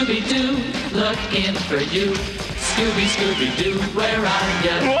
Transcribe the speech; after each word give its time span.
Scooby 0.00 0.26
Doo, 0.30 0.56
looking 0.96 1.54
for 1.68 1.76
you. 1.76 2.12
Scooby, 2.56 3.04
Scooby 3.04 3.54
Doo, 3.62 3.78
where 3.94 4.16
are 4.16 4.64
ya? 4.64 4.96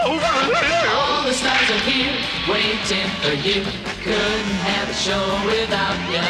All 0.92 1.24
the 1.24 1.32
stars 1.32 1.70
are 1.70 1.90
here, 1.90 2.12
waiting 2.46 3.08
for 3.22 3.32
you. 3.32 3.64
Couldn't 4.02 4.58
have 4.60 4.90
a 4.90 4.92
show 4.92 5.40
without 5.46 5.96
you. 6.10 6.20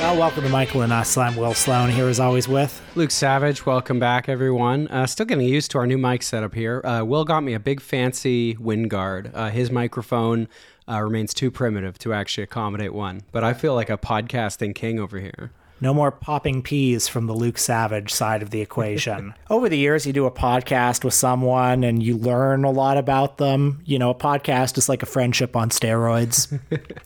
Well, 0.00 0.16
welcome 0.16 0.44
to 0.44 0.48
Michael 0.48 0.82
and 0.82 0.92
Us. 0.92 1.16
I'm 1.16 1.34
Will 1.34 1.52
Sloan 1.52 1.90
here 1.90 2.06
as 2.06 2.20
always 2.20 2.46
with. 2.46 2.80
Luke 2.94 3.10
Savage, 3.10 3.66
welcome 3.66 3.98
back, 3.98 4.28
everyone. 4.28 4.86
Uh, 4.86 5.08
still 5.08 5.26
getting 5.26 5.48
used 5.48 5.72
to 5.72 5.78
our 5.78 5.88
new 5.88 5.98
mic 5.98 6.22
setup 6.22 6.54
here. 6.54 6.80
Uh, 6.84 7.02
Will 7.02 7.24
got 7.24 7.40
me 7.40 7.54
a 7.54 7.60
big 7.60 7.80
fancy 7.80 8.56
wind 8.58 8.90
guard. 8.90 9.32
Uh, 9.34 9.50
his 9.50 9.72
microphone 9.72 10.46
uh, 10.88 11.00
remains 11.00 11.34
too 11.34 11.50
primitive 11.50 11.98
to 11.98 12.12
actually 12.12 12.44
accommodate 12.44 12.94
one, 12.94 13.22
but 13.32 13.42
I 13.42 13.54
feel 13.54 13.74
like 13.74 13.90
a 13.90 13.98
podcasting 13.98 14.72
king 14.72 15.00
over 15.00 15.18
here. 15.18 15.50
No 15.80 15.94
more 15.94 16.10
popping 16.10 16.62
peas 16.62 17.08
from 17.08 17.26
the 17.26 17.32
Luke 17.32 17.58
Savage 17.58 18.12
side 18.12 18.42
of 18.42 18.50
the 18.50 18.60
equation. 18.60 19.34
Over 19.50 19.68
the 19.68 19.78
years, 19.78 20.06
you 20.06 20.12
do 20.12 20.26
a 20.26 20.30
podcast 20.30 21.04
with 21.04 21.14
someone 21.14 21.84
and 21.84 22.02
you 22.02 22.16
learn 22.16 22.64
a 22.64 22.70
lot 22.70 22.98
about 22.98 23.38
them. 23.38 23.80
You 23.86 23.98
know, 23.98 24.10
a 24.10 24.14
podcast 24.14 24.76
is 24.76 24.88
like 24.88 25.02
a 25.02 25.06
friendship 25.06 25.56
on 25.56 25.70
steroids. 25.70 26.58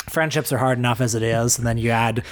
Friendships 0.11 0.53
are 0.53 0.59
hard 0.59 0.79
enough 0.79 1.01
as 1.01 1.15
it 1.15 1.23
is, 1.23 1.59
and 1.59 1.67
then 1.67 1.79
you 1.79 1.91
add 1.91 2.25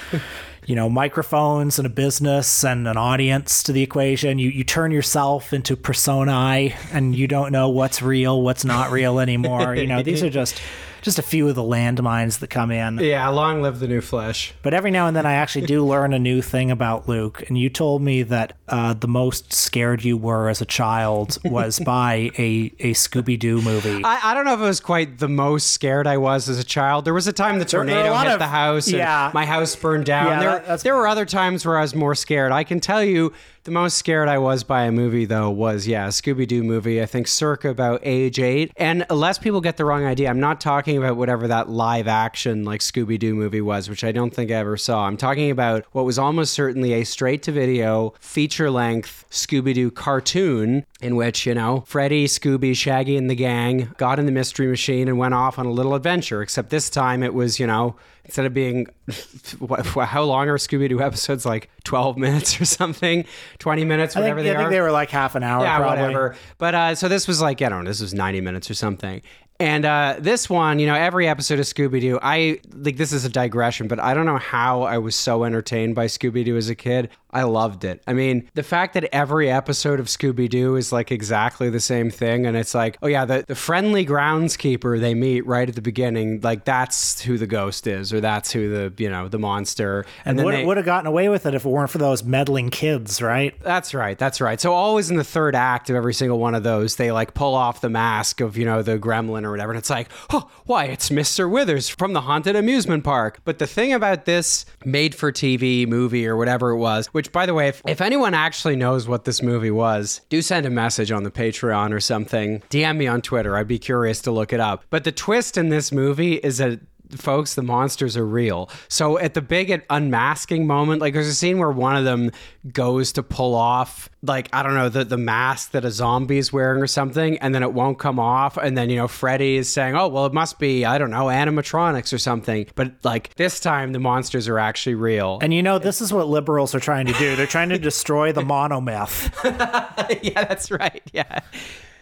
you 0.67 0.77
know 0.77 0.89
microphones 0.89 1.79
and 1.79 1.87
a 1.87 1.91
business 1.91 2.65
and 2.65 2.87
an 2.87 2.97
audience 2.97 3.65
to 3.65 3.73
the 3.73 3.83
equation 3.83 4.39
you 4.39 4.49
you 4.49 4.63
turn 4.63 4.93
yourself 4.93 5.53
into 5.53 5.75
personae 5.75 6.73
and 6.93 7.17
you 7.17 7.27
don't 7.27 7.51
know 7.51 7.69
what's 7.69 8.01
real 8.01 8.41
what's 8.43 8.65
not 8.65 8.93
real 8.93 9.19
anymore 9.19 9.75
you 9.75 9.89
know 9.89 10.03
these 10.05 10.23
are 10.23 10.31
just 10.31 10.61
just 11.02 11.19
a 11.19 11.23
few 11.23 11.48
of 11.48 11.55
the 11.55 11.62
landmines 11.62 12.38
that 12.38 12.48
come 12.48 12.70
in 12.70 12.98
Yeah, 12.98 13.29
long 13.29 13.61
live 13.61 13.80
the 13.80 13.88
new 13.88 14.01
flesh. 14.01 14.55
but 14.62 14.73
every 14.73 14.91
now 14.91 15.06
and 15.06 15.16
then 15.16 15.27
I 15.27 15.34
actually 15.34 15.66
do 15.66 15.84
learn 15.84 16.15
a 16.15 16.19
new 16.19 16.41
thing 16.41 16.70
about 16.70 17.09
Luke. 17.09 17.42
And 17.48 17.59
you 17.59 17.69
told 17.69 18.01
me 18.01 18.22
that 18.22 18.56
uh, 18.69 18.94
the 18.94 19.09
most 19.09 19.53
scared 19.53 20.05
you 20.05 20.17
were 20.17 20.48
as 20.48 20.61
a 20.62 20.64
child 20.64 21.36
was 21.44 21.78
by 21.84 22.31
a, 22.39 22.72
a 22.78 22.92
Scooby 22.94 23.39
Doo 23.39 23.61
movie. 23.61 24.03
I, 24.05 24.31
I 24.31 24.34
don't 24.34 24.44
know 24.44 24.55
if 24.55 24.61
it 24.61 24.64
was 24.64 24.81
quite 24.81 25.19
the 25.19 25.28
most 25.28 25.72
scared 25.72 26.06
I 26.06 26.17
was 26.17 26.48
as 26.48 26.59
a 26.59 26.64
child. 26.64 27.05
There 27.05 27.12
was 27.14 27.27
a 27.27 27.33
time 27.33 27.59
the 27.59 27.64
there 27.64 27.81
are 27.81 27.84
a 27.84 27.87
tornado 27.89 28.14
hit 28.16 28.33
of- 28.33 28.39
the 28.39 28.47
house 28.47 28.87
and 28.87 28.97
yeah. 28.97 29.31
my 29.34 29.44
house 29.44 29.75
burned 29.77 30.06
down. 30.06 30.27
Yeah, 30.28 30.41
there, 30.41 30.59
that- 30.66 30.81
there 30.81 30.94
were 30.97 31.06
other 31.09 31.27
times 31.27 31.66
where 31.66 31.77
I 31.78 31.83
was 31.83 31.94
more 31.94 32.14
scared. 32.14 32.53
I 32.53 32.64
can 32.64 32.81
tell 32.81 33.03
you 33.05 33.33
the 33.65 33.71
most 33.71 33.97
scared 33.97 34.29
I 34.29 34.39
was 34.39 34.65
by 34.65 34.85
a 34.85 34.93
movie, 34.93 35.25
though, 35.25 35.51
was, 35.51 35.87
yeah, 35.87 36.09
Scooby 36.09 36.49
Doo 36.49 36.65
movie, 36.65 37.01
I 37.01 37.07
think 37.07 37.29
circa 37.29 37.69
about 37.69 38.01
age 38.03 38.41
eight. 38.41 38.73
And 38.77 39.07
lest 39.09 39.41
people 39.41 39.61
get 39.61 39.77
the 39.77 39.85
wrong 39.85 40.05
idea, 40.05 40.29
I'm 40.29 40.41
not 40.41 40.61
talking 40.61 40.99
about 40.99 41.17
whatever 41.17 41.47
that 41.49 41.69
live 41.69 42.09
action, 42.09 42.65
like 42.65 42.81
Scooby 42.81 43.19
Doo 43.19 43.35
movie 43.35 43.61
was, 43.61 43.89
which 43.89 44.03
I 44.03 44.11
don't 44.11 44.35
think 44.35 44.51
I 44.51 44.55
ever 44.55 44.77
saw. 44.77 45.07
I'm 45.07 45.17
talking 45.17 45.51
about 45.51 45.85
what 45.93 46.05
was 46.05 46.19
almost 46.19 46.53
certainly 46.53 46.93
a 46.95 47.05
straight 47.05 47.43
to 47.45 47.53
video, 47.53 48.15
feature 48.21 48.71
length 48.71 49.27
Scooby 49.31 49.75
Doo 49.75 49.91
cartoon 49.91 50.85
in 51.01 51.17
which, 51.17 51.47
you 51.47 51.55
know, 51.55 51.85
Freddy, 51.87 52.27
Scooby, 52.27 52.77
Shaggy, 52.77 53.17
and 53.17 53.31
the 53.31 53.35
gang 53.35 53.93
got 53.97 54.19
in 54.19 54.27
the 54.27 54.33
mystery 54.33 54.67
machine 54.67 55.09
and 55.09 55.19
went 55.19 55.35
off 55.35 55.59
on 55.59 55.67
a 55.67 55.73
little 55.73 55.95
adventure, 55.95 56.43
except 56.43 56.71
this 56.71 56.91
time 56.91 57.23
it 57.23 57.35
was, 57.35 57.61
you 57.61 57.67
know, 57.67 57.97
instead 58.25 58.47
of 58.47 58.55
being 58.55 58.87
what, 59.59 59.84
how 59.87 60.23
long 60.23 60.48
are 60.48 60.59
Scooby 60.59 60.89
Doo 60.89 61.01
episodes? 61.01 61.45
Like 61.45 61.70
12 61.84 62.17
minutes 62.17 62.61
or 62.61 62.65
something, 62.65 63.25
20 63.59 63.84
minutes, 63.84 64.17
I 64.17 64.20
think, 64.20 64.37
whatever 64.37 64.42
they 64.42 64.55
I 64.55 64.59
think 64.59 64.70
they 64.70 64.81
were 64.81 64.92
like 64.92 65.11
half 65.11 65.34
an 65.34 65.42
hour. 65.42 65.65
yeah, 65.65 65.78
probably. 65.78 66.03
whatever. 66.03 66.37
But 66.59 66.75
uh, 66.75 66.95
so 66.95 67.09
this 67.09 67.27
was 67.27 67.41
like, 67.41 67.62
I 67.62 67.69
don't 67.69 67.84
know, 67.84 67.91
this 67.91 68.00
was 68.00 68.15
90 68.15 68.41
minutes 68.41 68.70
or 68.70 68.75
something. 68.75 69.23
And 69.61 69.84
uh, 69.84 70.17
this 70.19 70.50
one, 70.50 70.81
you 70.81 70.87
know, 70.87 70.95
every 70.95 71.28
episode 71.28 71.61
of 71.61 71.67
Scooby 71.67 72.00
Doo, 72.00 72.19
I 72.20 72.59
like 72.73 72.97
this 72.97 73.12
is 73.12 73.25
a 73.25 73.28
digression, 73.28 73.87
but 73.87 74.00
I 74.00 74.12
don't 74.12 74.27
know 74.27 74.39
how 74.39 74.83
I 74.83 74.98
was 74.98 75.15
so 75.15 75.45
entertained 75.45 75.95
by 75.95 76.06
Scooby 76.06 76.45
Doo 76.45 76.56
as 76.56 76.69
a 76.69 76.75
kid. 76.75 77.11
I 77.33 77.44
loved 77.44 77.84
it. 77.84 78.02
I 78.06 78.12
mean, 78.12 78.48
the 78.55 78.62
fact 78.62 78.94
that 78.94 79.05
every 79.14 79.50
episode 79.50 80.00
of 80.00 80.06
Scooby 80.06 80.48
Doo 80.48 80.77
is 80.77 80.92
like 80.92 81.11
exactly 81.11 81.70
the 81.70 81.80
same 81.80 82.11
thing, 82.11 82.44
and 82.47 82.56
it's 82.56 82.75
like, 82.75 82.98
oh 83.03 83.06
yeah, 83.06 83.25
the, 83.25 83.44
the 83.47 83.54
friendly 83.54 84.04
groundskeeper 84.04 85.00
they 85.00 85.15
meet 85.15 85.47
right 85.47 85.69
at 85.69 85.75
the 85.75 85.82
beginning, 85.82 86.41
like 86.42 86.65
that's 86.65 87.21
who 87.22 87.38
the 87.38 87.47
ghost 87.47 87.87
is, 87.87 88.12
or 88.12 88.21
that's 88.21 88.53
who 88.53 88.69
the 88.69 89.03
you 89.03 89.09
know 89.09 89.28
the 89.28 89.38
monster, 89.38 90.04
And 90.25 90.38
then 90.38 90.44
would, 90.47 90.54
they- 90.54 90.65
would 90.65 90.76
have 90.76 90.87
gotten 90.87 91.06
away 91.06 91.28
with 91.28 91.47
it 91.47 91.54
if 91.54 91.65
it 91.65 91.69
weren't 91.69 91.91
for 91.91 91.98
those 91.98 92.22
meddling 92.25 92.71
kids, 92.71 93.21
right? 93.22 93.59
That's 93.60 93.94
right. 93.94 94.19
That's 94.19 94.41
right. 94.41 94.60
So 94.60 94.72
always 94.72 95.10
in 95.10 95.16
the 95.16 95.25
third 95.25 95.54
act 95.54 95.91
of 95.91 95.97
every 95.97 96.15
single 96.15 96.38
one 96.38 96.54
of 96.54 96.62
those, 96.62 96.97
they 96.97 97.12
like 97.12 97.34
pull 97.34 97.54
off 97.54 97.81
the 97.81 97.91
mask 97.91 98.41
of, 98.41 98.56
you 98.56 98.65
know, 98.65 98.82
the 98.82 98.98
gremlin 98.98 99.44
or 99.44 99.50
whatever. 99.50 99.72
And 99.72 99.78
it's 99.78 99.91
like, 99.91 100.09
oh, 100.31 100.50
why, 100.66 100.84
it's 100.87 101.09
Mr. 101.09 101.50
Withers 101.50 101.88
from 101.88 102.12
the 102.12 102.21
haunted 102.22 102.56
amusement 102.56 103.04
park. 103.04 103.41
But 103.44 103.59
the 103.59 103.66
thing 103.66 103.92
about 103.92 104.25
this 104.25 104.65
made 104.84 105.15
for 105.15 105.32
TV 105.32 105.87
movie 105.88 106.26
or 106.26 106.37
whatever 106.37 106.71
it 106.71 106.76
was, 106.78 107.06
which 107.22 107.31
by 107.31 107.47
the 107.47 107.55
way, 107.55 107.69
if, 107.69 107.81
if 107.87 108.00
anyone 108.00 108.34
actually 108.34 108.75
knows 108.75 109.06
what 109.06 109.25
this 109.25 109.43
movie 109.43 109.71
was, 109.71 110.22
do 110.28 110.43
send 110.43 110.66
a 110.66 110.71
message 110.71 111.12
on 111.12 111.22
the 111.22 111.31
Patreon 111.31 111.93
or 111.93 112.00
something. 112.00 112.60
DM 112.69 112.97
me 112.97 113.06
on 113.06 113.22
Twitter. 113.22 113.56
I'd 113.56 113.69
be 113.69 113.78
curious 113.78 114.21
to 114.22 114.33
look 114.33 114.53
it 114.53 114.59
up. 114.59 114.84
But 114.91 115.05
the 115.05 115.12
twist 115.12 115.56
in 115.56 115.69
this 115.69 115.93
movie 115.93 116.34
is 116.34 116.59
that 116.59 116.81
folks, 117.17 117.55
the 117.55 117.62
monsters 117.62 118.17
are 118.17 118.27
real. 118.27 118.71
So 118.89 119.19
at 119.19 119.34
the 119.34 119.43
big 119.43 119.84
unmasking 119.91 120.67
moment, 120.67 121.00
like 121.00 121.15
there's 121.15 121.28
a 121.28 121.34
scene 121.34 121.59
where 121.59 121.71
one 121.71 121.97
of 121.97 122.05
them 122.05 122.31
goes 122.73 123.12
to 123.12 123.23
pull 123.23 123.55
off, 123.55 124.09
like, 124.23 124.49
I 124.53 124.62
don't 124.62 124.75
know, 124.75 124.89
the, 124.89 125.05
the 125.05 125.17
mask 125.17 125.72
that 125.72 125.84
a 125.84 125.91
zombie's 125.91 126.53
wearing 126.53 126.83
or 126.83 126.87
something, 126.87 127.39
and 127.39 127.55
then 127.55 127.62
it 127.62 127.72
won't 127.72 127.99
come 127.99 128.19
off. 128.19 128.56
And 128.56 128.77
then, 128.77 128.91
you 128.91 128.97
know, 128.97 129.09
Freddy 129.09 129.56
is 129.56 129.72
saying, 129.72 129.97
oh, 129.97 130.09
well, 130.09 130.27
it 130.27 130.33
must 130.33 130.59
be, 130.59 130.84
I 130.84 130.99
don't 130.99 131.11
know, 131.11 131.27
animatronics 131.27 132.12
or 132.12 132.19
something. 132.19 132.67
But 132.75 132.93
like 133.03 133.34
this 133.34 133.61
time, 133.61 133.93
the 133.93 133.99
monsters 133.99 134.49
are 134.49 134.59
actually 134.59 134.95
real. 134.95 135.39
And 135.43 135.53
you 135.53 135.62
know, 135.62 135.78
this 135.78 136.01
is 136.01 136.12
what 136.12 136.28
liberals 136.28 136.75
are 136.75 136.81
trying 136.81 137.06
to 137.06 137.12
do. 137.15 137.37
They're 137.37 137.47
trying 137.47 137.71
to 137.71 137.78
destroy 137.78 138.33
the 138.33 138.43
monomyth. 138.43 139.33
yeah, 140.22 140.45
that's 140.45 140.71
right. 140.71 141.03
Yeah. 141.12 141.41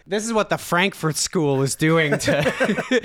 This 0.05 0.25
is 0.25 0.33
what 0.33 0.49
the 0.49 0.57
Frankfurt 0.57 1.15
School 1.15 1.61
is 1.61 1.75
doing 1.75 2.17
to 2.19 2.43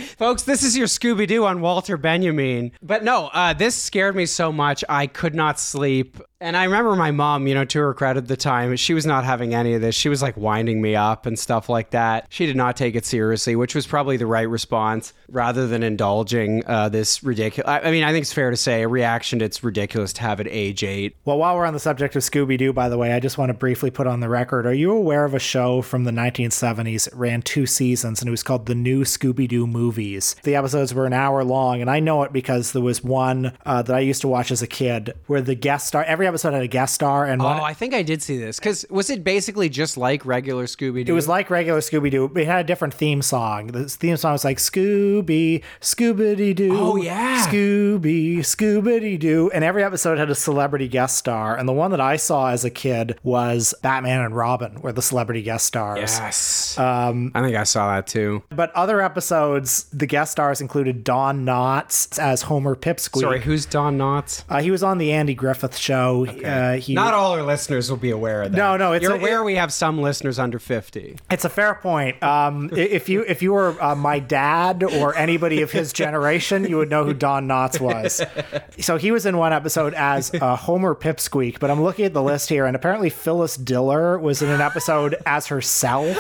folks. 0.19 0.43
This 0.43 0.63
is 0.63 0.77
your 0.77 0.87
Scooby 0.87 1.27
Doo 1.27 1.45
on 1.45 1.61
Walter 1.61 1.97
Benjamin. 1.97 2.73
But 2.83 3.05
no, 3.05 3.27
uh, 3.33 3.53
this 3.53 3.75
scared 3.75 4.17
me 4.17 4.27
so 4.27 4.53
much 4.53 4.85
I 4.89 5.07
could 5.07 5.35
not 5.35 5.61
sleep. 5.61 6.19
And 6.39 6.55
I 6.55 6.65
remember 6.65 6.95
my 6.97 7.13
mom, 7.13 7.47
you 7.47 7.55
know, 7.55 7.65
to 7.65 7.79
her 7.81 7.95
credit 7.95 8.25
at 8.25 8.29
the 8.29 8.37
time, 8.37 8.77
she 8.77 8.93
was 8.93 9.07
not 9.07 9.25
having 9.25 9.55
any 9.55 9.73
of 9.73 9.81
this. 9.81 9.95
She 9.95 10.11
was 10.11 10.21
like 10.21 10.37
winding 10.37 10.83
me 10.83 10.95
up 10.95 11.25
and 11.25 11.39
stuff 11.39 11.71
like 11.71 11.91
that. 11.91 12.27
She 12.29 12.45
did 12.45 12.57
not 12.57 12.77
take 12.77 12.95
it 12.95 13.07
seriously, 13.07 13.57
which 13.57 13.75
was 13.75 13.87
probably 13.87 14.19
the 14.19 14.27
right 14.27 14.49
response 14.49 15.15
rather 15.31 15.67
than 15.67 15.83
indulging 15.83 16.63
uh, 16.67 16.91
this 16.91 17.23
ridiculous. 17.25 17.69
I 17.69 17.81
I 17.81 17.91
mean, 17.91 18.05
I 18.05 18.13
think 18.13 18.23
it's 18.23 18.33
fair 18.33 18.51
to 18.51 18.57
say 18.57 18.83
a 18.83 18.89
reaction 18.89 19.39
to 19.39 19.47
it's 19.47 19.65
ridiculous 19.65 20.13
to 20.15 20.23
have 20.23 20.41
at 20.41 20.49
age 20.49 20.85
eight. 20.85 21.17
Well, 21.25 21.39
while 21.39 21.57
we're 21.57 21.65
on 21.65 21.73
the 21.73 21.81
subject 21.81 22.17
of 22.17 22.23
Scooby 22.23 22.59
Doo, 22.59 22.73
by 22.73 22.91
the 22.91 22.99
way, 22.99 23.13
I 23.13 23.21
just 23.21 23.39
want 23.39 23.49
to 23.49 23.55
briefly 23.55 23.91
put 23.91 24.07
on 24.07 24.21
the 24.21 24.29
record. 24.29 24.67
Are 24.67 24.75
you 24.75 24.93
aware 24.93 25.25
of 25.25 25.33
a 25.33 25.39
show 25.39 25.81
from 25.81 26.05
the 26.05 26.11
1970s? 26.11 26.86
It 26.87 27.09
ran 27.13 27.43
two 27.43 27.67
seasons 27.67 28.21
and 28.21 28.29
it 28.29 28.31
was 28.31 28.43
called 28.43 28.67
The 28.67 28.75
New 28.75 29.03
Scooby 29.05 29.49
Doo 29.49 29.67
Movies. 29.67 30.37
The 30.43 30.55
episodes 30.57 30.95
were 30.95 31.07
an 31.07 31.13
hour 31.13 31.43
long, 31.45 31.81
and 31.81 31.91
I 31.91 32.01
know 32.01 32.23
it 32.23 32.33
because 32.33 32.73
there 32.73 32.83
was 32.83 33.03
one 33.03 33.53
uh, 33.67 33.83
that 33.83 33.95
I 33.95 34.01
used 34.01 34.21
to 34.23 34.29
watch 34.29 34.51
as 34.51 34.63
a 34.63 34.67
kid 34.67 35.13
where 35.27 35.41
the 35.41 35.55
guest 35.55 35.89
star, 35.89 36.05
every 36.05 36.27
episode 36.27 36.53
had 36.53 36.63
a 36.63 36.69
guest 36.69 36.95
star, 36.95 37.25
and 37.27 37.43
one, 37.43 37.61
Oh, 37.61 37.65
I 37.65 37.75
think 37.75 37.95
I 37.95 38.03
did 38.03 38.23
see 38.23 38.37
this 38.39 38.59
because 38.59 38.85
was 38.91 39.11
it 39.11 39.25
basically 39.25 39.69
just 39.69 39.97
like 39.97 40.25
regular 40.25 40.65
Scooby 40.67 41.05
Doo? 41.05 41.13
It 41.13 41.15
was 41.15 41.27
like 41.29 41.51
regular 41.51 41.81
Scooby 41.81 42.11
Doo. 42.11 42.31
It 42.37 42.47
had 42.47 42.61
a 42.61 42.65
different 42.65 42.95
theme 42.95 43.23
song. 43.23 43.69
The 43.69 43.89
theme 43.89 44.17
song 44.17 44.33
was 44.33 44.45
like 44.45 44.59
Scooby, 44.59 45.63
Scooby 45.81 46.55
Doo. 46.55 46.77
Oh, 46.79 46.97
yeah. 46.97 47.47
Scooby, 47.47 48.39
Scooby 48.39 49.19
Doo. 49.19 49.51
And 49.55 49.65
every 49.65 49.83
episode 49.83 50.19
had 50.19 50.31
a 50.31 50.35
celebrity 50.35 50.89
guest 50.89 51.17
star. 51.17 51.57
And 51.57 51.69
the 51.69 51.73
one 51.73 51.91
that 51.91 52.01
I 52.01 52.17
saw 52.17 52.49
as 52.51 52.65
a 52.65 52.71
kid 52.71 53.19
was 53.23 53.75
Batman 53.83 54.21
and 54.23 54.37
Robin, 54.37 54.81
were 54.83 54.93
the 54.93 55.03
celebrity 55.03 55.43
guest 55.43 55.67
stars. 55.67 55.99
Yes. 56.19 56.76
Um, 56.79 57.33
I 57.35 57.43
think 57.43 57.57
I 57.57 57.65
saw 57.65 57.95
that 57.95 58.07
too. 58.07 58.43
But 58.51 58.73
other 58.75 59.01
episodes, 59.01 59.85
the 59.93 60.07
guest 60.07 60.33
stars 60.33 60.61
included 60.61 61.05
Don 61.05 61.45
Knotts 61.45 62.19
as 62.19 62.43
Homer 62.43 62.75
Pipsqueak. 62.77 63.21
Sorry, 63.21 63.41
who's 63.41 63.67
Don 63.67 63.97
Knotts? 63.99 64.45
Uh, 64.49 64.61
he 64.61 64.71
was 64.71 64.83
on 64.83 64.99
the 64.99 65.13
Andy 65.13 65.35
Griffith 65.35 65.77
show. 65.77 66.27
Uh, 66.27 66.75
he 66.77 66.95
Not 66.95 67.15
all 67.15 67.33
our 67.33 67.43
listeners 67.43 67.91
will 67.91 67.97
be 67.97 68.11
aware 68.11 68.43
of 68.43 68.53
that. 68.53 68.59
No, 68.59 68.77
no, 68.77 68.93
it's 68.93 69.03
You're 69.03 69.13
a- 69.15 69.19
aware 69.19 69.43
we 69.45 69.55
have 69.57 69.73
some 69.73 70.01
listeners 70.01 70.39
under 70.39 70.59
50. 70.59 71.17
It's 71.31 71.45
a 71.45 71.49
fair 71.49 71.75
point. 71.75 72.23
Um, 72.23 72.71
if 72.77 73.09
you 73.09 73.23
if 73.27 73.43
you 73.43 73.53
were 73.53 73.81
uh, 73.83 73.95
my 73.95 74.19
dad 74.19 74.83
or 74.83 75.17
anybody 75.17 75.63
of 75.63 75.71
his 75.73 75.93
generation, 75.93 76.65
you 76.65 76.77
would 76.79 76.91
know 76.91 77.05
who 77.05 77.15
Don 77.15 77.47
Knotts 77.49 77.81
was. 77.81 78.21
So 78.85 78.97
he 78.97 79.11
was 79.11 79.27
in 79.27 79.37
one 79.39 79.53
episode 79.53 79.95
as 79.95 80.33
uh, 80.35 80.57
Homer 80.57 80.95
Pipsqueak, 80.95 81.59
but 81.61 81.71
I'm 81.71 81.83
looking 81.83 82.05
at 82.05 82.13
the 82.15 82.23
list 82.23 82.49
here, 82.49 82.67
and 82.67 82.77
apparently 82.77 83.11
Phyllis 83.11 83.57
Diller 83.57 84.19
was 84.19 84.43
in 84.43 84.49
an 84.51 84.61
episode 84.61 85.17
as 85.27 85.47
herself. 85.47 86.17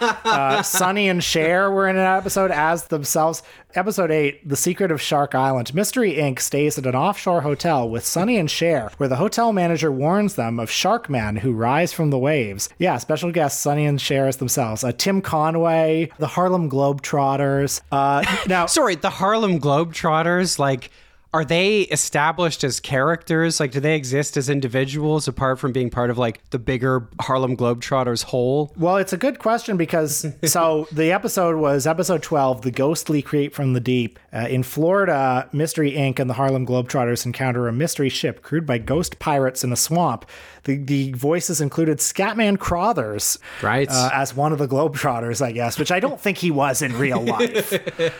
Uh, 0.00 0.62
Sonny 0.62 1.08
and 1.08 1.22
Cher 1.22 1.70
were 1.70 1.88
in 1.88 1.96
an 1.96 2.04
episode 2.06 2.50
as 2.50 2.86
themselves. 2.86 3.42
Episode 3.74 4.10
8, 4.10 4.48
The 4.48 4.56
Secret 4.56 4.90
of 4.90 5.00
Shark 5.00 5.34
Island. 5.34 5.74
Mystery 5.74 6.14
Inc. 6.14 6.40
stays 6.40 6.78
at 6.78 6.86
an 6.86 6.94
offshore 6.94 7.42
hotel 7.42 7.88
with 7.88 8.04
Sonny 8.04 8.38
and 8.38 8.50
Cher, 8.50 8.90
where 8.96 9.08
the 9.08 9.16
hotel 9.16 9.52
manager 9.52 9.92
warns 9.92 10.36
them 10.36 10.58
of 10.58 10.70
shark 10.70 11.10
men 11.10 11.36
who 11.36 11.52
rise 11.52 11.92
from 11.92 12.10
the 12.10 12.18
waves. 12.18 12.68
Yeah, 12.78 12.96
special 12.98 13.30
guests 13.30 13.60
Sonny 13.60 13.84
and 13.84 14.00
Cher 14.00 14.26
as 14.26 14.38
themselves. 14.38 14.82
Uh, 14.84 14.92
Tim 14.92 15.20
Conway, 15.20 16.10
the 16.18 16.28
Harlem 16.28 16.70
Globetrotters. 16.70 17.80
Uh, 17.92 18.24
now, 18.48 18.66
Sorry, 18.66 18.94
the 18.94 19.10
Harlem 19.10 19.60
Globetrotters, 19.60 20.58
like, 20.58 20.90
Are 21.34 21.44
they 21.44 21.80
established 21.82 22.64
as 22.64 22.80
characters? 22.80 23.60
Like, 23.60 23.72
do 23.72 23.80
they 23.80 23.94
exist 23.96 24.38
as 24.38 24.48
individuals 24.48 25.28
apart 25.28 25.58
from 25.58 25.72
being 25.72 25.90
part 25.90 26.08
of 26.08 26.16
like 26.16 26.40
the 26.50 26.58
bigger 26.58 27.06
Harlem 27.20 27.54
Globetrotters 27.54 28.24
whole? 28.24 28.72
Well, 28.78 28.96
it's 28.96 29.12
a 29.12 29.18
good 29.18 29.38
question 29.38 29.76
because 29.76 30.26
so 30.44 30.88
the 30.90 31.12
episode 31.12 31.56
was 31.56 31.86
episode 31.86 32.22
12, 32.22 32.62
The 32.62 32.70
Ghostly 32.70 33.20
Creep 33.20 33.54
from 33.54 33.74
the 33.74 33.80
Deep. 33.80 34.18
Uh, 34.32 34.46
in 34.48 34.62
Florida, 34.62 35.48
Mystery 35.52 35.92
Inc. 35.92 36.18
and 36.18 36.28
the 36.28 36.34
Harlem 36.34 36.66
Globetrotters 36.66 37.24
encounter 37.26 37.66
a 37.68 37.72
mystery 37.72 38.08
ship 38.10 38.42
crewed 38.42 38.66
by 38.66 38.76
ghost 38.78 39.18
pirates 39.18 39.64
in 39.64 39.72
a 39.72 39.76
swamp. 39.76 40.26
The, 40.64 40.76
the 40.76 41.12
voices 41.12 41.62
included 41.62 41.96
Scatman 41.98 42.58
Crothers 42.58 43.38
Right. 43.62 43.88
uh, 43.90 44.10
as 44.12 44.34
one 44.36 44.52
of 44.52 44.58
the 44.58 44.68
Globetrotters, 44.68 45.40
I 45.40 45.52
guess, 45.52 45.78
which 45.78 45.90
I 45.90 45.98
don't 45.98 46.20
think 46.20 46.36
he 46.36 46.50
was 46.50 46.82
in 46.82 46.98
real 46.98 47.22
life. 47.22 47.72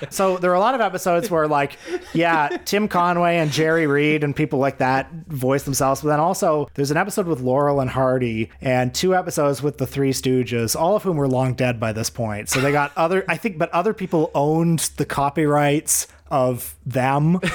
so 0.11 0.39
there 0.39 0.51
are 0.51 0.55
a 0.55 0.61
lot 0.61 0.75
of 0.75 0.81
episodes 0.81 1.31
where, 1.31 1.47
like, 1.47 1.77
yeah, 2.15 2.49
Tim 2.65 2.89
Conway 2.99 3.39
and 3.39 3.51
Jerry 3.51 3.87
Reed 3.87 4.25
and 4.25 4.35
people 4.35 4.59
like 4.59 4.79
that 4.79 5.11
voice 5.29 5.63
themselves. 5.63 6.03
But 6.03 6.09
then 6.09 6.21
also, 6.21 6.69
there's 6.75 6.91
an 6.91 6.97
episode 6.97 7.27
with 7.27 7.41
Laurel 7.41 7.81
and 7.81 7.91
Hardy 7.91 8.51
and 8.61 8.95
two 8.95 9.15
episodes 9.15 9.63
with 9.63 9.79
the 9.79 9.87
Three 9.87 10.13
Stooges, 10.13 10.75
all 10.75 10.97
of 10.97 11.03
whom 11.03 11.17
were 11.17 11.29
long 11.29 11.55
dead 11.55 11.79
by 11.79 11.93
this 11.93 12.11
point. 12.11 12.49
So 12.49 12.61
they 12.61 12.73
got 12.73 12.93
other, 12.97 13.25
I 13.29 13.37
think, 13.37 13.59
but 13.59 13.71
other 13.71 13.95
people 13.95 14.31
owned 14.35 14.81
the 14.97 15.05
copyrights 15.05 16.07
of 16.31 16.77
them. 16.85 17.41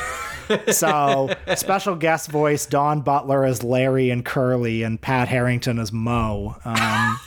so 0.72 1.30
special 1.56 1.96
guest 1.96 2.30
voice 2.30 2.66
Daws 2.66 3.02
Butler 3.02 3.46
as 3.46 3.64
Larry 3.64 4.10
and 4.10 4.24
Curly 4.26 4.84
and 4.84 5.00
Pat 5.00 5.28
Harrington 5.28 5.80
as 5.80 5.92
Moe. 5.92 6.56
Um, 6.66 7.20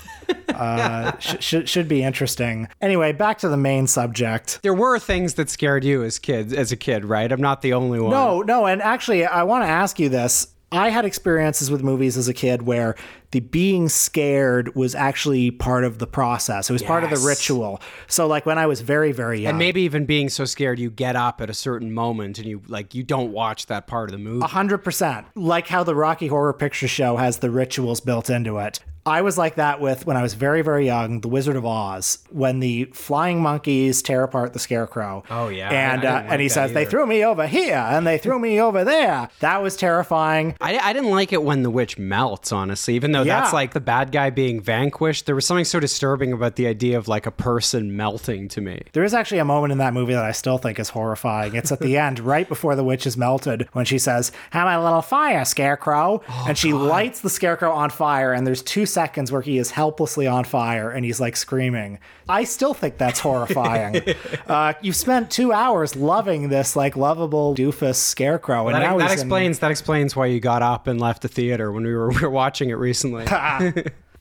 uh, 0.48 1.16
sh- 1.18 1.36
sh- 1.40 1.68
should 1.68 1.88
be 1.88 2.02
interesting. 2.02 2.68
Anyway, 2.80 3.12
back 3.12 3.38
to 3.38 3.48
the 3.48 3.56
main 3.56 3.86
subject. 3.86 4.60
There 4.62 4.74
were 4.74 4.98
things 4.98 5.34
that 5.34 5.50
scared 5.50 5.84
you 5.84 6.02
as 6.02 6.18
kids, 6.18 6.52
as 6.52 6.72
a 6.72 6.76
kid, 6.76 7.04
right? 7.04 7.30
I'm 7.30 7.40
not 7.40 7.62
the 7.62 7.72
only 7.74 8.00
one. 8.00 8.10
No, 8.10 8.42
no, 8.42 8.66
and 8.66 8.82
actually, 8.82 9.24
I 9.24 9.42
want 9.44 9.64
to 9.64 9.68
ask 9.68 9.98
you 9.98 10.08
this. 10.08 10.48
I 10.72 10.88
had 10.88 11.04
experiences 11.04 11.70
with 11.70 11.82
movies 11.82 12.16
as 12.16 12.26
a 12.26 12.34
kid 12.34 12.62
where 12.62 12.96
the 13.30 13.40
being 13.40 13.88
scared 13.88 14.74
was 14.74 14.94
actually 14.94 15.52
part 15.52 15.84
of 15.84 15.98
the 15.98 16.06
process. 16.06 16.68
It 16.68 16.72
was 16.72 16.82
part 16.82 17.04
of 17.04 17.10
the 17.10 17.24
ritual. 17.24 17.80
So, 18.08 18.26
like 18.26 18.46
when 18.46 18.58
I 18.58 18.66
was 18.66 18.80
very, 18.80 19.12
very 19.12 19.40
young, 19.40 19.50
And 19.50 19.58
maybe 19.58 19.82
even 19.82 20.06
being 20.06 20.28
so 20.28 20.44
scared 20.44 20.78
you 20.78 20.90
get 20.90 21.14
up 21.14 21.40
at 21.40 21.48
a 21.48 21.54
certain 21.54 21.92
moment 21.92 22.38
and 22.38 22.48
you 22.48 22.62
like 22.66 22.94
you 22.94 23.04
don't 23.04 23.30
watch 23.32 23.66
that 23.66 23.86
part 23.86 24.08
of 24.08 24.12
the 24.12 24.18
movie. 24.18 24.44
hundred 24.44 24.78
percent, 24.78 25.26
like 25.36 25.68
how 25.68 25.84
the 25.84 25.94
Rocky 25.94 26.26
Horror 26.26 26.52
Picture 26.52 26.88
Show 26.88 27.16
has 27.16 27.38
the 27.38 27.50
rituals 27.50 28.00
built 28.00 28.28
into 28.28 28.58
it. 28.58 28.80
I 29.06 29.22
was 29.22 29.38
like 29.38 29.54
that 29.54 29.80
with 29.80 30.04
when 30.06 30.16
I 30.16 30.22
was 30.22 30.34
very, 30.34 30.62
very 30.62 30.84
young, 30.86 31.20
The 31.20 31.28
Wizard 31.28 31.56
of 31.56 31.64
Oz, 31.64 32.18
when 32.30 32.60
the 32.60 32.84
flying 32.86 33.40
monkeys 33.40 34.02
tear 34.02 34.24
apart 34.24 34.52
the 34.52 34.58
scarecrow. 34.58 35.22
Oh, 35.30 35.48
yeah. 35.48 35.70
and 35.70 36.04
I- 36.04 36.06
I 36.06 36.16
uh, 36.16 36.20
didn't 36.20 36.32
and 36.32 36.40
he 36.42 36.48
like 36.48 36.52
says 36.54 36.72
they 36.72 36.84
threw 36.84 37.06
me 37.06 37.24
over 37.24 37.46
here 37.46 37.76
and 37.76 38.06
they 38.06 38.18
threw 38.18 38.38
me 38.38 38.60
over 38.60 38.84
there. 38.84 39.28
That 39.40 39.62
was 39.62 39.76
terrifying. 39.76 40.56
I, 40.60 40.78
I 40.78 40.92
didn't 40.92 41.10
like 41.10 41.32
it 41.32 41.42
when 41.42 41.62
the 41.62 41.70
witch 41.70 41.98
melts, 41.98 42.52
honestly. 42.52 42.94
Even 42.94 43.12
though 43.12 43.24
that's 43.24 43.52
like 43.52 43.72
the 43.72 43.80
bad 43.80 44.10
guy 44.12 44.30
being 44.30 44.60
vanquished, 44.60 45.26
there 45.26 45.34
was 45.34 45.46
something 45.46 45.64
so 45.64 45.78
disturbing 45.80 46.32
about 46.32 46.56
the 46.56 46.66
idea 46.66 46.98
of 46.98 47.06
like 47.08 47.26
a 47.26 47.30
person 47.30 47.96
melting 47.96 48.48
to 48.48 48.60
me. 48.60 48.82
There 48.92 49.04
is 49.04 49.14
actually 49.14 49.38
a 49.38 49.44
moment 49.44 49.72
in 49.72 49.78
that 49.78 49.94
movie 49.94 50.14
that 50.14 50.24
I 50.24 50.32
still 50.32 50.58
think 50.58 50.78
is 50.80 50.88
horrifying. 50.90 51.54
It's 51.54 51.70
at 51.70 51.78
the 51.80 51.96
end, 52.06 52.18
right 52.20 52.48
before 52.48 52.74
the 52.74 52.84
witch 52.84 53.06
is 53.06 53.16
melted, 53.16 53.68
when 53.72 53.84
she 53.84 53.98
says, 53.98 54.32
Have 54.50 54.66
a 54.68 54.82
little 54.82 55.02
fire, 55.02 55.44
Scarecrow. 55.44 56.22
and 56.46 56.58
she 56.58 56.72
lights 56.72 57.20
the 57.20 57.30
Scarecrow 57.30 57.70
on 57.72 57.90
fire, 57.90 58.32
and 58.32 58.46
there's 58.46 58.62
two 58.62 58.86
seconds 58.96 59.30
where 59.30 59.42
he 59.42 59.58
is 59.58 59.70
helplessly 59.72 60.26
on 60.26 60.42
fire 60.42 60.90
and 60.90 61.04
he's 61.04 61.20
like 61.20 61.36
screaming. 61.36 61.98
I 62.30 62.44
still 62.44 62.72
think 62.72 62.96
that's 62.96 63.20
horrifying. 63.20 64.00
uh, 64.46 64.72
you've 64.80 64.96
spent 64.96 65.30
two 65.30 65.52
hours 65.52 65.94
loving 65.94 66.48
this 66.48 66.76
like 66.76 66.96
lovable 66.96 67.54
doofus 67.54 67.96
Scarecrow, 67.96 68.68
and 68.68 68.74
That, 68.74 68.80
now 68.80 68.96
that 68.96 69.10
he's 69.10 69.20
in- 69.20 69.26
explains 69.26 69.58
that 69.58 69.70
explains 69.70 70.16
why 70.16 70.26
you 70.26 70.40
got 70.40 70.62
up 70.62 70.86
and 70.86 70.98
left 70.98 71.20
the 71.20 71.28
theater 71.28 71.70
when 71.72 71.84
we 71.84 71.94
were, 71.94 72.08
we 72.16 72.20
were 72.22 72.30
watching 72.30 72.70
it 72.70 72.78
recently. 72.78 73.26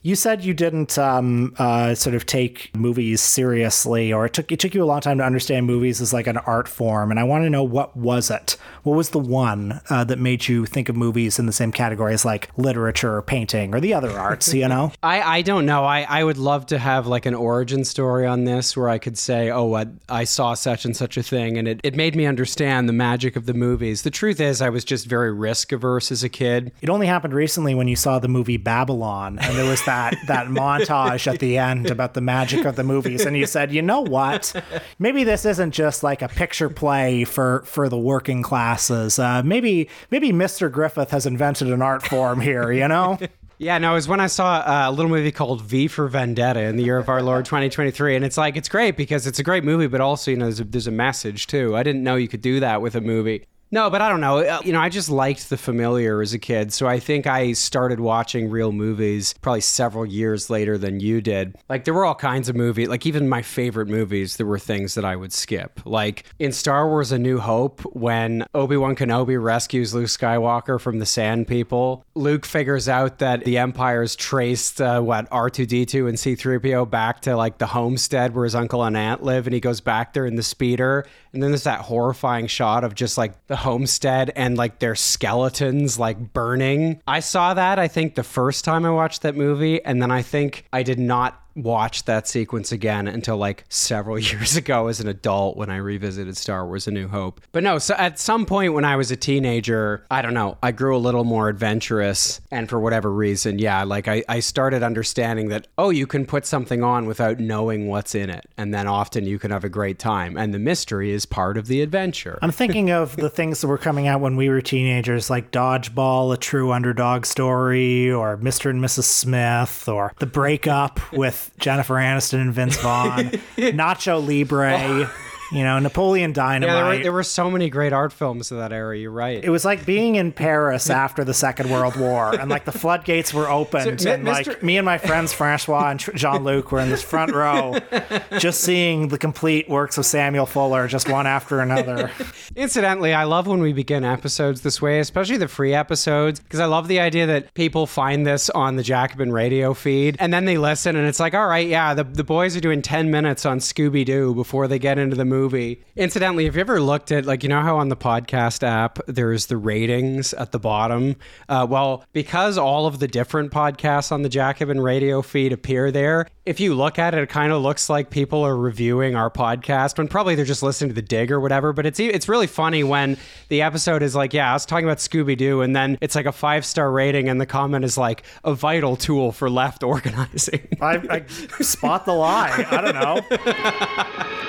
You 0.06 0.14
said 0.14 0.44
you 0.44 0.54
didn't 0.54 0.96
um, 0.98 1.52
uh, 1.58 1.96
sort 1.96 2.14
of 2.14 2.26
take 2.26 2.70
movies 2.76 3.20
seriously, 3.20 4.12
or 4.12 4.26
it 4.26 4.34
took 4.34 4.52
it 4.52 4.60
took 4.60 4.72
you 4.72 4.84
a 4.84 4.86
long 4.86 5.00
time 5.00 5.18
to 5.18 5.24
understand 5.24 5.66
movies 5.66 6.00
as 6.00 6.12
like 6.12 6.28
an 6.28 6.36
art 6.36 6.68
form. 6.68 7.10
And 7.10 7.18
I 7.18 7.24
want 7.24 7.42
to 7.42 7.50
know 7.50 7.64
what 7.64 7.96
was 7.96 8.30
it? 8.30 8.56
What 8.84 8.94
was 8.94 9.10
the 9.10 9.18
one 9.18 9.80
uh, 9.90 10.04
that 10.04 10.20
made 10.20 10.46
you 10.46 10.64
think 10.64 10.88
of 10.88 10.94
movies 10.94 11.40
in 11.40 11.46
the 11.46 11.52
same 11.52 11.72
category 11.72 12.14
as 12.14 12.24
like 12.24 12.50
literature 12.56 13.16
or 13.16 13.22
painting 13.22 13.74
or 13.74 13.80
the 13.80 13.94
other 13.94 14.16
arts? 14.16 14.54
You 14.54 14.68
know? 14.68 14.92
I, 15.02 15.38
I 15.38 15.42
don't 15.42 15.66
know. 15.66 15.84
I, 15.84 16.02
I 16.02 16.22
would 16.22 16.38
love 16.38 16.66
to 16.66 16.78
have 16.78 17.08
like 17.08 17.26
an 17.26 17.34
origin 17.34 17.84
story 17.84 18.28
on 18.28 18.44
this 18.44 18.76
where 18.76 18.88
I 18.88 18.98
could 18.98 19.18
say, 19.18 19.50
oh, 19.50 19.74
I, 19.74 19.86
I 20.08 20.22
saw 20.22 20.54
such 20.54 20.84
and 20.84 20.96
such 20.96 21.16
a 21.16 21.22
thing 21.24 21.58
and 21.58 21.66
it, 21.66 21.80
it 21.82 21.96
made 21.96 22.14
me 22.14 22.26
understand 22.26 22.88
the 22.88 22.92
magic 22.92 23.34
of 23.34 23.46
the 23.46 23.54
movies. 23.54 24.02
The 24.02 24.12
truth 24.12 24.38
is, 24.38 24.62
I 24.62 24.68
was 24.68 24.84
just 24.84 25.06
very 25.06 25.32
risk 25.32 25.72
averse 25.72 26.12
as 26.12 26.22
a 26.22 26.28
kid. 26.28 26.70
It 26.80 26.90
only 26.90 27.08
happened 27.08 27.34
recently 27.34 27.74
when 27.74 27.88
you 27.88 27.96
saw 27.96 28.20
the 28.20 28.28
movie 28.28 28.56
Babylon, 28.56 29.40
and 29.40 29.56
there 29.56 29.68
was 29.68 29.84
that 29.84 29.95
that 30.26 30.48
montage 30.48 31.26
at 31.26 31.40
the 31.40 31.58
end 31.58 31.90
about 31.90 32.14
the 32.14 32.20
magic 32.20 32.64
of 32.64 32.76
the 32.76 32.84
movies, 32.84 33.24
and 33.24 33.36
you 33.36 33.46
said, 33.46 33.72
you 33.72 33.82
know 33.82 34.00
what? 34.00 34.54
Maybe 34.98 35.24
this 35.24 35.44
isn't 35.44 35.72
just 35.72 36.02
like 36.02 36.22
a 36.22 36.28
picture 36.28 36.68
play 36.68 37.24
for 37.24 37.62
for 37.64 37.88
the 37.88 37.98
working 37.98 38.42
classes. 38.42 39.18
Uh, 39.18 39.42
maybe 39.42 39.88
maybe 40.10 40.32
Mr. 40.32 40.70
Griffith 40.70 41.10
has 41.10 41.26
invented 41.26 41.68
an 41.68 41.82
art 41.82 42.02
form 42.02 42.40
here. 42.40 42.72
You 42.72 42.88
know? 42.88 43.18
Yeah, 43.58 43.78
no, 43.78 43.92
it 43.92 43.94
was 43.94 44.08
when 44.08 44.20
I 44.20 44.26
saw 44.26 44.56
uh, 44.56 44.84
a 44.88 44.92
little 44.92 45.10
movie 45.10 45.32
called 45.32 45.62
V 45.62 45.88
for 45.88 46.08
Vendetta 46.08 46.60
in 46.60 46.76
the 46.76 46.84
year 46.84 46.98
of 46.98 47.08
our 47.08 47.22
Lord 47.22 47.46
2023. 47.46 48.14
And 48.14 48.22
it's 48.22 48.36
like, 48.36 48.54
it's 48.54 48.68
great 48.68 48.98
because 48.98 49.26
it's 49.26 49.38
a 49.38 49.42
great 49.42 49.64
movie, 49.64 49.86
but 49.86 50.02
also, 50.02 50.30
you 50.30 50.36
know, 50.36 50.44
there's 50.44 50.60
a, 50.60 50.64
there's 50.64 50.86
a 50.86 50.90
message 50.92 51.46
too. 51.46 51.74
I 51.74 51.82
didn't 51.82 52.04
know 52.04 52.16
you 52.16 52.28
could 52.28 52.42
do 52.42 52.60
that 52.60 52.82
with 52.82 52.94
a 52.94 53.00
movie. 53.00 53.46
No, 53.70 53.90
but 53.90 54.00
I 54.00 54.08
don't 54.08 54.20
know. 54.20 54.38
Uh, 54.38 54.60
You 54.64 54.72
know, 54.72 54.80
I 54.80 54.88
just 54.88 55.10
liked 55.10 55.50
the 55.50 55.56
familiar 55.56 56.22
as 56.22 56.32
a 56.32 56.38
kid. 56.38 56.72
So 56.72 56.86
I 56.86 57.00
think 57.00 57.26
I 57.26 57.52
started 57.52 57.98
watching 57.98 58.48
real 58.48 58.70
movies 58.72 59.34
probably 59.40 59.60
several 59.60 60.06
years 60.06 60.48
later 60.48 60.78
than 60.78 61.00
you 61.00 61.20
did. 61.20 61.56
Like, 61.68 61.84
there 61.84 61.92
were 61.94 62.04
all 62.04 62.14
kinds 62.14 62.48
of 62.48 62.54
movies, 62.56 62.88
like, 62.88 63.06
even 63.06 63.28
my 63.28 63.42
favorite 63.42 63.88
movies, 63.88 64.36
there 64.36 64.46
were 64.46 64.58
things 64.58 64.94
that 64.94 65.04
I 65.04 65.16
would 65.16 65.32
skip. 65.32 65.80
Like 65.84 66.24
in 66.38 66.52
Star 66.52 66.88
Wars 66.88 67.10
A 67.12 67.18
New 67.18 67.38
Hope, 67.38 67.80
when 67.94 68.46
Obi 68.54 68.76
Wan 68.76 68.94
Kenobi 68.94 69.42
rescues 69.42 69.94
Luke 69.94 70.06
Skywalker 70.06 70.80
from 70.80 70.98
the 71.00 71.06
Sand 71.06 71.48
People, 71.48 72.04
Luke 72.14 72.46
figures 72.46 72.88
out 72.88 73.18
that 73.18 73.44
the 73.44 73.58
Empire's 73.58 74.14
traced, 74.14 74.80
uh, 74.80 75.00
what, 75.00 75.28
R2D2 75.30 76.08
and 76.08 76.16
C3PO 76.16 76.88
back 76.88 77.20
to 77.22 77.36
like 77.36 77.58
the 77.58 77.66
homestead 77.66 78.34
where 78.34 78.44
his 78.44 78.54
uncle 78.54 78.84
and 78.84 78.96
aunt 78.96 79.22
live. 79.22 79.46
And 79.46 79.54
he 79.54 79.60
goes 79.60 79.80
back 79.80 80.12
there 80.12 80.24
in 80.26 80.36
the 80.36 80.42
speeder. 80.42 81.04
And 81.32 81.42
then 81.42 81.50
there's 81.50 81.64
that 81.64 81.80
horrifying 81.80 82.46
shot 82.46 82.84
of 82.84 82.94
just 82.94 83.18
like 83.18 83.46
the 83.46 83.56
homestead 83.56 84.32
and 84.36 84.56
like 84.56 84.78
their 84.78 84.94
skeletons 84.94 85.98
like 85.98 86.32
burning. 86.32 87.00
I 87.06 87.20
saw 87.20 87.54
that, 87.54 87.78
I 87.78 87.88
think, 87.88 88.14
the 88.14 88.22
first 88.22 88.64
time 88.64 88.84
I 88.84 88.90
watched 88.90 89.22
that 89.22 89.36
movie. 89.36 89.84
And 89.84 90.00
then 90.00 90.10
I 90.10 90.22
think 90.22 90.64
I 90.72 90.82
did 90.82 90.98
not 90.98 91.42
watch 91.56 92.04
that 92.04 92.28
sequence 92.28 92.70
again 92.70 93.08
until 93.08 93.36
like 93.36 93.64
several 93.68 94.18
years 94.18 94.56
ago 94.56 94.86
as 94.88 95.00
an 95.00 95.08
adult 95.08 95.56
when 95.56 95.70
I 95.70 95.76
revisited 95.76 96.36
Star 96.36 96.66
Wars 96.66 96.86
A 96.86 96.90
New 96.90 97.08
Hope. 97.08 97.40
But 97.52 97.62
no, 97.62 97.78
so 97.78 97.94
at 97.94 98.18
some 98.18 98.46
point 98.46 98.74
when 98.74 98.84
I 98.84 98.96
was 98.96 99.10
a 99.10 99.16
teenager, 99.16 100.04
I 100.10 100.22
don't 100.22 100.34
know, 100.34 100.58
I 100.62 100.72
grew 100.72 100.96
a 100.96 100.98
little 100.98 101.24
more 101.24 101.48
adventurous. 101.48 102.40
And 102.50 102.68
for 102.68 102.78
whatever 102.78 103.10
reason, 103.10 103.58
yeah, 103.58 103.82
like 103.84 104.08
I, 104.08 104.22
I 104.28 104.40
started 104.40 104.82
understanding 104.82 105.48
that, 105.48 105.66
oh, 105.78 105.90
you 105.90 106.06
can 106.06 106.26
put 106.26 106.46
something 106.46 106.82
on 106.82 107.06
without 107.06 107.40
knowing 107.40 107.88
what's 107.88 108.14
in 108.14 108.30
it. 108.30 108.46
And 108.56 108.74
then 108.74 108.86
often 108.86 109.24
you 109.24 109.38
can 109.38 109.50
have 109.50 109.64
a 109.64 109.68
great 109.68 109.98
time. 109.98 110.36
And 110.36 110.52
the 110.52 110.58
mystery 110.58 111.12
is 111.12 111.26
part 111.26 111.56
of 111.56 111.66
the 111.66 111.80
adventure. 111.80 112.38
I'm 112.42 112.50
thinking 112.52 112.90
of 112.90 113.16
the 113.16 113.30
things 113.36 113.60
that 113.60 113.68
were 113.68 113.78
coming 113.78 114.06
out 114.06 114.20
when 114.20 114.36
we 114.36 114.48
were 114.48 114.60
teenagers, 114.60 115.30
like 115.30 115.50
Dodgeball, 115.50 116.34
a 116.34 116.36
true 116.36 116.72
underdog 116.72 117.24
story, 117.24 118.10
or 118.10 118.36
Mr. 118.36 118.70
and 118.70 118.82
Mrs. 118.82 119.04
Smith, 119.04 119.88
or 119.88 120.12
The 120.18 120.26
Breakup 120.26 121.00
with 121.12 121.45
Jennifer 121.58 121.94
Aniston 121.94 122.40
and 122.40 122.52
Vince 122.52 122.76
Vaughn, 122.78 123.30
Nacho 123.56 124.24
Libre, 124.24 125.10
you 125.52 125.62
know, 125.62 125.78
Napoleon 125.78 126.32
Dynamite. 126.32 126.68
Yeah, 126.68 126.74
there 126.82 126.84
were, 126.98 127.02
there 127.04 127.12
were 127.12 127.22
so 127.22 127.50
many 127.50 127.70
great 127.70 127.92
art 127.92 128.12
films 128.12 128.50
of 128.50 128.58
that 128.58 128.72
era. 128.72 128.96
You're 128.96 129.10
right. 129.10 129.42
it 129.42 129.50
was 129.50 129.64
like 129.64 129.86
being 129.86 130.16
in 130.16 130.32
Paris 130.32 130.90
after 131.04 131.24
the 131.24 131.34
Second 131.34 131.70
World 131.70 131.96
War, 131.96 132.34
and 132.38 132.50
like 132.50 132.64
the 132.64 132.72
floodgates 132.72 133.32
were 133.32 133.48
opened, 133.48 134.00
So, 134.00 134.10
and 134.12 134.24
Mi- 134.24 134.30
like 134.30 134.62
me 134.62 134.76
and 134.76 134.84
my 134.84 134.98
friends 134.98 135.32
Francois 135.32 135.90
and 135.90 136.00
Jean 136.00 136.42
Luc 136.44 136.72
were 136.72 136.80
in 136.80 136.88
this 136.88 137.02
front 137.02 137.32
row, 137.32 137.78
just 138.38 138.60
seeing 138.60 139.08
the 139.08 139.18
complete 139.18 139.68
works 139.68 139.98
of 139.98 140.06
Samuel 140.06 140.46
Fuller, 140.46 140.88
just 140.88 141.08
one 141.08 141.26
after 141.26 141.60
another. 141.60 142.10
Incidentally, 142.56 143.12
I 143.14 143.24
love 143.24 143.46
when 143.46 143.60
we 143.60 143.72
begin 143.72 144.04
episodes 144.04 144.62
this 144.62 144.80
way, 144.82 144.98
especially 145.00 145.36
the 145.36 145.48
free 145.48 145.74
episodes, 145.74 146.40
because 146.40 146.60
I 146.60 146.66
love 146.66 146.88
the 146.88 147.00
idea 147.00 147.26
that 147.26 147.54
people 147.54 147.86
find 147.86 148.26
this 148.26 148.50
on 148.50 148.76
the 148.76 148.82
Jacobin 148.82 149.32
radio 149.32 149.74
feed 149.74 150.16
and 150.18 150.32
then 150.32 150.44
they 150.44 150.58
listen 150.58 150.96
and 150.96 151.06
it's 151.06 151.20
like, 151.20 151.34
all 151.34 151.46
right, 151.46 151.66
yeah, 151.68 151.94
the, 151.94 152.04
the 152.04 152.24
boys 152.24 152.56
are 152.56 152.60
doing 152.60 152.82
10 152.82 153.10
minutes 153.10 153.44
on 153.46 153.58
Scooby 153.58 154.04
Doo 154.04 154.34
before 154.34 154.66
they 154.68 154.78
get 154.78 154.98
into 154.98 155.14
the 155.16 155.24
movie. 155.24 155.35
Movie. 155.36 155.82
Incidentally, 155.96 156.46
have 156.46 156.54
you 156.56 156.60
ever 156.60 156.80
looked 156.80 157.12
at, 157.12 157.26
like, 157.26 157.42
you 157.42 157.48
know 157.48 157.60
how 157.60 157.76
on 157.76 157.88
the 157.88 157.96
podcast 157.96 158.62
app 158.62 158.98
there's 159.06 159.46
the 159.46 159.56
ratings 159.56 160.32
at 160.34 160.52
the 160.52 160.58
bottom? 160.58 161.16
Uh, 161.48 161.66
well, 161.68 162.04
because 162.12 162.56
all 162.56 162.86
of 162.86 162.98
the 162.98 163.08
different 163.08 163.52
podcasts 163.52 164.10
on 164.12 164.22
the 164.22 164.28
Jacobin 164.28 164.80
radio 164.80 165.20
feed 165.22 165.52
appear 165.52 165.90
there, 165.90 166.26
if 166.46 166.60
you 166.60 166.74
look 166.74 166.98
at 166.98 167.12
it, 167.12 167.22
it 167.22 167.28
kind 167.28 167.52
of 167.52 167.60
looks 167.60 167.90
like 167.90 168.08
people 168.08 168.42
are 168.44 168.56
reviewing 168.56 169.16
our 169.16 169.30
podcast 169.30 169.98
when 169.98 170.08
probably 170.08 170.36
they're 170.36 170.44
just 170.44 170.62
listening 170.62 170.90
to 170.90 170.94
the 170.94 171.02
dig 171.02 171.30
or 171.32 171.40
whatever. 171.40 171.72
But 171.72 171.86
it's 171.86 171.98
it's 171.98 172.28
really 172.28 172.46
funny 172.46 172.84
when 172.84 173.16
the 173.48 173.62
episode 173.62 174.02
is 174.02 174.14
like, 174.14 174.32
yeah, 174.32 174.50
I 174.50 174.52
was 174.54 174.64
talking 174.64 174.86
about 174.86 174.98
Scooby 174.98 175.36
Doo, 175.36 175.60
and 175.60 175.74
then 175.74 175.98
it's 176.00 176.14
like 176.14 176.26
a 176.26 176.32
five 176.32 176.64
star 176.64 176.90
rating, 176.90 177.28
and 177.28 177.40
the 177.40 177.46
comment 177.46 177.84
is 177.84 177.98
like 177.98 178.22
a 178.44 178.54
vital 178.54 178.96
tool 178.96 179.32
for 179.32 179.50
left 179.50 179.82
organizing. 179.92 180.68
I, 180.80 181.02
I 181.10 181.62
spot 181.62 182.06
the 182.06 182.14
lie. 182.14 182.64
I 182.70 182.80
don't 182.80 182.94
know. 182.94 183.20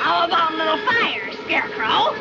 How 0.08 0.26
about 0.28 0.54
a 0.54 0.58
little 0.58 0.77
fire, 0.86 1.32
Scarecrow? 1.46 2.14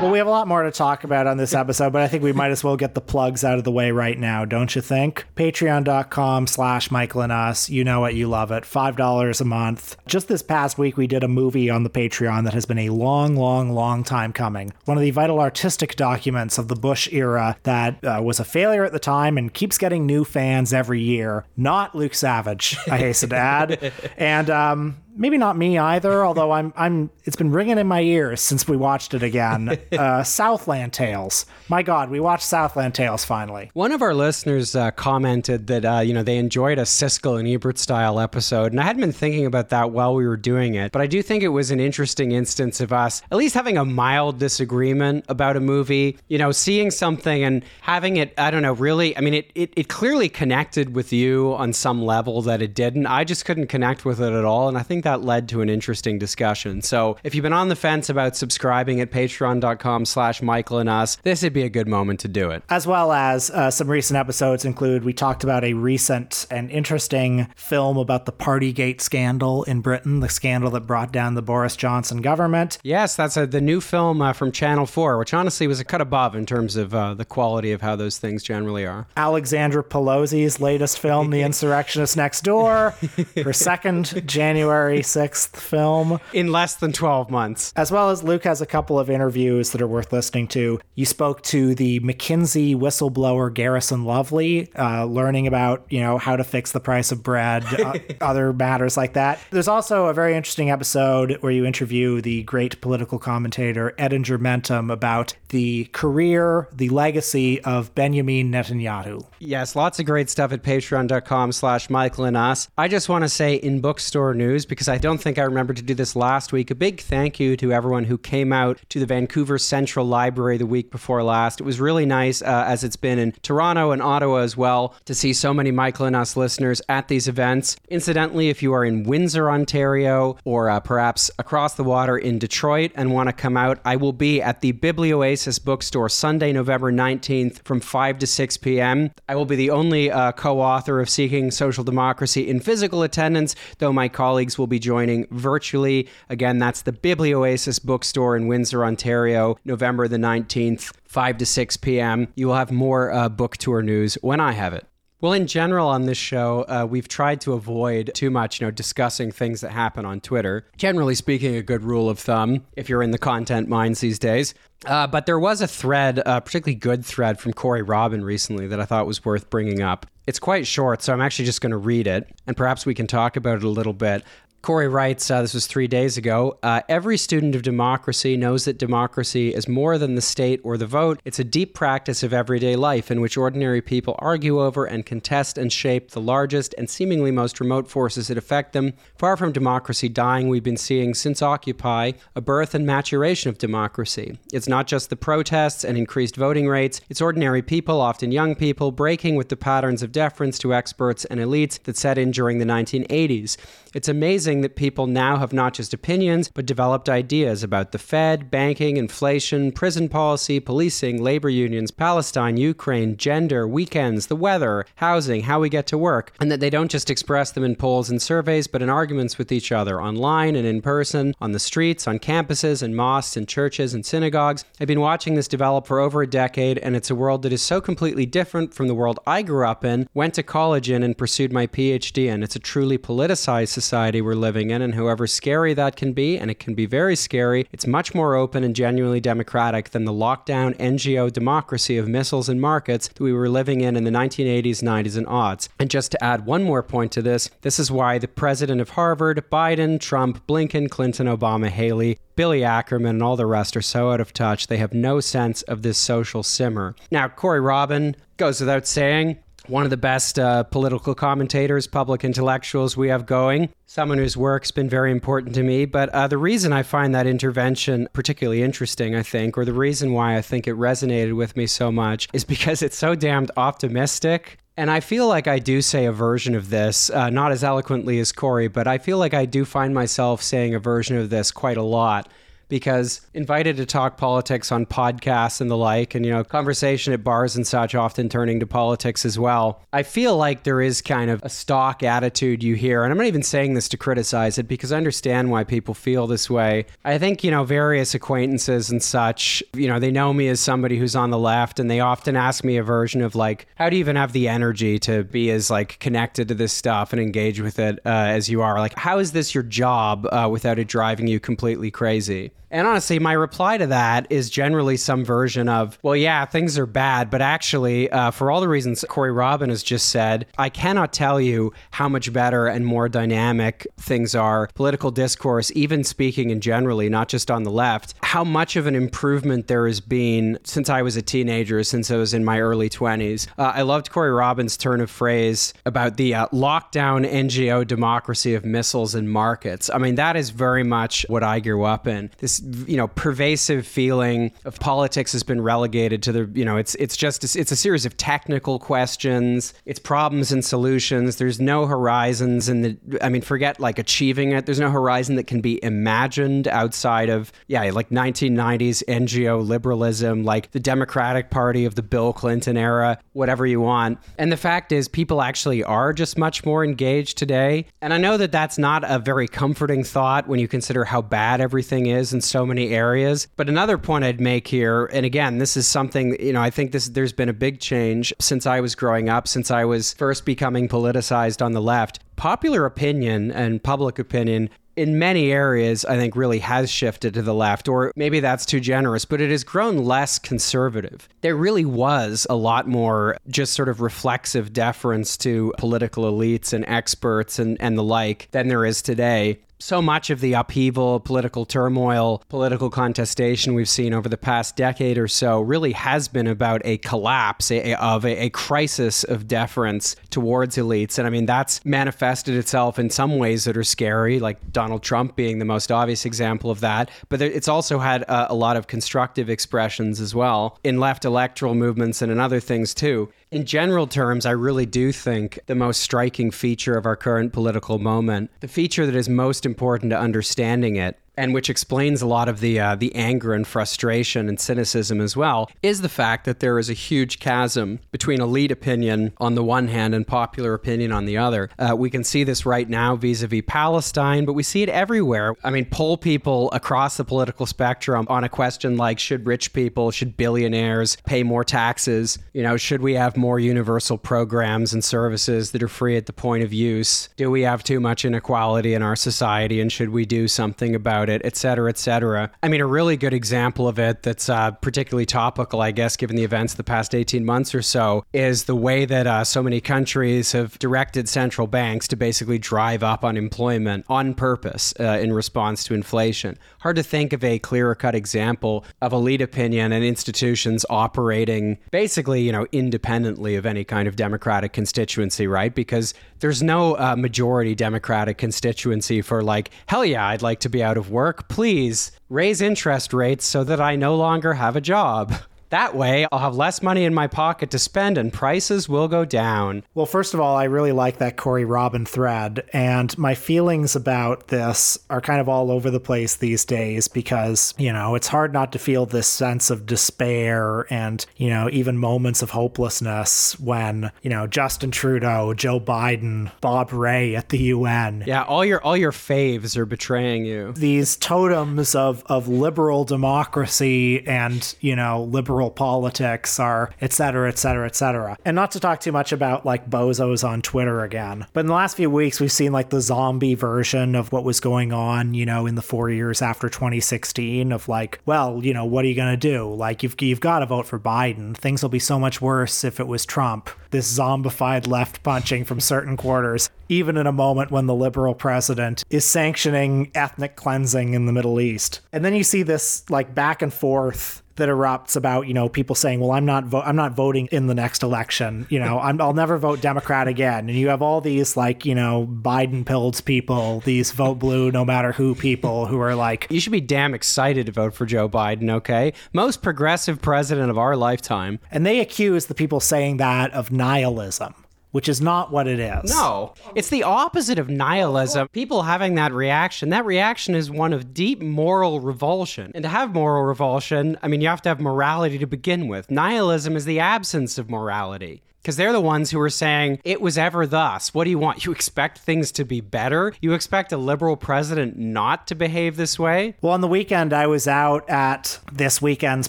Well, 0.00 0.12
we 0.12 0.18
have 0.18 0.28
a 0.28 0.30
lot 0.30 0.46
more 0.46 0.62
to 0.62 0.70
talk 0.70 1.02
about 1.02 1.26
on 1.26 1.38
this 1.38 1.52
episode, 1.52 1.92
but 1.92 2.02
I 2.02 2.06
think 2.06 2.22
we 2.22 2.32
might 2.32 2.52
as 2.52 2.62
well 2.62 2.76
get 2.76 2.94
the 2.94 3.00
plugs 3.00 3.42
out 3.42 3.58
of 3.58 3.64
the 3.64 3.72
way 3.72 3.90
right 3.90 4.16
now, 4.16 4.44
don't 4.44 4.76
you 4.76 4.80
think? 4.80 5.26
Patreon.com 5.34 6.46
slash 6.46 6.92
Michael 6.92 7.22
and 7.22 7.32
Us. 7.32 7.68
You 7.68 7.82
know 7.82 8.04
it, 8.04 8.14
you 8.14 8.28
love 8.28 8.52
it. 8.52 8.62
$5 8.62 9.40
a 9.40 9.44
month. 9.44 9.96
Just 10.06 10.28
this 10.28 10.40
past 10.40 10.78
week, 10.78 10.96
we 10.96 11.08
did 11.08 11.24
a 11.24 11.28
movie 11.28 11.68
on 11.68 11.82
the 11.82 11.90
Patreon 11.90 12.44
that 12.44 12.54
has 12.54 12.64
been 12.64 12.78
a 12.78 12.90
long, 12.90 13.34
long, 13.34 13.72
long 13.72 14.04
time 14.04 14.32
coming. 14.32 14.72
One 14.84 14.96
of 14.96 15.02
the 15.02 15.10
vital 15.10 15.40
artistic 15.40 15.96
documents 15.96 16.58
of 16.58 16.68
the 16.68 16.76
Bush 16.76 17.08
era 17.10 17.56
that 17.64 18.04
uh, 18.04 18.20
was 18.22 18.38
a 18.38 18.44
failure 18.44 18.84
at 18.84 18.92
the 18.92 19.00
time 19.00 19.36
and 19.36 19.52
keeps 19.52 19.78
getting 19.78 20.06
new 20.06 20.22
fans 20.24 20.72
every 20.72 21.00
year. 21.00 21.44
Not 21.56 21.96
Luke 21.96 22.14
Savage, 22.14 22.76
I 22.88 22.98
hasten 22.98 23.30
to 23.30 23.36
add. 23.36 23.92
And, 24.16 24.48
um, 24.48 24.96
maybe 25.18 25.36
not 25.36 25.56
me 25.58 25.76
either. 25.76 26.24
Although 26.28 26.52
I'm, 26.52 26.72
I'm. 26.76 27.10
It's 27.24 27.36
been 27.36 27.50
ringing 27.50 27.76
in 27.76 27.86
my 27.86 28.00
ears 28.00 28.40
since 28.40 28.66
we 28.66 28.76
watched 28.76 29.14
it 29.14 29.22
again. 29.22 29.78
Uh, 29.98 30.22
Southland 30.22 30.92
Tales. 30.92 31.44
My 31.68 31.82
God, 31.82 32.08
we 32.10 32.20
watched 32.20 32.44
Southland 32.44 32.94
Tales 32.94 33.24
finally. 33.24 33.70
One 33.74 33.90
of 33.90 34.00
our 34.00 34.14
listeners 34.14 34.76
uh, 34.76 34.90
commented 34.92 35.66
that 35.68 35.84
uh, 35.84 36.00
you 36.00 36.14
know 36.14 36.22
they 36.22 36.36
enjoyed 36.36 36.78
a 36.78 36.82
Siskel 36.82 37.38
and 37.38 37.48
Ebert 37.48 37.78
style 37.78 38.20
episode, 38.20 38.72
and 38.72 38.80
I 38.80 38.84
hadn't 38.84 39.00
been 39.00 39.12
thinking 39.12 39.44
about 39.44 39.70
that 39.70 39.90
while 39.90 40.14
we 40.14 40.26
were 40.26 40.36
doing 40.36 40.74
it, 40.74 40.92
but 40.92 41.02
I 41.02 41.06
do 41.06 41.20
think 41.22 41.42
it 41.42 41.48
was 41.48 41.70
an 41.70 41.80
interesting 41.80 42.32
instance 42.32 42.80
of 42.80 42.92
us 42.92 43.22
at 43.32 43.38
least 43.38 43.54
having 43.54 43.76
a 43.76 43.84
mild 43.84 44.38
disagreement 44.38 45.24
about 45.28 45.56
a 45.56 45.60
movie. 45.60 46.18
You 46.28 46.38
know, 46.38 46.52
seeing 46.52 46.90
something 46.90 47.42
and 47.42 47.64
having 47.80 48.18
it. 48.18 48.34
I 48.38 48.50
don't 48.50 48.62
know. 48.62 48.74
Really, 48.74 49.16
I 49.16 49.20
mean, 49.20 49.34
it 49.34 49.50
it, 49.54 49.72
it 49.74 49.88
clearly 49.88 50.28
connected 50.28 50.94
with 50.94 51.12
you 51.12 51.54
on 51.54 51.72
some 51.72 52.02
level 52.02 52.42
that 52.42 52.62
it 52.62 52.74
didn't. 52.74 53.06
I 53.06 53.24
just 53.24 53.44
couldn't 53.44 53.66
connect 53.66 54.04
with 54.04 54.20
it 54.20 54.32
at 54.32 54.44
all, 54.44 54.68
and 54.68 54.78
I 54.78 54.82
think 54.82 55.04
that 55.08 55.22
led 55.22 55.48
to 55.48 55.62
an 55.62 55.70
interesting 55.70 56.18
discussion. 56.18 56.82
So 56.82 57.16
if 57.24 57.34
you've 57.34 57.42
been 57.42 57.54
on 57.54 57.68
the 57.68 57.76
fence 57.76 58.10
about 58.10 58.36
subscribing 58.36 59.00
at 59.00 59.10
patreon.com 59.10 60.04
slash 60.04 60.42
Michael 60.42 60.78
and 60.78 60.88
us, 60.88 61.16
this 61.22 61.42
would 61.42 61.54
be 61.54 61.62
a 61.62 61.70
good 61.70 61.88
moment 61.88 62.20
to 62.20 62.28
do 62.28 62.50
it. 62.50 62.62
As 62.68 62.86
well 62.86 63.12
as 63.12 63.50
uh, 63.50 63.70
some 63.70 63.88
recent 63.88 64.18
episodes 64.18 64.66
include 64.66 65.04
we 65.04 65.14
talked 65.14 65.44
about 65.44 65.64
a 65.64 65.72
recent 65.72 66.46
and 66.50 66.70
interesting 66.70 67.48
film 67.56 67.96
about 67.96 68.26
the 68.26 68.32
Partygate 68.32 69.00
scandal 69.00 69.62
in 69.64 69.80
Britain, 69.80 70.20
the 70.20 70.28
scandal 70.28 70.70
that 70.72 70.82
brought 70.82 71.10
down 71.10 71.34
the 71.34 71.42
Boris 71.42 71.74
Johnson 71.74 72.20
government. 72.20 72.76
Yes, 72.82 73.16
that's 73.16 73.38
a, 73.38 73.46
the 73.46 73.62
new 73.62 73.80
film 73.80 74.20
uh, 74.20 74.34
from 74.34 74.52
Channel 74.52 74.84
4, 74.84 75.18
which 75.18 75.32
honestly 75.32 75.66
was 75.66 75.80
a 75.80 75.84
cut 75.84 76.02
above 76.02 76.34
in 76.34 76.44
terms 76.44 76.76
of 76.76 76.94
uh, 76.94 77.14
the 77.14 77.24
quality 77.24 77.72
of 77.72 77.80
how 77.80 77.96
those 77.96 78.18
things 78.18 78.42
generally 78.42 78.84
are. 78.84 79.06
Alexandra 79.16 79.82
Pelosi's 79.82 80.60
latest 80.60 80.98
film, 80.98 81.30
The 81.30 81.40
Insurrectionist 81.48 82.14
Next 82.14 82.42
Door, 82.42 82.94
her 83.42 83.52
second 83.54 84.22
January 84.26 84.97
6th 85.00 85.56
film. 85.56 86.20
In 86.32 86.52
less 86.52 86.76
than 86.76 86.92
12 86.92 87.30
months. 87.30 87.72
As 87.76 87.90
well 87.90 88.10
as 88.10 88.22
Luke 88.22 88.44
has 88.44 88.60
a 88.60 88.66
couple 88.66 88.98
of 88.98 89.10
interviews 89.10 89.70
that 89.70 89.82
are 89.82 89.86
worth 89.86 90.12
listening 90.12 90.48
to. 90.48 90.80
You 90.94 91.04
spoke 91.04 91.42
to 91.42 91.74
the 91.74 92.00
McKinsey 92.00 92.76
whistleblower 92.76 93.52
Garrison 93.52 94.04
Lovely, 94.04 94.72
uh, 94.74 95.04
learning 95.04 95.46
about 95.46 95.84
you 95.88 96.00
know 96.00 96.18
how 96.18 96.36
to 96.36 96.44
fix 96.44 96.72
the 96.72 96.80
price 96.80 97.12
of 97.12 97.22
bread, 97.22 97.64
uh, 97.80 97.98
other 98.20 98.52
matters 98.52 98.96
like 98.96 99.14
that. 99.14 99.38
There's 99.50 99.68
also 99.68 100.06
a 100.06 100.14
very 100.14 100.34
interesting 100.34 100.70
episode 100.70 101.38
where 101.40 101.52
you 101.52 101.64
interview 101.64 102.20
the 102.20 102.42
great 102.44 102.80
political 102.80 103.18
commentator 103.18 103.94
Edinger 103.98 104.38
Mentum 104.38 104.92
about 104.92 105.34
the 105.50 105.84
career, 105.86 106.68
the 106.72 106.88
legacy 106.88 107.62
of 107.62 107.94
Benjamin 107.94 108.50
Netanyahu. 108.50 109.24
Yes, 109.38 109.76
lots 109.76 109.98
of 109.98 110.06
great 110.06 110.28
stuff 110.30 110.52
at 110.52 110.62
patreon.com 110.62 111.52
slash 111.52 111.90
Michael 111.90 112.24
and 112.24 112.36
us. 112.36 112.68
I 112.76 112.88
just 112.88 113.08
want 113.08 113.22
to 113.24 113.28
say 113.28 113.54
in 113.54 113.80
bookstore 113.80 114.34
news, 114.34 114.66
because 114.66 114.87
I 114.88 114.98
don't 114.98 115.18
think 115.18 115.38
I 115.38 115.42
remember 115.42 115.74
to 115.74 115.82
do 115.82 115.94
this 115.94 116.16
last 116.16 116.52
week, 116.52 116.70
a 116.70 116.74
big 116.74 117.00
thank 117.00 117.40
you 117.40 117.56
to 117.58 117.72
everyone 117.72 118.04
who 118.04 118.16
came 118.16 118.52
out 118.52 118.78
to 118.90 119.00
the 119.00 119.06
Vancouver 119.06 119.58
Central 119.58 120.06
Library 120.06 120.56
the 120.56 120.66
week 120.66 120.90
before 120.90 121.22
last. 121.22 121.60
It 121.60 121.64
was 121.64 121.80
really 121.80 122.06
nice, 122.06 122.40
uh, 122.42 122.64
as 122.66 122.84
it's 122.84 122.96
been 122.96 123.18
in 123.18 123.32
Toronto 123.42 123.90
and 123.90 124.00
Ottawa 124.00 124.38
as 124.38 124.56
well, 124.56 124.94
to 125.04 125.14
see 125.14 125.32
so 125.32 125.52
many 125.52 125.70
Michael 125.70 126.06
and 126.06 126.14
us 126.14 126.36
listeners 126.36 126.80
at 126.88 127.08
these 127.08 127.28
events. 127.28 127.76
Incidentally, 127.88 128.48
if 128.50 128.62
you 128.62 128.72
are 128.72 128.84
in 128.84 129.02
Windsor, 129.02 129.50
Ontario, 129.50 130.38
or 130.44 130.70
uh, 130.70 130.78
perhaps 130.80 131.30
across 131.38 131.74
the 131.74 131.84
water 131.84 132.16
in 132.16 132.38
Detroit 132.38 132.92
and 132.94 133.12
want 133.12 133.28
to 133.28 133.32
come 133.32 133.56
out, 133.56 133.80
I 133.84 133.96
will 133.96 134.12
be 134.12 134.40
at 134.40 134.60
the 134.60 134.72
Biblioasis 134.72 135.58
bookstore 135.58 136.08
Sunday, 136.08 136.52
November 136.52 136.92
19th 136.92 137.62
from 137.64 137.80
5 137.80 138.20
to 138.20 138.26
6 138.26 138.56
p.m. 138.58 139.10
I 139.28 139.34
will 139.34 139.44
be 139.44 139.56
the 139.56 139.70
only 139.70 140.10
uh, 140.10 140.32
co 140.32 140.60
author 140.60 141.00
of 141.00 141.10
Seeking 141.10 141.50
Social 141.50 141.84
Democracy 141.84 142.48
in 142.48 142.60
physical 142.60 143.02
attendance, 143.02 143.56
though 143.78 143.92
my 143.92 144.08
colleagues 144.08 144.56
will 144.56 144.67
be 144.68 144.78
joining 144.78 145.26
virtually. 145.30 146.08
Again, 146.28 146.58
that's 146.58 146.82
the 146.82 146.92
Biblioasis 146.92 147.78
bookstore 147.78 148.36
in 148.36 148.46
Windsor, 148.46 148.84
Ontario, 148.84 149.56
November 149.64 150.08
the 150.08 150.16
19th, 150.16 150.92
5 151.06 151.38
to 151.38 151.46
6 151.46 151.76
p.m. 151.78 152.28
You 152.34 152.48
will 152.48 152.54
have 152.54 152.70
more 152.70 153.12
uh, 153.12 153.28
book 153.28 153.56
tour 153.56 153.82
news 153.82 154.14
when 154.22 154.40
I 154.40 154.52
have 154.52 154.72
it. 154.72 154.86
Well, 155.20 155.32
in 155.32 155.48
general, 155.48 155.88
on 155.88 156.06
this 156.06 156.16
show, 156.16 156.64
uh, 156.68 156.86
we've 156.88 157.08
tried 157.08 157.40
to 157.40 157.54
avoid 157.54 158.12
too 158.14 158.30
much, 158.30 158.60
you 158.60 158.66
know, 158.66 158.70
discussing 158.70 159.32
things 159.32 159.62
that 159.62 159.72
happen 159.72 160.04
on 160.04 160.20
Twitter. 160.20 160.64
Generally 160.76 161.16
speaking, 161.16 161.56
a 161.56 161.62
good 161.62 161.82
rule 161.82 162.08
of 162.08 162.20
thumb 162.20 162.64
if 162.76 162.88
you're 162.88 163.02
in 163.02 163.10
the 163.10 163.18
content 163.18 163.68
mines 163.68 163.98
these 163.98 164.20
days. 164.20 164.54
Uh, 164.86 165.08
but 165.08 165.26
there 165.26 165.40
was 165.40 165.60
a 165.60 165.66
thread, 165.66 166.22
a 166.24 166.40
particularly 166.40 166.76
good 166.76 167.04
thread 167.04 167.40
from 167.40 167.52
Corey 167.52 167.82
Robin 167.82 168.22
recently 168.22 168.68
that 168.68 168.78
I 168.78 168.84
thought 168.84 169.08
was 169.08 169.24
worth 169.24 169.50
bringing 169.50 169.82
up. 169.82 170.06
It's 170.28 170.38
quite 170.38 170.68
short, 170.68 171.02
so 171.02 171.12
I'm 171.12 171.20
actually 171.20 171.46
just 171.46 171.62
going 171.62 171.72
to 171.72 171.78
read 171.78 172.06
it, 172.06 172.30
and 172.46 172.56
perhaps 172.56 172.86
we 172.86 172.94
can 172.94 173.08
talk 173.08 173.36
about 173.36 173.56
it 173.56 173.64
a 173.64 173.68
little 173.68 173.94
bit. 173.94 174.22
Corey 174.60 174.88
writes, 174.88 175.30
uh, 175.30 175.40
this 175.40 175.54
was 175.54 175.68
three 175.68 175.86
days 175.86 176.16
ago. 176.16 176.58
Uh, 176.64 176.80
every 176.88 177.16
student 177.16 177.54
of 177.54 177.62
democracy 177.62 178.36
knows 178.36 178.64
that 178.64 178.76
democracy 178.76 179.54
is 179.54 179.68
more 179.68 179.98
than 179.98 180.16
the 180.16 180.20
state 180.20 180.60
or 180.64 180.76
the 180.76 180.86
vote. 180.86 181.20
It's 181.24 181.38
a 181.38 181.44
deep 181.44 181.74
practice 181.74 182.24
of 182.24 182.32
everyday 182.32 182.74
life 182.74 183.10
in 183.10 183.20
which 183.20 183.36
ordinary 183.36 183.80
people 183.80 184.16
argue 184.18 184.60
over 184.60 184.84
and 184.84 185.06
contest 185.06 185.58
and 185.58 185.72
shape 185.72 186.10
the 186.10 186.20
largest 186.20 186.74
and 186.76 186.90
seemingly 186.90 187.30
most 187.30 187.60
remote 187.60 187.88
forces 187.88 188.28
that 188.28 188.36
affect 188.36 188.72
them. 188.72 188.94
Far 189.16 189.36
from 189.36 189.52
democracy 189.52 190.08
dying, 190.08 190.48
we've 190.48 190.64
been 190.64 190.76
seeing 190.76 191.14
since 191.14 191.40
Occupy 191.40 192.12
a 192.34 192.40
birth 192.40 192.74
and 192.74 192.84
maturation 192.84 193.48
of 193.48 193.58
democracy. 193.58 194.38
It's 194.52 194.68
not 194.68 194.88
just 194.88 195.08
the 195.08 195.16
protests 195.16 195.84
and 195.84 195.96
increased 195.96 196.34
voting 196.34 196.68
rates, 196.68 197.00
it's 197.08 197.22
ordinary 197.22 197.62
people, 197.62 198.00
often 198.00 198.32
young 198.32 198.56
people, 198.56 198.90
breaking 198.90 199.36
with 199.36 199.50
the 199.50 199.56
patterns 199.56 200.02
of 200.02 200.10
deference 200.10 200.58
to 200.58 200.74
experts 200.74 201.24
and 201.26 201.38
elites 201.38 201.80
that 201.84 201.96
set 201.96 202.18
in 202.18 202.32
during 202.32 202.58
the 202.58 202.64
1980s. 202.64 203.56
It's 203.94 204.08
amazing 204.08 204.57
that 204.62 204.76
people 204.76 205.06
now 205.06 205.36
have 205.36 205.52
not 205.52 205.74
just 205.74 205.94
opinions, 205.94 206.48
but 206.48 206.66
developed 206.66 207.08
ideas 207.08 207.62
about 207.62 207.92
the 207.92 207.98
Fed, 207.98 208.50
banking, 208.50 208.96
inflation, 208.96 209.72
prison 209.72 210.08
policy, 210.08 210.60
policing, 210.60 211.22
labor 211.22 211.48
unions, 211.48 211.90
Palestine, 211.90 212.56
Ukraine, 212.56 213.16
gender, 213.16 213.66
weekends, 213.66 214.26
the 214.26 214.36
weather, 214.36 214.86
housing, 214.96 215.42
how 215.42 215.60
we 215.60 215.68
get 215.68 215.86
to 215.86 215.98
work, 215.98 216.32
and 216.40 216.50
that 216.50 216.60
they 216.60 216.70
don't 216.70 216.90
just 216.90 217.10
express 217.10 217.50
them 217.52 217.64
in 217.64 217.76
polls 217.76 218.10
and 218.10 218.20
surveys, 218.20 218.66
but 218.66 218.82
in 218.82 218.88
arguments 218.88 219.38
with 219.38 219.52
each 219.52 219.72
other, 219.72 220.00
online 220.00 220.56
and 220.56 220.66
in 220.66 220.80
person, 220.82 221.34
on 221.40 221.52
the 221.52 221.58
streets, 221.58 222.06
on 222.06 222.18
campuses, 222.18 222.82
and 222.82 222.96
mosques, 222.96 223.36
and 223.36 223.48
churches, 223.48 223.94
and 223.94 224.04
synagogues. 224.04 224.64
I've 224.80 224.88
been 224.88 225.00
watching 225.00 225.34
this 225.34 225.48
develop 225.48 225.86
for 225.86 226.00
over 226.00 226.22
a 226.22 226.26
decade, 226.26 226.78
and 226.78 226.96
it's 226.96 227.10
a 227.10 227.14
world 227.14 227.42
that 227.42 227.52
is 227.52 227.62
so 227.62 227.80
completely 227.80 228.26
different 228.26 228.74
from 228.74 228.88
the 228.88 228.94
world 228.94 229.18
I 229.26 229.42
grew 229.42 229.66
up 229.66 229.84
in, 229.84 230.08
went 230.14 230.34
to 230.34 230.42
college 230.42 230.90
in, 230.90 231.02
and 231.02 231.16
pursued 231.16 231.52
my 231.52 231.66
PhD 231.66 232.26
in. 232.26 232.42
It's 232.42 232.56
a 232.56 232.60
truly 232.60 232.98
politicized 232.98 233.68
society 233.68 234.20
we're 234.20 234.34
living 234.38 234.70
in, 234.70 234.80
and 234.80 234.94
however 234.94 235.26
scary 235.26 235.74
that 235.74 235.96
can 235.96 236.12
be, 236.12 236.38
and 236.38 236.50
it 236.50 236.58
can 236.58 236.74
be 236.74 236.86
very 236.86 237.16
scary, 237.16 237.66
it's 237.72 237.86
much 237.86 238.14
more 238.14 238.34
open 238.34 238.64
and 238.64 238.74
genuinely 238.74 239.20
democratic 239.20 239.90
than 239.90 240.04
the 240.04 240.12
lockdown 240.12 240.76
NGO 240.78 241.32
democracy 241.32 241.98
of 241.98 242.08
missiles 242.08 242.48
and 242.48 242.60
markets 242.60 243.08
that 243.08 243.20
we 243.20 243.32
were 243.32 243.48
living 243.48 243.80
in 243.80 243.96
in 243.96 244.04
the 244.04 244.10
1980s, 244.10 244.82
90s, 244.82 245.16
and 245.16 245.26
aughts. 245.26 245.68
And 245.78 245.90
just 245.90 246.12
to 246.12 246.24
add 246.24 246.46
one 246.46 246.62
more 246.62 246.82
point 246.82 247.12
to 247.12 247.22
this, 247.22 247.50
this 247.62 247.78
is 247.78 247.90
why 247.90 248.18
the 248.18 248.28
president 248.28 248.80
of 248.80 248.90
Harvard, 248.90 249.44
Biden, 249.50 250.00
Trump, 250.00 250.46
Blinken, 250.46 250.88
Clinton, 250.88 251.26
Obama, 251.26 251.68
Haley, 251.68 252.18
Billy 252.36 252.60
Ackman, 252.60 253.08
and 253.08 253.22
all 253.22 253.36
the 253.36 253.46
rest 253.46 253.76
are 253.76 253.82
so 253.82 254.12
out 254.12 254.20
of 254.20 254.32
touch, 254.32 254.68
they 254.68 254.76
have 254.76 254.94
no 254.94 255.18
sense 255.18 255.62
of 255.62 255.82
this 255.82 255.98
social 255.98 256.44
simmer. 256.44 256.94
Now, 257.10 257.26
Corey 257.28 257.60
Robin 257.60 258.14
goes 258.36 258.60
without 258.60 258.86
saying, 258.86 259.38
one 259.68 259.84
of 259.84 259.90
the 259.90 259.96
best 259.96 260.38
uh, 260.38 260.62
political 260.64 261.14
commentators, 261.14 261.86
public 261.86 262.24
intellectuals 262.24 262.96
we 262.96 263.08
have 263.08 263.26
going. 263.26 263.68
Someone 263.86 264.18
whose 264.18 264.36
work's 264.36 264.70
been 264.70 264.88
very 264.88 265.10
important 265.10 265.54
to 265.54 265.62
me. 265.62 265.84
But 265.84 266.08
uh, 266.10 266.28
the 266.28 266.38
reason 266.38 266.72
I 266.72 266.82
find 266.82 267.14
that 267.14 267.26
intervention 267.26 268.08
particularly 268.12 268.62
interesting, 268.62 269.14
I 269.14 269.22
think, 269.22 269.56
or 269.58 269.64
the 269.64 269.72
reason 269.72 270.12
why 270.12 270.36
I 270.36 270.42
think 270.42 270.66
it 270.66 270.74
resonated 270.74 271.36
with 271.36 271.56
me 271.56 271.66
so 271.66 271.92
much, 271.92 272.28
is 272.32 272.44
because 272.44 272.82
it's 272.82 272.96
so 272.96 273.14
damned 273.14 273.50
optimistic 273.56 274.58
and 274.78 274.92
I 274.92 275.00
feel 275.00 275.26
like 275.26 275.48
I 275.48 275.58
do 275.58 275.82
say 275.82 276.04
a 276.04 276.12
version 276.12 276.54
of 276.54 276.70
this, 276.70 277.10
uh, 277.10 277.30
not 277.30 277.50
as 277.50 277.64
eloquently 277.64 278.20
as 278.20 278.30
Corey, 278.30 278.68
but 278.68 278.86
I 278.86 278.98
feel 278.98 279.18
like 279.18 279.34
I 279.34 279.44
do 279.44 279.64
find 279.64 279.92
myself 279.92 280.40
saying 280.40 280.72
a 280.72 280.78
version 280.78 281.16
of 281.16 281.30
this 281.30 281.50
quite 281.50 281.76
a 281.76 281.82
lot 281.82 282.28
because 282.68 283.22
invited 283.34 283.76
to 283.76 283.86
talk 283.86 284.16
politics 284.16 284.70
on 284.70 284.86
podcasts 284.86 285.60
and 285.60 285.70
the 285.70 285.76
like, 285.76 286.14
and 286.14 286.24
you 286.24 286.32
know, 286.32 286.44
conversation 286.44 287.12
at 287.12 287.24
bars 287.24 287.56
and 287.56 287.66
such, 287.66 287.94
often 287.94 288.28
turning 288.28 288.60
to 288.60 288.66
politics 288.66 289.24
as 289.24 289.38
well. 289.38 289.82
I 289.92 290.02
feel 290.02 290.36
like 290.36 290.62
there 290.62 290.80
is 290.80 291.02
kind 291.02 291.30
of 291.30 291.42
a 291.42 291.48
stock 291.48 292.02
attitude 292.02 292.62
you 292.62 292.74
hear, 292.74 293.04
and 293.04 293.12
I'm 293.12 293.18
not 293.18 293.26
even 293.26 293.42
saying 293.42 293.74
this 293.74 293.88
to 293.90 293.96
criticize 293.96 294.58
it 294.58 294.68
because 294.68 294.92
I 294.92 294.96
understand 294.96 295.50
why 295.50 295.64
people 295.64 295.94
feel 295.94 296.26
this 296.26 296.50
way. 296.50 296.86
I 297.04 297.18
think, 297.18 297.42
you 297.42 297.50
know, 297.50 297.64
various 297.64 298.14
acquaintances 298.14 298.90
and 298.90 299.02
such, 299.02 299.62
you 299.74 299.88
know, 299.88 299.98
they 299.98 300.10
know 300.10 300.32
me 300.32 300.48
as 300.48 300.60
somebody 300.60 300.98
who's 300.98 301.16
on 301.16 301.30
the 301.30 301.38
left, 301.38 301.78
and 301.78 301.90
they 301.90 302.00
often 302.00 302.36
ask 302.36 302.64
me 302.64 302.76
a 302.76 302.82
version 302.82 303.22
of 303.22 303.34
like, 303.34 303.66
how 303.76 303.88
do 303.88 303.96
you 303.96 304.00
even 304.00 304.16
have 304.16 304.32
the 304.32 304.48
energy 304.48 304.98
to 304.98 305.24
be 305.24 305.50
as 305.50 305.70
like 305.70 305.98
connected 306.00 306.48
to 306.48 306.54
this 306.54 306.72
stuff 306.72 307.12
and 307.12 307.20
engage 307.20 307.60
with 307.60 307.78
it 307.78 307.98
uh, 308.04 308.08
as 308.08 308.48
you 308.48 308.62
are? 308.62 308.78
Like, 308.78 308.94
how 308.94 309.18
is 309.18 309.32
this 309.32 309.54
your 309.54 309.64
job 309.64 310.26
uh, 310.30 310.48
without 310.50 310.78
it 310.78 310.88
driving 310.88 311.26
you 311.26 311.40
completely 311.40 311.90
crazy? 311.90 312.52
And 312.70 312.86
honestly, 312.86 313.18
my 313.18 313.32
reply 313.32 313.78
to 313.78 313.86
that 313.86 314.26
is 314.30 314.50
generally 314.50 314.96
some 314.96 315.24
version 315.24 315.68
of, 315.68 315.98
well, 316.02 316.16
yeah, 316.16 316.44
things 316.44 316.78
are 316.78 316.86
bad, 316.86 317.30
but 317.30 317.40
actually, 317.40 318.10
uh, 318.10 318.30
for 318.30 318.50
all 318.50 318.60
the 318.60 318.68
reasons 318.68 319.04
Corey 319.08 319.32
Robin 319.32 319.70
has 319.70 319.82
just 319.82 320.08
said, 320.10 320.46
I 320.58 320.68
cannot 320.68 321.12
tell 321.12 321.40
you 321.40 321.72
how 321.92 322.08
much 322.08 322.32
better 322.32 322.66
and 322.66 322.84
more 322.84 323.08
dynamic 323.08 323.86
things 323.96 324.34
are. 324.34 324.68
Political 324.74 325.12
discourse, 325.12 325.72
even 325.74 326.04
speaking 326.04 326.50
in 326.50 326.60
generally, 326.60 327.08
not 327.08 327.28
just 327.28 327.50
on 327.50 327.62
the 327.62 327.70
left, 327.70 328.14
how 328.22 328.44
much 328.44 328.76
of 328.76 328.86
an 328.86 328.94
improvement 328.94 329.66
there 329.68 329.86
has 329.86 330.00
been 330.00 330.58
since 330.64 330.90
I 330.90 331.02
was 331.02 331.16
a 331.16 331.22
teenager, 331.22 331.82
since 331.84 332.10
I 332.10 332.16
was 332.16 332.34
in 332.34 332.44
my 332.44 332.60
early 332.60 332.90
20s. 332.90 333.46
Uh, 333.56 333.72
I 333.74 333.82
loved 333.82 334.10
Corey 334.10 334.30
Robin's 334.30 334.76
turn 334.76 335.00
of 335.00 335.10
phrase 335.10 335.72
about 335.86 336.16
the 336.16 336.34
uh, 336.34 336.48
lockdown 336.48 337.26
NGO 337.26 337.86
democracy 337.86 338.54
of 338.54 338.64
missiles 338.64 339.14
and 339.14 339.30
markets. 339.30 339.90
I 339.92 339.98
mean, 339.98 340.16
that 340.16 340.36
is 340.36 340.50
very 340.50 340.84
much 340.84 341.24
what 341.28 341.42
I 341.42 341.60
grew 341.60 341.84
up 341.84 342.06
in. 342.06 342.30
This 342.38 342.57
you 342.86 342.96
know 342.96 343.08
pervasive 343.08 343.86
feeling 343.86 344.52
of 344.64 344.78
politics 344.80 345.32
has 345.32 345.42
been 345.42 345.60
relegated 345.60 346.22
to 346.22 346.32
the 346.32 346.50
you 346.54 346.64
know 346.64 346.76
it's 346.76 346.94
it's 346.96 347.16
just 347.16 347.44
a, 347.44 347.60
it's 347.60 347.72
a 347.72 347.76
series 347.76 348.06
of 348.06 348.16
technical 348.16 348.78
questions. 348.78 349.74
It's 349.84 349.98
problems 349.98 350.52
and 350.52 350.64
solutions. 350.64 351.36
There's 351.36 351.60
no 351.60 351.86
horizons 351.86 352.68
in 352.68 352.82
the 352.82 352.98
i 353.22 353.28
mean 353.28 353.42
forget 353.42 353.80
like 353.80 353.98
achieving 353.98 354.52
it. 354.52 354.66
There's 354.66 354.80
no 354.80 354.90
horizon 354.90 355.36
that 355.36 355.46
can 355.46 355.60
be 355.60 355.82
imagined 355.82 356.68
outside 356.68 357.28
of 357.28 357.52
yeah 357.66 357.90
like 357.90 358.10
1990s 358.10 359.02
ngo 359.06 359.66
liberalism 359.66 360.44
like 360.44 360.70
the 360.72 360.80
democratic 360.80 361.50
party 361.50 361.84
of 361.84 361.94
the 361.94 362.02
bill 362.02 362.32
clinton 362.32 362.76
era 362.76 363.18
whatever 363.32 363.66
you 363.66 363.80
want. 363.80 364.18
And 364.36 364.50
the 364.50 364.56
fact 364.56 364.92
is 364.92 365.08
people 365.08 365.42
actually 365.42 365.84
are 365.84 366.12
just 366.12 366.36
much 366.38 366.64
more 366.64 366.84
engaged 366.84 367.38
today. 367.38 367.86
And 368.00 368.12
i 368.12 368.18
know 368.18 368.36
that 368.36 368.52
that's 368.52 368.78
not 368.78 369.04
a 369.08 369.18
very 369.18 369.48
comforting 369.48 370.04
thought 370.04 370.48
when 370.48 370.60
you 370.60 370.68
consider 370.68 371.04
how 371.04 371.22
bad 371.22 371.60
everything 371.60 372.06
is 372.06 372.32
and 372.32 372.42
so 372.48 372.66
many 372.66 372.88
areas. 372.88 373.46
But 373.56 373.68
another 373.68 373.98
point 373.98 374.24
I'd 374.24 374.40
make 374.40 374.66
here, 374.68 375.06
and 375.06 375.24
again, 375.24 375.58
this 375.58 375.76
is 375.76 375.86
something, 375.86 376.36
you 376.40 376.52
know, 376.52 376.62
I 376.62 376.70
think 376.70 376.92
this 376.92 377.08
there's 377.08 377.32
been 377.32 377.48
a 377.48 377.54
big 377.54 377.80
change 377.80 378.32
since 378.40 378.66
I 378.66 378.80
was 378.80 378.94
growing 378.94 379.28
up, 379.28 379.46
since 379.46 379.70
I 379.70 379.84
was 379.84 380.14
first 380.14 380.44
becoming 380.44 380.88
politicized 380.88 381.64
on 381.64 381.72
the 381.72 381.82
left. 381.82 382.20
Popular 382.36 382.86
opinion 382.86 383.50
and 383.50 383.82
public 383.82 384.18
opinion 384.18 384.70
in 384.98 385.16
many 385.16 385.52
areas, 385.52 386.04
I 386.04 386.16
think 386.16 386.34
really 386.34 386.58
has 386.58 386.90
shifted 386.90 387.32
to 387.34 387.42
the 387.42 387.54
left, 387.54 387.88
or 387.88 388.12
maybe 388.16 388.40
that's 388.40 388.66
too 388.66 388.80
generous, 388.80 389.24
but 389.24 389.40
it 389.40 389.48
has 389.48 389.62
grown 389.62 389.98
less 389.98 390.40
conservative. 390.40 391.28
There 391.40 391.54
really 391.54 391.84
was 391.84 392.48
a 392.50 392.56
lot 392.56 392.88
more 392.88 393.36
just 393.48 393.74
sort 393.74 393.88
of 393.88 394.00
reflexive 394.00 394.72
deference 394.72 395.36
to 395.38 395.72
political 395.78 396.24
elites 396.24 396.72
and 396.72 396.84
experts 396.86 397.60
and, 397.60 397.80
and 397.80 397.96
the 397.96 398.02
like 398.02 398.48
than 398.50 398.66
there 398.66 398.84
is 398.84 399.00
today 399.00 399.60
so 399.78 400.02
much 400.02 400.30
of 400.30 400.40
the 400.40 400.52
upheaval, 400.54 401.20
political 401.20 401.64
turmoil, 401.64 402.42
political 402.48 402.90
contestation 402.90 403.74
we've 403.74 403.88
seen 403.88 404.12
over 404.12 404.28
the 404.28 404.36
past 404.36 404.76
decade 404.76 405.18
or 405.18 405.28
so 405.28 405.60
really 405.60 405.92
has 405.92 406.28
been 406.28 406.46
about 406.46 406.82
a 406.84 406.98
collapse 406.98 407.70
a, 407.70 407.94
of 407.94 408.24
a, 408.24 408.44
a, 408.44 408.50
crisis 408.50 409.24
of 409.24 409.46
deference 409.46 410.16
towards 410.30 410.76
elites. 410.76 411.18
And 411.18 411.26
I 411.26 411.30
mean, 411.30 411.46
that's 411.46 411.84
manifested 411.84 412.56
itself 412.56 412.98
in 412.98 413.10
some 413.10 413.38
ways 413.38 413.64
that 413.64 413.76
are 413.76 413.84
scary, 413.84 414.40
like 414.40 414.72
Donald 414.72 415.02
Trump 415.02 415.36
being 415.36 415.58
the 415.58 415.64
most 415.64 415.92
obvious 415.92 416.24
example 416.24 416.70
of 416.70 416.80
that. 416.80 417.10
But 417.28 417.40
it's 417.40 417.68
also 417.68 417.98
had 417.98 418.22
a, 418.22 418.52
a 418.52 418.54
lot 418.54 418.76
of 418.76 418.86
constructive 418.86 419.48
expressions 419.48 420.20
as 420.20 420.34
well 420.34 420.78
in 420.82 420.98
left 420.98 421.24
electoral 421.24 421.74
movements 421.74 422.22
and 422.22 422.32
in 422.32 422.40
other 422.40 422.60
things 422.60 422.94
too. 422.94 423.30
In 423.50 423.64
general 423.64 424.06
terms, 424.06 424.44
I 424.44 424.50
really 424.50 424.84
do 424.84 425.10
think 425.10 425.58
the 425.66 425.74
most 425.74 426.02
striking 426.02 426.50
feature 426.50 426.98
of 426.98 427.06
our 427.06 427.16
current 427.16 427.54
political 427.54 427.98
moment, 427.98 428.50
the 428.60 428.68
feature 428.68 429.06
that 429.06 429.14
is 429.14 429.26
most 429.26 429.64
important 429.64 430.10
to 430.10 430.18
understanding 430.18 430.96
it, 430.96 431.18
and 431.38 431.54
which 431.54 431.70
explains 431.70 432.20
a 432.20 432.26
lot 432.26 432.48
of 432.48 432.60
the 432.60 432.80
uh, 432.80 432.96
the 432.96 433.14
anger 433.14 433.54
and 433.54 433.66
frustration 433.66 434.48
and 434.48 434.58
cynicism 434.58 435.20
as 435.20 435.36
well, 435.36 435.70
is 435.82 436.00
the 436.00 436.08
fact 436.08 436.44
that 436.44 436.60
there 436.60 436.78
is 436.78 436.90
a 436.90 436.94
huge 436.94 437.38
chasm 437.38 438.00
between 438.10 438.40
elite 438.40 438.72
opinion 438.72 439.32
on 439.38 439.54
the 439.54 439.62
one 439.62 439.88
hand 439.88 440.14
and 440.14 440.26
popular 440.26 440.74
opinion 440.74 441.12
on 441.12 441.24
the 441.24 441.38
other. 441.38 441.70
Uh, 441.78 441.94
we 441.96 442.10
can 442.10 442.24
see 442.24 442.44
this 442.44 442.66
right 442.66 442.88
now 442.88 443.14
vis-a-vis 443.14 443.62
Palestine, 443.66 444.44
but 444.44 444.54
we 444.54 444.62
see 444.62 444.82
it 444.82 444.88
everywhere. 444.88 445.54
I 445.62 445.70
mean, 445.70 445.86
poll 445.86 446.16
people 446.16 446.70
across 446.72 447.16
the 447.16 447.24
political 447.24 447.66
spectrum 447.66 448.26
on 448.28 448.42
a 448.42 448.48
question 448.48 448.96
like 448.96 449.18
should 449.20 449.46
rich 449.46 449.72
people, 449.72 450.10
should 450.10 450.36
billionaires 450.36 451.16
pay 451.24 451.44
more 451.44 451.62
taxes? 451.62 452.38
You 452.52 452.64
know, 452.64 452.76
should 452.76 453.00
we 453.00 453.14
have 453.14 453.36
more 453.36 453.60
universal 453.60 454.18
programs 454.18 454.92
and 454.92 455.04
services 455.04 455.70
that 455.70 455.82
are 455.82 455.88
free 455.88 456.16
at 456.16 456.26
the 456.26 456.32
point 456.32 456.64
of 456.64 456.72
use? 456.72 457.28
Do 457.36 457.50
we 457.50 457.62
have 457.62 457.84
too 457.84 458.00
much 458.00 458.24
inequality 458.24 458.94
in 458.94 459.02
our 459.02 459.16
society, 459.16 459.80
and 459.80 459.92
should 459.92 460.10
we 460.10 460.26
do 460.26 460.48
something 460.48 460.94
about 460.94 461.27
about 461.28 461.44
it, 461.44 461.46
et 461.46 461.56
cetera, 461.56 461.88
et 461.88 461.98
cetera. 461.98 462.50
I 462.62 462.68
mean, 462.68 462.80
a 462.80 462.86
really 462.86 463.16
good 463.16 463.34
example 463.34 463.88
of 463.88 463.98
it 463.98 464.22
that's 464.22 464.48
uh, 464.48 464.72
particularly 464.72 465.26
topical, 465.26 465.80
I 465.80 465.90
guess, 465.90 466.16
given 466.16 466.36
the 466.36 466.44
events 466.44 466.72
of 466.72 466.76
the 466.78 466.84
past 466.84 467.14
18 467.14 467.44
months 467.44 467.74
or 467.74 467.82
so, 467.82 468.24
is 468.32 468.64
the 468.64 468.74
way 468.74 469.04
that 469.04 469.26
uh, 469.26 469.44
so 469.44 469.62
many 469.62 469.80
countries 469.80 470.52
have 470.52 470.78
directed 470.78 471.28
central 471.28 471.66
banks 471.66 472.08
to 472.08 472.16
basically 472.16 472.58
drive 472.58 473.02
up 473.02 473.24
unemployment 473.24 474.04
on 474.08 474.34
purpose 474.34 474.94
uh, 475.00 475.18
in 475.20 475.32
response 475.32 475.84
to 475.84 475.94
inflation. 475.94 476.58
Hard 476.80 476.96
to 476.96 477.02
think 477.02 477.32
of 477.32 477.44
a 477.44 477.58
clearer 477.58 477.94
cut 477.94 478.14
example 478.14 478.84
of 479.00 479.12
elite 479.12 479.42
opinion 479.42 479.92
and 479.92 480.04
institutions 480.04 480.84
operating 480.90 481.78
basically, 481.90 482.42
you 482.42 482.52
know, 482.52 482.66
independently 482.72 483.56
of 483.56 483.66
any 483.66 483.84
kind 483.84 484.08
of 484.08 484.16
democratic 484.16 484.72
constituency, 484.72 485.46
right? 485.46 485.74
Because 485.74 486.14
there's 486.40 486.62
no 486.62 486.96
uh, 486.96 487.16
majority 487.16 487.74
democratic 487.74 488.38
constituency 488.38 489.22
for 489.22 489.42
like, 489.42 489.70
hell 489.86 490.04
yeah, 490.04 490.26
I'd 490.26 490.42
like 490.42 490.60
to 490.60 490.68
be 490.68 490.82
out 490.82 490.96
of 490.96 491.10
work 491.10 491.17
work, 491.18 491.48
please 491.48 492.12
raise 492.28 492.60
interest 492.60 493.12
rates 493.12 493.44
so 493.44 493.64
that 493.64 493.80
I 493.80 493.96
no 493.96 494.14
longer 494.14 494.54
have 494.54 494.76
a 494.76 494.80
job. 494.80 495.34
That 495.70 495.94
way, 495.94 496.26
I'll 496.32 496.38
have 496.38 496.56
less 496.56 496.82
money 496.82 497.04
in 497.04 497.12
my 497.12 497.26
pocket 497.26 497.70
to 497.72 497.78
spend 497.78 498.16
and 498.16 498.32
prices 498.32 498.88
will 498.88 499.08
go 499.08 499.24
down. 499.24 499.82
Well, 499.94 500.06
first 500.06 500.34
of 500.34 500.40
all, 500.40 500.56
I 500.56 500.64
really 500.64 500.92
like 500.92 501.18
that 501.18 501.36
Corey 501.36 501.64
Robin 501.64 502.06
thread, 502.06 502.64
and 502.72 503.16
my 503.18 503.34
feelings 503.34 503.94
about 503.94 504.48
this 504.48 504.98
are 505.10 505.20
kind 505.20 505.40
of 505.40 505.48
all 505.48 505.70
over 505.70 505.90
the 505.90 506.00
place 506.00 506.36
these 506.36 506.64
days 506.64 507.08
because, 507.08 507.74
you 507.78 507.92
know, 507.92 508.14
it's 508.14 508.28
hard 508.28 508.52
not 508.52 508.72
to 508.72 508.78
feel 508.78 509.06
this 509.06 509.26
sense 509.26 509.70
of 509.70 509.86
despair 509.86 510.86
and, 510.92 511.26
you 511.36 511.50
know, 511.50 511.68
even 511.70 511.98
moments 511.98 512.42
of 512.42 512.50
hopelessness 512.50 513.58
when, 513.60 514.10
you 514.22 514.30
know, 514.30 514.46
Justin 514.46 514.90
Trudeau, 514.90 515.52
Joe 515.54 515.80
Biden, 515.80 516.50
Bob 516.60 516.92
Rae 516.92 517.34
at 517.34 517.50
the 517.50 517.58
UN. 517.58 518.24
Yeah, 518.26 518.44
all 518.44 518.64
your 518.64 518.80
all 518.82 518.96
your 518.96 519.12
faves 519.12 519.76
are 519.76 519.86
betraying 519.86 520.44
you. 520.44 520.72
These 520.72 521.16
totems 521.16 521.94
of 521.94 522.22
of 522.26 522.48
liberal 522.48 523.04
democracy 523.04 524.26
and, 524.26 524.74
you 524.80 524.96
know, 524.96 525.22
liberal 525.24 525.57
politics 525.68 526.60
are 526.60 526.90
et 527.00 527.12
cetera, 527.12 527.48
et 527.48 527.58
cetera, 527.58 527.86
et 527.86 527.96
cetera. 527.96 528.36
And 528.44 528.54
not 528.54 528.70
to 528.72 528.80
talk 528.80 529.00
too 529.00 529.12
much 529.12 529.32
about 529.32 529.66
like 529.66 529.90
bozos 529.90 530.48
on 530.48 530.62
Twitter 530.62 531.02
again, 531.02 531.46
but 531.52 531.60
in 531.60 531.66
the 531.66 531.74
last 531.74 531.96
few 531.96 532.10
weeks, 532.10 532.40
we've 532.40 532.52
seen 532.52 532.72
like 532.72 532.90
the 532.90 533.00
zombie 533.00 533.54
version 533.54 534.14
of 534.14 534.32
what 534.32 534.44
was 534.44 534.60
going 534.60 534.92
on, 534.92 535.34
you 535.34 535.44
know, 535.44 535.66
in 535.66 535.74
the 535.74 535.82
four 535.82 536.10
years 536.10 536.40
after 536.40 536.68
2016 536.68 537.72
of 537.72 537.88
like, 537.88 538.20
well, 538.26 538.64
you 538.64 538.72
know, 538.72 538.84
what 538.84 539.04
are 539.04 539.08
you 539.08 539.14
going 539.14 539.32
to 539.32 539.36
do? 539.36 539.72
Like, 539.72 540.02
you've, 540.02 540.14
you've 540.20 540.40
got 540.40 540.60
to 540.60 540.66
vote 540.66 540.86
for 540.86 540.98
Biden. 540.98 541.56
Things 541.56 541.82
will 541.82 541.88
be 541.88 541.98
so 541.98 542.18
much 542.18 542.40
worse 542.40 542.84
if 542.84 543.00
it 543.00 543.06
was 543.06 543.26
Trump. 543.26 543.70
This 543.90 544.18
zombified 544.18 544.86
left 544.86 545.22
punching 545.22 545.64
from 545.64 545.80
certain 545.80 546.16
quarters, 546.16 546.70
even 546.88 547.16
in 547.16 547.26
a 547.26 547.32
moment 547.32 547.70
when 547.70 547.86
the 547.86 547.94
liberal 547.94 548.34
president 548.34 549.02
is 549.10 549.24
sanctioning 549.24 550.10
ethnic 550.14 550.56
cleansing 550.56 551.14
in 551.14 551.26
the 551.26 551.32
Middle 551.32 551.60
East. 551.60 552.00
And 552.12 552.24
then 552.24 552.34
you 552.34 552.44
see 552.44 552.62
this 552.62 553.08
like 553.10 553.34
back 553.34 553.62
and 553.62 553.72
forth 553.72 554.42
that 554.58 554.68
erupts 554.68 555.16
about 555.16 555.48
you 555.48 555.54
know 555.54 555.68
people 555.68 555.96
saying, 555.96 556.20
"Well, 556.20 556.30
I'm 556.32 556.44
not 556.44 556.64
vo- 556.64 556.82
I'm 556.82 556.96
not 556.96 557.16
voting 557.16 557.48
in 557.50 557.66
the 557.66 557.74
next 557.74 558.02
election. 558.02 558.66
You 558.68 558.78
know, 558.78 559.00
I'm, 559.00 559.20
I'll 559.20 559.34
never 559.34 559.58
vote 559.58 559.80
Democrat 559.80 560.28
again." 560.28 560.68
And 560.68 560.78
you 560.78 560.88
have 560.88 561.02
all 561.02 561.20
these 561.20 561.56
like 561.56 561.84
you 561.84 561.94
know 561.94 562.28
Biden 562.30 562.84
pilled 562.86 563.24
people, 563.24 563.80
these 563.80 564.12
vote 564.12 564.38
blue 564.38 564.70
no 564.70 564.84
matter 564.84 565.12
who 565.12 565.34
people 565.34 565.86
who 565.86 565.98
are 566.00 566.14
like, 566.14 566.46
You 566.50 566.60
should 566.60 566.72
be 566.72 566.80
damn 566.80 567.14
excited 567.14 567.66
to 567.66 567.72
vote 567.72 567.94
for 567.94 568.04
Joe 568.06 568.28
Biden, 568.28 568.68
okay? 568.70 569.12
Most 569.32 569.62
progressive 569.62 570.20
president 570.20 570.70
of 570.70 570.76
our 570.78 570.94
lifetime. 570.96 571.58
and 571.70 571.86
they 571.86 572.00
accuse 572.00 572.46
the 572.46 572.54
people 572.54 572.80
saying 572.80 573.16
that 573.18 573.50
of 573.52 573.70
nihilism, 573.72 574.54
which 574.90 575.08
is 575.08 575.20
not 575.20 575.50
what 575.50 575.66
it 575.66 575.78
is. 575.78 576.10
No, 576.10 576.54
it's 576.74 576.88
the 576.88 577.02
opposite 577.02 577.58
of 577.58 577.68
nihilism. 577.68 578.48
People 578.48 578.82
having 578.82 579.14
that 579.16 579.32
reaction, 579.32 579.90
that 579.90 580.06
reaction 580.06 580.54
is 580.54 580.70
one 580.70 580.92
of 580.92 581.12
deep 581.12 581.42
moral 581.42 582.00
revulsion. 582.00 582.72
And 582.74 582.82
to 582.82 582.88
have 582.88 583.12
moral 583.12 583.44
revulsion, 583.44 584.18
I 584.22 584.28
mean, 584.28 584.40
you 584.40 584.48
have 584.48 584.62
to 584.62 584.68
have 584.68 584.80
morality 584.80 585.38
to 585.38 585.46
begin 585.46 585.88
with. 585.88 586.10
Nihilism 586.10 586.76
is 586.76 586.84
the 586.84 587.00
absence 587.00 587.58
of 587.58 587.68
morality. 587.68 588.42
Because 588.68 588.76
they're 588.76 588.92
the 588.92 589.00
ones 589.00 589.30
who 589.30 589.40
are 589.40 589.48
saying, 589.48 589.98
it 590.04 590.20
was 590.20 590.36
ever 590.36 590.66
thus. 590.66 591.14
What 591.14 591.24
do 591.24 591.30
you 591.30 591.38
want? 591.38 591.64
You 591.64 591.72
expect 591.72 592.18
things 592.18 592.52
to 592.52 592.66
be 592.66 592.82
better? 592.82 593.32
You 593.40 593.54
expect 593.54 593.92
a 593.92 593.96
liberal 593.96 594.36
president 594.36 594.98
not 594.98 595.46
to 595.46 595.54
behave 595.54 595.96
this 595.96 596.18
way? 596.18 596.54
Well, 596.60 596.74
on 596.74 596.82
the 596.82 596.86
weekend, 596.86 597.32
I 597.32 597.46
was 597.46 597.66
out 597.66 598.06
at 598.10 598.58
this 598.70 599.00
weekend's 599.00 599.48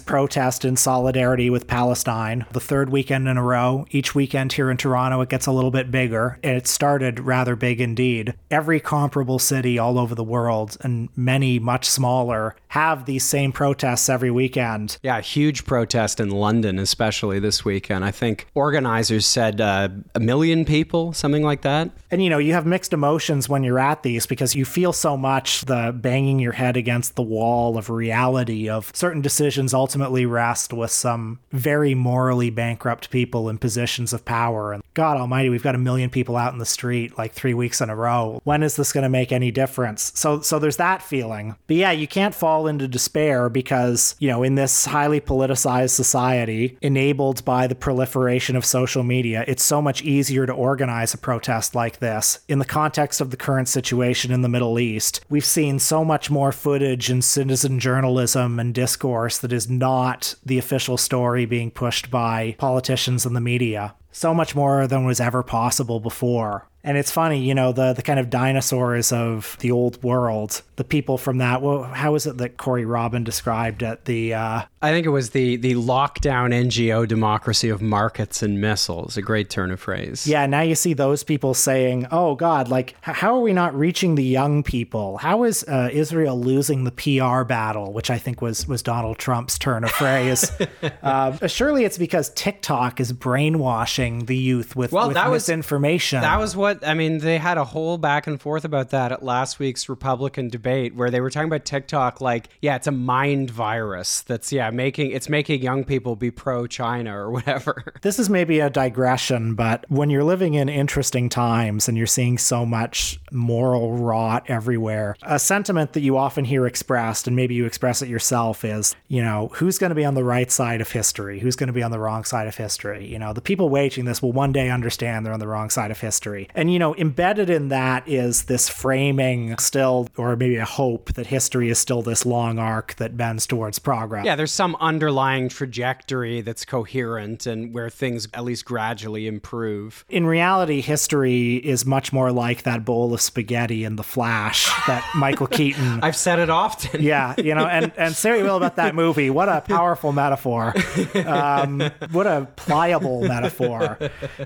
protest 0.00 0.64
in 0.64 0.78
solidarity 0.78 1.50
with 1.50 1.66
Palestine, 1.66 2.46
the 2.52 2.60
third 2.60 2.88
weekend 2.88 3.28
in 3.28 3.36
a 3.36 3.42
row. 3.42 3.84
Each 3.90 4.14
weekend 4.14 4.54
here 4.54 4.70
in 4.70 4.78
Toronto, 4.78 5.20
it 5.20 5.28
gets 5.28 5.44
a 5.44 5.52
little 5.52 5.70
bit 5.70 5.90
bigger, 5.90 6.38
and 6.42 6.56
it 6.56 6.66
started 6.66 7.20
rather 7.20 7.56
big 7.56 7.78
indeed. 7.78 8.32
Every 8.50 8.80
comparable 8.80 9.38
city 9.38 9.78
all 9.78 9.98
over 9.98 10.14
the 10.14 10.24
world, 10.24 10.78
and 10.80 11.10
many 11.14 11.58
much 11.58 11.84
smaller, 11.84 12.56
have 12.68 13.04
these 13.04 13.26
same 13.26 13.52
protests 13.52 14.08
every 14.08 14.30
weekend. 14.30 14.96
Yeah, 15.02 15.20
huge 15.20 15.66
protest 15.66 16.20
in 16.20 16.30
London, 16.30 16.78
especially 16.78 17.38
this 17.38 17.66
weekend. 17.66 18.02
I 18.02 18.12
think 18.12 18.46
organizers 18.54 19.09
said 19.18 19.60
uh, 19.60 19.88
a 20.14 20.20
million 20.20 20.64
people, 20.64 21.12
something 21.12 21.42
like 21.42 21.62
that. 21.62 21.90
And 22.10 22.22
you 22.22 22.30
know, 22.30 22.38
you 22.38 22.52
have 22.52 22.66
mixed 22.66 22.92
emotions 22.92 23.48
when 23.48 23.64
you're 23.64 23.78
at 23.78 24.02
these 24.02 24.26
because 24.26 24.54
you 24.54 24.64
feel 24.64 24.92
so 24.92 25.16
much 25.16 25.62
the 25.62 25.92
banging 25.96 26.38
your 26.38 26.52
head 26.52 26.76
against 26.76 27.16
the 27.16 27.22
wall 27.22 27.76
of 27.76 27.90
reality 27.90 28.68
of 28.68 28.90
certain 28.94 29.22
decisions 29.22 29.74
ultimately 29.74 30.26
rest 30.26 30.72
with 30.72 30.90
some 30.90 31.38
very 31.50 31.94
morally 31.94 32.50
bankrupt 32.50 33.10
people 33.10 33.48
in 33.48 33.58
positions 33.58 34.12
of 34.12 34.24
power. 34.24 34.72
And 34.72 34.82
God 34.94 35.16
almighty, 35.16 35.48
we've 35.48 35.62
got 35.62 35.74
a 35.74 35.78
million 35.78 36.10
people 36.10 36.36
out 36.36 36.52
in 36.52 36.58
the 36.58 36.66
street 36.66 37.16
like 37.16 37.32
3 37.32 37.54
weeks 37.54 37.80
in 37.80 37.90
a 37.90 37.96
row. 37.96 38.40
When 38.44 38.62
is 38.62 38.76
this 38.76 38.92
going 38.92 39.02
to 39.02 39.08
make 39.08 39.32
any 39.32 39.50
difference? 39.50 40.12
So 40.14 40.40
so 40.40 40.58
there's 40.58 40.76
that 40.76 41.02
feeling. 41.02 41.56
But 41.66 41.76
yeah, 41.76 41.92
you 41.92 42.06
can't 42.06 42.34
fall 42.34 42.66
into 42.66 42.88
despair 42.88 43.48
because, 43.48 44.14
you 44.18 44.28
know, 44.28 44.42
in 44.42 44.54
this 44.56 44.84
highly 44.84 45.20
politicized 45.20 45.90
society 45.90 46.76
enabled 46.82 47.44
by 47.44 47.66
the 47.66 47.74
proliferation 47.74 48.56
of 48.56 48.64
social 48.64 48.99
media, 49.02 49.44
it's 49.46 49.64
so 49.64 49.82
much 49.82 50.02
easier 50.02 50.46
to 50.46 50.52
organize 50.52 51.14
a 51.14 51.18
protest 51.18 51.74
like 51.74 51.98
this. 51.98 52.40
In 52.48 52.58
the 52.58 52.64
context 52.64 53.20
of 53.20 53.30
the 53.30 53.36
current 53.36 53.68
situation 53.68 54.32
in 54.32 54.42
the 54.42 54.48
Middle 54.48 54.78
East, 54.78 55.24
we've 55.28 55.44
seen 55.44 55.78
so 55.78 56.04
much 56.04 56.30
more 56.30 56.52
footage 56.52 57.10
and 57.10 57.24
citizen 57.24 57.78
journalism 57.78 58.58
and 58.58 58.74
discourse 58.74 59.38
that 59.38 59.52
is 59.52 59.68
not 59.68 60.34
the 60.44 60.58
official 60.58 60.96
story 60.96 61.44
being 61.44 61.70
pushed 61.70 62.10
by 62.10 62.54
politicians 62.58 63.26
and 63.26 63.34
the 63.34 63.40
media. 63.40 63.94
So 64.12 64.34
much 64.34 64.54
more 64.54 64.86
than 64.86 65.04
was 65.04 65.20
ever 65.20 65.42
possible 65.42 66.00
before. 66.00 66.69
And 66.82 66.96
it's 66.96 67.10
funny, 67.10 67.40
you 67.42 67.54
know, 67.54 67.72
the 67.72 67.92
the 67.92 68.02
kind 68.02 68.18
of 68.18 68.30
dinosaurs 68.30 69.12
of 69.12 69.56
the 69.60 69.70
old 69.70 70.02
world, 70.02 70.62
the 70.76 70.84
people 70.84 71.18
from 71.18 71.36
that. 71.38 71.60
Well, 71.60 71.82
how 71.82 72.14
is 72.14 72.26
it 72.26 72.38
that 72.38 72.56
Corey 72.56 72.86
Robin 72.86 73.22
described 73.22 73.82
it? 73.82 74.06
The 74.06 74.32
uh, 74.34 74.62
I 74.80 74.90
think 74.90 75.04
it 75.04 75.10
was 75.10 75.30
the 75.30 75.56
the 75.56 75.74
lockdown 75.74 76.54
NGO 76.54 77.06
democracy 77.06 77.68
of 77.68 77.82
markets 77.82 78.42
and 78.42 78.62
missiles. 78.62 79.18
A 79.18 79.22
great 79.22 79.50
turn 79.50 79.70
of 79.70 79.78
phrase. 79.78 80.26
yeah. 80.26 80.46
Now 80.46 80.62
you 80.62 80.74
see 80.74 80.94
those 80.94 81.22
people 81.22 81.52
saying, 81.52 82.06
"Oh 82.10 82.34
God, 82.34 82.68
like 82.68 82.94
how 83.02 83.36
are 83.36 83.40
we 83.42 83.52
not 83.52 83.74
reaching 83.74 84.14
the 84.14 84.24
young 84.24 84.62
people? 84.62 85.18
How 85.18 85.44
is 85.44 85.62
uh, 85.64 85.90
Israel 85.92 86.40
losing 86.40 86.84
the 86.84 86.92
PR 86.92 87.44
battle?" 87.44 87.92
Which 87.92 88.10
I 88.10 88.16
think 88.16 88.40
was 88.40 88.66
was 88.66 88.82
Donald 88.82 89.18
Trump's 89.18 89.58
turn 89.58 89.84
of 89.84 89.90
phrase. 89.90 90.50
uh, 91.02 91.46
surely 91.46 91.84
it's 91.84 91.98
because 91.98 92.30
TikTok 92.30 93.00
is 93.00 93.12
brainwashing 93.12 94.24
the 94.26 94.36
youth 94.36 94.74
with, 94.76 94.92
Well, 94.92 95.08
with 95.08 95.14
that 95.16 95.28
was- 95.30 95.42
misinformation. 95.48 96.22
That 96.22 96.38
was 96.38 96.56
what 96.56 96.69
I 96.84 96.94
mean. 96.94 97.18
They 97.18 97.38
had 97.38 97.58
a 97.58 97.64
whole 97.64 97.98
back 97.98 98.26
and 98.26 98.40
forth 98.40 98.64
about 98.64 98.90
that 98.90 99.12
at 99.12 99.22
last 99.22 99.58
week's 99.58 99.88
Republican 99.88 100.48
debate, 100.48 100.94
where 100.94 101.10
they 101.10 101.20
were 101.20 101.30
talking 101.30 101.48
about 101.48 101.64
TikTok. 101.64 102.20
Like, 102.20 102.48
yeah, 102.62 102.76
it's 102.76 102.86
a 102.86 102.92
mind 102.92 103.50
virus 103.50 104.22
that's 104.22 104.52
yeah 104.52 104.70
making 104.70 105.10
it's 105.10 105.28
making 105.28 105.62
young 105.62 105.84
people 105.84 106.16
be 106.16 106.30
pro 106.30 106.66
China 106.66 107.16
or 107.16 107.30
whatever. 107.30 107.84
This 108.02 108.18
is 108.18 108.30
maybe 108.30 108.60
a 108.60 108.70
digression, 108.70 109.54
but 109.54 109.84
when 109.88 110.10
you're 110.10 110.24
living 110.24 110.54
in 110.54 110.68
interesting 110.68 111.28
times 111.28 111.86
and 111.86 111.98
you're 111.98 112.06
seeing 112.06 112.38
so 112.38 112.64
much 112.64 113.20
moral 113.30 113.96
rot 113.96 114.44
everywhere, 114.48 115.16
a 115.22 115.38
sentiment 115.38 115.92
that 115.92 116.00
you 116.00 116.16
often 116.16 116.44
hear 116.44 116.66
expressed, 116.66 117.26
and 117.26 117.36
maybe 117.36 117.54
you 117.54 117.66
express 117.66 118.00
it 118.00 118.08
yourself, 118.08 118.64
is, 118.64 118.94
you 119.08 119.22
know, 119.22 119.50
who's 119.54 119.78
going 119.78 119.90
to 119.90 119.94
be 119.94 120.04
on 120.04 120.14
the 120.14 120.24
right 120.24 120.50
side 120.50 120.80
of 120.80 120.90
history? 120.90 121.40
Who's 121.40 121.56
going 121.56 121.66
to 121.66 121.72
be 121.72 121.82
on 121.82 121.90
the 121.90 121.98
wrong 121.98 122.24
side 122.24 122.46
of 122.46 122.56
history? 122.56 123.06
You 123.06 123.18
know, 123.18 123.32
the 123.32 123.40
people 123.40 123.68
waging 123.68 124.06
this 124.06 124.22
will 124.22 124.32
one 124.32 124.52
day 124.52 124.70
understand 124.70 125.26
they're 125.26 125.32
on 125.32 125.40
the 125.40 125.48
wrong 125.48 125.70
side 125.70 125.90
of 125.90 126.00
history. 126.00 126.48
And, 126.60 126.70
you 126.70 126.78
know, 126.78 126.94
embedded 126.96 127.48
in 127.48 127.68
that 127.68 128.06
is 128.06 128.42
this 128.42 128.68
framing 128.68 129.56
still, 129.56 130.10
or 130.18 130.36
maybe 130.36 130.56
a 130.56 130.66
hope 130.66 131.14
that 131.14 131.26
history 131.28 131.70
is 131.70 131.78
still 131.78 132.02
this 132.02 132.26
long 132.26 132.58
arc 132.58 132.96
that 132.96 133.16
bends 133.16 133.46
towards 133.46 133.78
progress. 133.78 134.26
yeah, 134.26 134.36
there's 134.36 134.52
some 134.52 134.76
underlying 134.78 135.48
trajectory 135.48 136.42
that's 136.42 136.66
coherent 136.66 137.46
and 137.46 137.72
where 137.72 137.88
things 137.88 138.28
at 138.34 138.44
least 138.44 138.66
gradually 138.66 139.26
improve. 139.26 140.04
in 140.10 140.26
reality, 140.26 140.82
history 140.82 141.56
is 141.56 141.86
much 141.86 142.12
more 142.12 142.30
like 142.30 142.64
that 142.64 142.84
bowl 142.84 143.14
of 143.14 143.22
spaghetti 143.22 143.82
in 143.82 143.96
The 143.96 144.04
Flash 144.04 144.66
that 144.86 145.02
Michael 145.16 145.46
Keaton. 145.46 146.00
I've 146.02 146.14
said 146.14 146.38
it 146.40 146.50
often. 146.50 147.00
yeah, 147.00 147.34
you 147.38 147.54
know, 147.54 147.64
and 147.66 147.90
and 147.96 148.14
say 148.14 148.32
what 148.32 148.38
you 148.40 148.44
will 148.44 148.56
about 148.58 148.76
that 148.76 148.94
movie. 148.94 149.30
What 149.30 149.48
a 149.48 149.62
powerful 149.62 150.12
metaphor. 150.12 150.74
Um, 151.14 151.90
what 152.10 152.26
a 152.26 152.46
pliable 152.56 153.22
metaphor. 153.22 153.96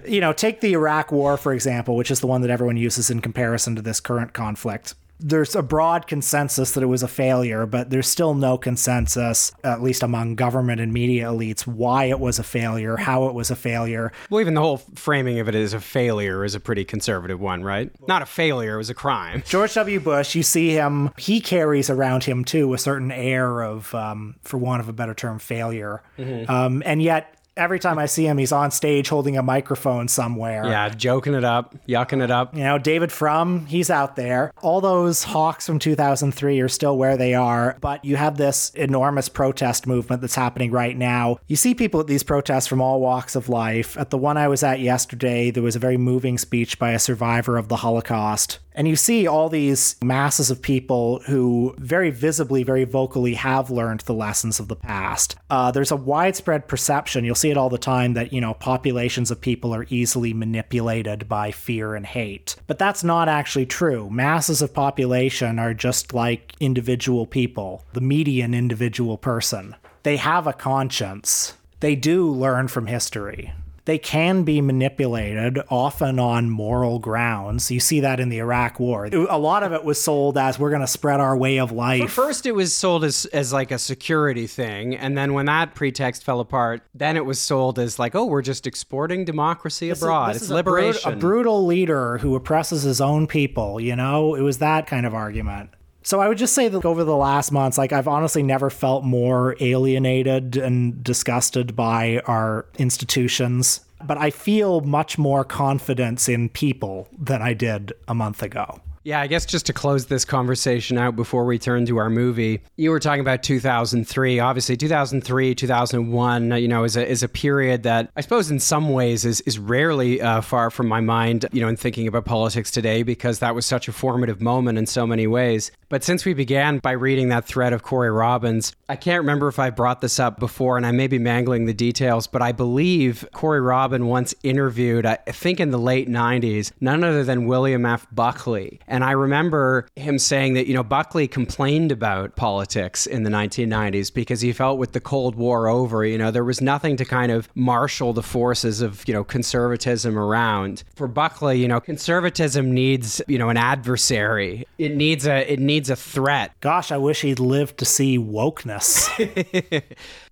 You 0.06 0.20
know, 0.20 0.32
take 0.32 0.60
the 0.60 0.74
Iraq 0.74 1.10
War 1.10 1.36
for 1.36 1.52
example, 1.52 2.03
which 2.04 2.10
is 2.10 2.20
the 2.20 2.26
one 2.26 2.42
that 2.42 2.50
everyone 2.50 2.76
uses 2.76 3.08
in 3.08 3.22
comparison 3.22 3.74
to 3.74 3.80
this 3.80 3.98
current 3.98 4.34
conflict. 4.34 4.94
There's 5.18 5.56
a 5.56 5.62
broad 5.62 6.06
consensus 6.06 6.72
that 6.72 6.82
it 6.82 6.86
was 6.86 7.02
a 7.02 7.08
failure, 7.08 7.64
but 7.64 7.88
there's 7.88 8.06
still 8.06 8.34
no 8.34 8.58
consensus, 8.58 9.52
at 9.64 9.80
least 9.80 10.02
among 10.02 10.34
government 10.34 10.82
and 10.82 10.92
media 10.92 11.28
elites, 11.28 11.66
why 11.66 12.04
it 12.04 12.20
was 12.20 12.38
a 12.38 12.42
failure, 12.42 12.98
how 12.98 13.26
it 13.28 13.32
was 13.32 13.50
a 13.50 13.56
failure. 13.56 14.12
Well, 14.28 14.42
even 14.42 14.52
the 14.52 14.60
whole 14.60 14.82
framing 14.96 15.40
of 15.40 15.48
it 15.48 15.54
as 15.54 15.72
a 15.72 15.80
failure 15.80 16.44
is 16.44 16.54
a 16.54 16.60
pretty 16.60 16.84
conservative 16.84 17.40
one, 17.40 17.62
right? 17.64 17.90
Not 18.06 18.20
a 18.20 18.26
failure, 18.26 18.74
it 18.74 18.76
was 18.76 18.90
a 18.90 18.94
crime. 18.94 19.42
George 19.46 19.72
W. 19.72 19.98
Bush, 19.98 20.34
you 20.34 20.42
see 20.42 20.72
him, 20.72 21.10
he 21.16 21.40
carries 21.40 21.88
around 21.88 22.24
him 22.24 22.44
too 22.44 22.74
a 22.74 22.78
certain 22.78 23.10
air 23.10 23.62
of, 23.62 23.94
um, 23.94 24.34
for 24.42 24.58
want 24.58 24.80
of 24.80 24.90
a 24.90 24.92
better 24.92 25.14
term, 25.14 25.38
failure. 25.38 26.02
Um, 26.50 26.82
and 26.84 27.00
yet, 27.00 27.34
every 27.56 27.78
time 27.78 27.98
I 27.98 28.06
see 28.06 28.26
him, 28.26 28.38
he's 28.38 28.52
on 28.52 28.70
stage 28.70 29.08
holding 29.08 29.36
a 29.36 29.42
microphone 29.42 30.08
somewhere. 30.08 30.64
Yeah, 30.66 30.88
joking 30.88 31.34
it 31.34 31.44
up, 31.44 31.74
yucking 31.86 32.22
it 32.22 32.30
up. 32.30 32.54
You 32.54 32.64
know, 32.64 32.78
David 32.78 33.12
Frum, 33.12 33.66
he's 33.66 33.90
out 33.90 34.16
there. 34.16 34.52
All 34.62 34.80
those 34.80 35.24
hawks 35.24 35.66
from 35.66 35.78
2003 35.78 36.60
are 36.60 36.68
still 36.68 36.96
where 36.96 37.16
they 37.16 37.34
are, 37.34 37.76
but 37.80 38.04
you 38.04 38.16
have 38.16 38.36
this 38.36 38.70
enormous 38.70 39.28
protest 39.28 39.86
movement 39.86 40.20
that's 40.20 40.34
happening 40.34 40.70
right 40.70 40.96
now. 40.96 41.38
You 41.46 41.56
see 41.56 41.74
people 41.74 42.00
at 42.00 42.06
these 42.06 42.22
protests 42.22 42.66
from 42.66 42.80
all 42.80 43.00
walks 43.00 43.36
of 43.36 43.48
life. 43.48 43.96
At 43.96 44.10
the 44.10 44.18
one 44.18 44.36
I 44.36 44.48
was 44.48 44.62
at 44.62 44.80
yesterday, 44.80 45.50
there 45.50 45.62
was 45.62 45.76
a 45.76 45.80
very 45.80 45.96
moving 45.96 46.38
speech 46.38 46.78
by 46.78 46.92
a 46.92 46.98
survivor 46.98 47.56
of 47.56 47.68
the 47.68 47.76
Holocaust. 47.76 48.58
And 48.74 48.88
you 48.88 48.96
see 48.96 49.26
all 49.26 49.48
these 49.48 49.96
masses 50.02 50.50
of 50.50 50.60
people 50.60 51.20
who 51.26 51.74
very 51.78 52.10
visibly, 52.10 52.64
very 52.64 52.84
vocally 52.84 53.34
have 53.34 53.70
learned 53.70 54.00
the 54.00 54.14
lessons 54.14 54.58
of 54.58 54.68
the 54.68 54.76
past. 54.76 55.36
Uh, 55.48 55.70
there's 55.70 55.92
a 55.92 55.96
widespread 55.96 56.66
perception, 56.66 57.24
you'll 57.24 57.34
see 57.34 57.50
it 57.50 57.56
all 57.56 57.70
the 57.70 57.78
time, 57.78 58.14
that, 58.14 58.32
you 58.32 58.40
know, 58.40 58.54
populations 58.54 59.30
of 59.30 59.40
people 59.40 59.74
are 59.74 59.86
easily 59.90 60.34
manipulated 60.34 61.28
by 61.28 61.50
fear 61.50 61.94
and 61.94 62.06
hate. 62.06 62.56
But 62.66 62.78
that's 62.78 63.04
not 63.04 63.28
actually 63.28 63.66
true. 63.66 64.10
Masses 64.10 64.60
of 64.60 64.74
population 64.74 65.58
are 65.58 65.74
just 65.74 66.12
like 66.12 66.54
individual 66.58 67.26
people, 67.26 67.84
the 67.92 68.00
median 68.00 68.54
individual 68.54 69.18
person. 69.18 69.76
They 70.02 70.16
have 70.16 70.46
a 70.46 70.52
conscience, 70.52 71.54
they 71.80 71.94
do 71.94 72.28
learn 72.30 72.68
from 72.68 72.86
history 72.86 73.52
they 73.86 73.98
can 73.98 74.44
be 74.44 74.60
manipulated, 74.60 75.58
often 75.68 76.18
on 76.18 76.48
moral 76.48 76.98
grounds. 76.98 77.70
You 77.70 77.80
see 77.80 78.00
that 78.00 78.18
in 78.18 78.30
the 78.30 78.38
Iraq 78.38 78.80
War. 78.80 79.06
A 79.06 79.38
lot 79.38 79.62
of 79.62 79.72
it 79.72 79.84
was 79.84 80.02
sold 80.02 80.38
as 80.38 80.58
we're 80.58 80.70
going 80.70 80.80
to 80.80 80.86
spread 80.86 81.20
our 81.20 81.36
way 81.36 81.58
of 81.58 81.70
life. 81.70 82.10
First, 82.10 82.46
it 82.46 82.52
was 82.52 82.74
sold 82.74 83.04
as, 83.04 83.26
as 83.26 83.52
like 83.52 83.70
a 83.70 83.78
security 83.78 84.46
thing. 84.46 84.96
And 84.96 85.18
then 85.18 85.34
when 85.34 85.46
that 85.46 85.74
pretext 85.74 86.24
fell 86.24 86.40
apart, 86.40 86.82
then 86.94 87.16
it 87.16 87.26
was 87.26 87.38
sold 87.38 87.78
as 87.78 87.98
like, 87.98 88.14
oh, 88.14 88.24
we're 88.24 88.42
just 88.42 88.66
exporting 88.66 89.24
democracy 89.24 89.90
abroad. 89.90 90.30
This 90.30 90.36
it's 90.36 90.44
is 90.44 90.50
a 90.50 90.62
brut- 90.62 90.66
liberation. 90.66 91.12
A, 91.12 91.16
brutal 91.16 91.66
leader 91.66 92.18
who 92.18 92.34
oppresses 92.34 92.84
his 92.84 93.00
own 93.00 93.26
people, 93.26 93.80
you 93.80 93.96
know? 93.96 94.34
It 94.34 94.42
was 94.42 94.58
that 94.58 94.86
kind 94.86 95.04
of 95.04 95.14
argument. 95.14 95.70
So 96.04 96.20
I 96.20 96.28
would 96.28 96.36
just 96.36 96.54
say 96.54 96.68
that 96.68 96.84
over 96.84 97.02
the 97.02 97.16
last 97.16 97.50
months, 97.50 97.78
like 97.78 97.90
I've 97.90 98.06
honestly 98.06 98.42
never 98.42 98.68
felt 98.68 99.04
more 99.04 99.56
alienated 99.58 100.54
and 100.54 101.02
disgusted 101.02 101.74
by 101.74 102.20
our 102.26 102.66
institutions. 102.78 103.80
But 104.04 104.18
I 104.18 104.28
feel 104.28 104.82
much 104.82 105.16
more 105.16 105.44
confidence 105.44 106.28
in 106.28 106.50
people 106.50 107.08
than 107.18 107.40
I 107.40 107.54
did 107.54 107.94
a 108.06 108.14
month 108.14 108.42
ago. 108.42 108.80
Yeah, 109.06 109.20
I 109.20 109.26
guess 109.26 109.44
just 109.44 109.66
to 109.66 109.74
close 109.74 110.06
this 110.06 110.24
conversation 110.24 110.96
out 110.96 111.14
before 111.14 111.44
we 111.44 111.58
turn 111.58 111.84
to 111.86 111.98
our 111.98 112.08
movie, 112.08 112.62
you 112.76 112.90
were 112.90 112.98
talking 112.98 113.20
about 113.20 113.42
2003. 113.42 114.40
Obviously, 114.40 114.78
2003, 114.78 115.54
2001, 115.54 116.50
you 116.52 116.68
know, 116.68 116.84
is 116.84 116.96
a, 116.96 117.06
is 117.06 117.22
a 117.22 117.28
period 117.28 117.82
that 117.82 118.10
I 118.16 118.22
suppose 118.22 118.50
in 118.50 118.58
some 118.58 118.88
ways 118.88 119.26
is, 119.26 119.42
is 119.42 119.58
rarely 119.58 120.22
uh, 120.22 120.40
far 120.40 120.70
from 120.70 120.88
my 120.88 121.02
mind, 121.02 121.44
you 121.52 121.60
know, 121.60 121.68
in 121.68 121.76
thinking 121.76 122.08
about 122.08 122.24
politics 122.24 122.70
today 122.70 123.02
because 123.02 123.40
that 123.40 123.54
was 123.54 123.66
such 123.66 123.88
a 123.88 123.92
formative 123.92 124.40
moment 124.40 124.78
in 124.78 124.86
so 124.86 125.06
many 125.06 125.26
ways. 125.26 125.70
But 125.90 126.02
since 126.02 126.24
we 126.24 126.32
began 126.32 126.78
by 126.78 126.92
reading 126.92 127.28
that 127.28 127.44
thread 127.44 127.74
of 127.74 127.82
Corey 127.82 128.10
Robin's, 128.10 128.74
I 128.88 128.96
can't 128.96 129.20
remember 129.20 129.48
if 129.48 129.58
I 129.58 129.68
brought 129.68 130.00
this 130.00 130.18
up 130.18 130.40
before 130.40 130.78
and 130.78 130.86
I 130.86 130.92
may 130.92 131.08
be 131.08 131.18
mangling 131.18 131.66
the 131.66 131.74
details, 131.74 132.26
but 132.26 132.40
I 132.40 132.52
believe 132.52 133.28
Corey 133.34 133.60
Robin 133.60 134.06
once 134.06 134.34
interviewed, 134.42 135.04
I 135.04 135.16
think 135.16 135.60
in 135.60 135.72
the 135.72 135.78
late 135.78 136.08
90s, 136.08 136.72
none 136.80 137.04
other 137.04 137.22
than 137.22 137.46
William 137.46 137.84
F. 137.84 138.06
Buckley. 138.10 138.80
And 138.94 139.02
I 139.02 139.10
remember 139.10 139.88
him 139.96 140.20
saying 140.20 140.54
that, 140.54 140.68
you 140.68 140.74
know, 140.74 140.84
Buckley 140.84 141.26
complained 141.26 141.90
about 141.90 142.36
politics 142.36 143.06
in 143.06 143.24
the 143.24 143.30
1990s 143.30 144.14
because 144.14 144.40
he 144.40 144.52
felt 144.52 144.78
with 144.78 144.92
the 144.92 145.00
Cold 145.00 145.34
War 145.34 145.66
over, 145.66 146.04
you 146.04 146.16
know, 146.16 146.30
there 146.30 146.44
was 146.44 146.60
nothing 146.60 146.96
to 146.98 147.04
kind 147.04 147.32
of 147.32 147.48
marshal 147.56 148.12
the 148.12 148.22
forces 148.22 148.80
of, 148.80 149.02
you 149.08 149.12
know, 149.12 149.24
conservatism 149.24 150.16
around. 150.16 150.84
For 150.94 151.08
Buckley, 151.08 151.58
you 151.58 151.66
know, 151.66 151.80
conservatism 151.80 152.70
needs, 152.70 153.20
you 153.26 153.36
know, 153.36 153.48
an 153.48 153.56
adversary. 153.56 154.64
It 154.78 154.94
needs 154.94 155.26
a 155.26 155.52
it 155.52 155.58
needs 155.58 155.90
a 155.90 155.96
threat. 155.96 156.52
Gosh, 156.60 156.92
I 156.92 156.96
wish 156.96 157.22
he'd 157.22 157.40
lived 157.40 157.78
to 157.78 157.84
see 157.84 158.16
wokeness. 158.16 159.10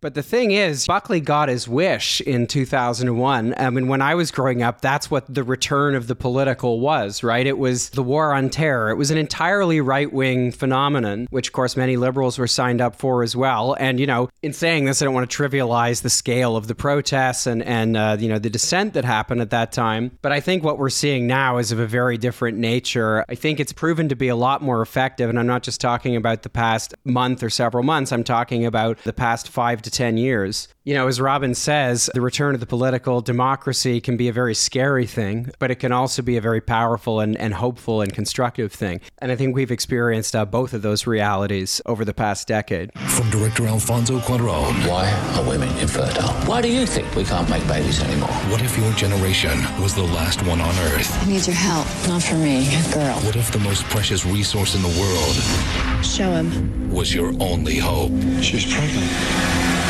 But 0.02 0.14
the 0.14 0.22
thing 0.22 0.50
is, 0.50 0.84
Buckley 0.88 1.20
got 1.20 1.48
his 1.48 1.68
wish 1.68 2.20
in 2.22 2.48
2001. 2.48 3.54
I 3.56 3.70
mean, 3.70 3.86
when 3.86 4.02
I 4.02 4.16
was 4.16 4.32
growing 4.32 4.60
up, 4.60 4.80
that's 4.80 5.08
what 5.12 5.32
the 5.32 5.44
return 5.44 5.94
of 5.94 6.08
the 6.08 6.16
political 6.16 6.80
was, 6.80 7.22
right? 7.22 7.46
It 7.46 7.56
was 7.56 7.90
the 7.90 8.02
war 8.02 8.34
on 8.34 8.50
terror. 8.50 8.90
It 8.90 8.96
was 8.96 9.12
an 9.12 9.16
entirely 9.16 9.80
right 9.80 10.12
wing 10.12 10.50
phenomenon, 10.50 11.28
which, 11.30 11.50
of 11.50 11.52
course, 11.52 11.76
many 11.76 11.96
liberals 11.96 12.36
were 12.36 12.48
signed 12.48 12.80
up 12.80 12.96
for 12.96 13.22
as 13.22 13.36
well. 13.36 13.76
And, 13.78 14.00
you 14.00 14.08
know, 14.08 14.28
in 14.42 14.52
saying 14.52 14.86
this, 14.86 15.00
I 15.00 15.04
don't 15.04 15.14
want 15.14 15.30
to 15.30 15.36
trivialize 15.36 16.02
the 16.02 16.10
scale 16.10 16.56
of 16.56 16.66
the 16.66 16.74
protests 16.74 17.46
and, 17.46 17.62
and 17.62 17.96
uh, 17.96 18.16
you 18.18 18.28
know, 18.28 18.40
the 18.40 18.50
dissent 18.50 18.94
that 18.94 19.04
happened 19.04 19.40
at 19.40 19.50
that 19.50 19.70
time. 19.70 20.18
But 20.20 20.32
I 20.32 20.40
think 20.40 20.64
what 20.64 20.78
we're 20.78 20.90
seeing 20.90 21.28
now 21.28 21.58
is 21.58 21.70
of 21.70 21.78
a 21.78 21.86
very 21.86 22.18
different 22.18 22.58
nature. 22.58 23.24
I 23.28 23.36
think 23.36 23.60
it's 23.60 23.72
proven 23.72 24.08
to 24.08 24.16
be 24.16 24.26
a 24.26 24.36
lot 24.36 24.62
more 24.62 24.82
effective. 24.82 25.30
And 25.30 25.38
I'm 25.38 25.46
not 25.46 25.62
just 25.62 25.80
talking 25.80 26.16
about 26.16 26.42
the 26.42 26.50
past 26.50 26.92
month 27.04 27.44
or 27.44 27.50
several 27.50 27.84
months, 27.84 28.10
I'm 28.10 28.24
talking 28.24 28.66
about 28.66 28.98
the 29.04 29.12
past 29.12 29.48
five 29.48 29.80
to 29.82 29.91
10 29.92 30.16
years. 30.16 30.68
You 30.84 30.94
know, 30.94 31.06
as 31.06 31.20
Robin 31.20 31.54
says, 31.54 32.10
the 32.12 32.20
return 32.20 32.54
of 32.54 32.60
the 32.60 32.66
political 32.66 33.20
democracy 33.20 34.00
can 34.00 34.16
be 34.16 34.26
a 34.28 34.32
very 34.32 34.54
scary 34.54 35.06
thing, 35.06 35.52
but 35.60 35.70
it 35.70 35.76
can 35.76 35.92
also 35.92 36.22
be 36.22 36.36
a 36.36 36.40
very 36.40 36.60
powerful 36.60 37.20
and, 37.20 37.36
and 37.36 37.54
hopeful 37.54 38.00
and 38.00 38.12
constructive 38.12 38.72
thing. 38.72 39.00
And 39.18 39.30
I 39.30 39.36
think 39.36 39.54
we've 39.54 39.70
experienced 39.70 40.34
uh, 40.34 40.44
both 40.44 40.74
of 40.74 40.82
those 40.82 41.06
realities 41.06 41.80
over 41.86 42.04
the 42.04 42.12
past 42.12 42.48
decade. 42.48 42.92
From 42.94 43.30
director 43.30 43.64
Alfonso 43.66 44.18
Cuaron. 44.18 44.88
Why 44.88 45.08
are 45.36 45.48
women 45.48 45.68
infertile? 45.78 46.32
Why 46.48 46.60
do 46.60 46.68
you 46.68 46.84
think 46.84 47.14
we 47.14 47.22
can't 47.22 47.48
make 47.48 47.66
babies 47.68 48.02
anymore? 48.02 48.32
What 48.50 48.60
if 48.62 48.76
your 48.76 48.92
generation 48.94 49.56
was 49.80 49.94
the 49.94 50.02
last 50.02 50.44
one 50.46 50.60
on 50.60 50.74
Earth? 50.90 51.22
I 51.22 51.26
need 51.26 51.46
your 51.46 51.54
help. 51.54 51.86
Not 52.08 52.24
for 52.24 52.34
me, 52.34 52.66
girl. 52.92 53.14
What 53.20 53.36
if 53.36 53.52
the 53.52 53.60
most 53.60 53.84
precious 53.84 54.26
resource 54.26 54.74
in 54.74 54.82
the 54.82 54.88
world 54.88 56.04
Show 56.04 56.32
him. 56.32 56.90
was 56.90 57.14
your 57.14 57.32
only 57.40 57.78
hope? 57.78 58.10
She's 58.42 58.64
pregnant. 58.74 59.81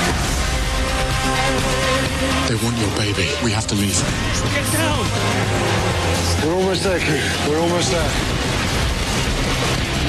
They 2.48 2.54
want 2.64 2.76
your 2.78 2.90
baby. 2.96 3.28
We 3.44 3.50
have 3.52 3.66
to 3.68 3.74
leave. 3.74 3.98
Get 4.54 4.72
down! 4.72 5.06
We're 6.44 6.54
almost 6.54 6.82
there, 6.82 6.98
Kate. 6.98 7.48
We're 7.48 7.60
almost 7.60 7.90
there. 7.90 8.10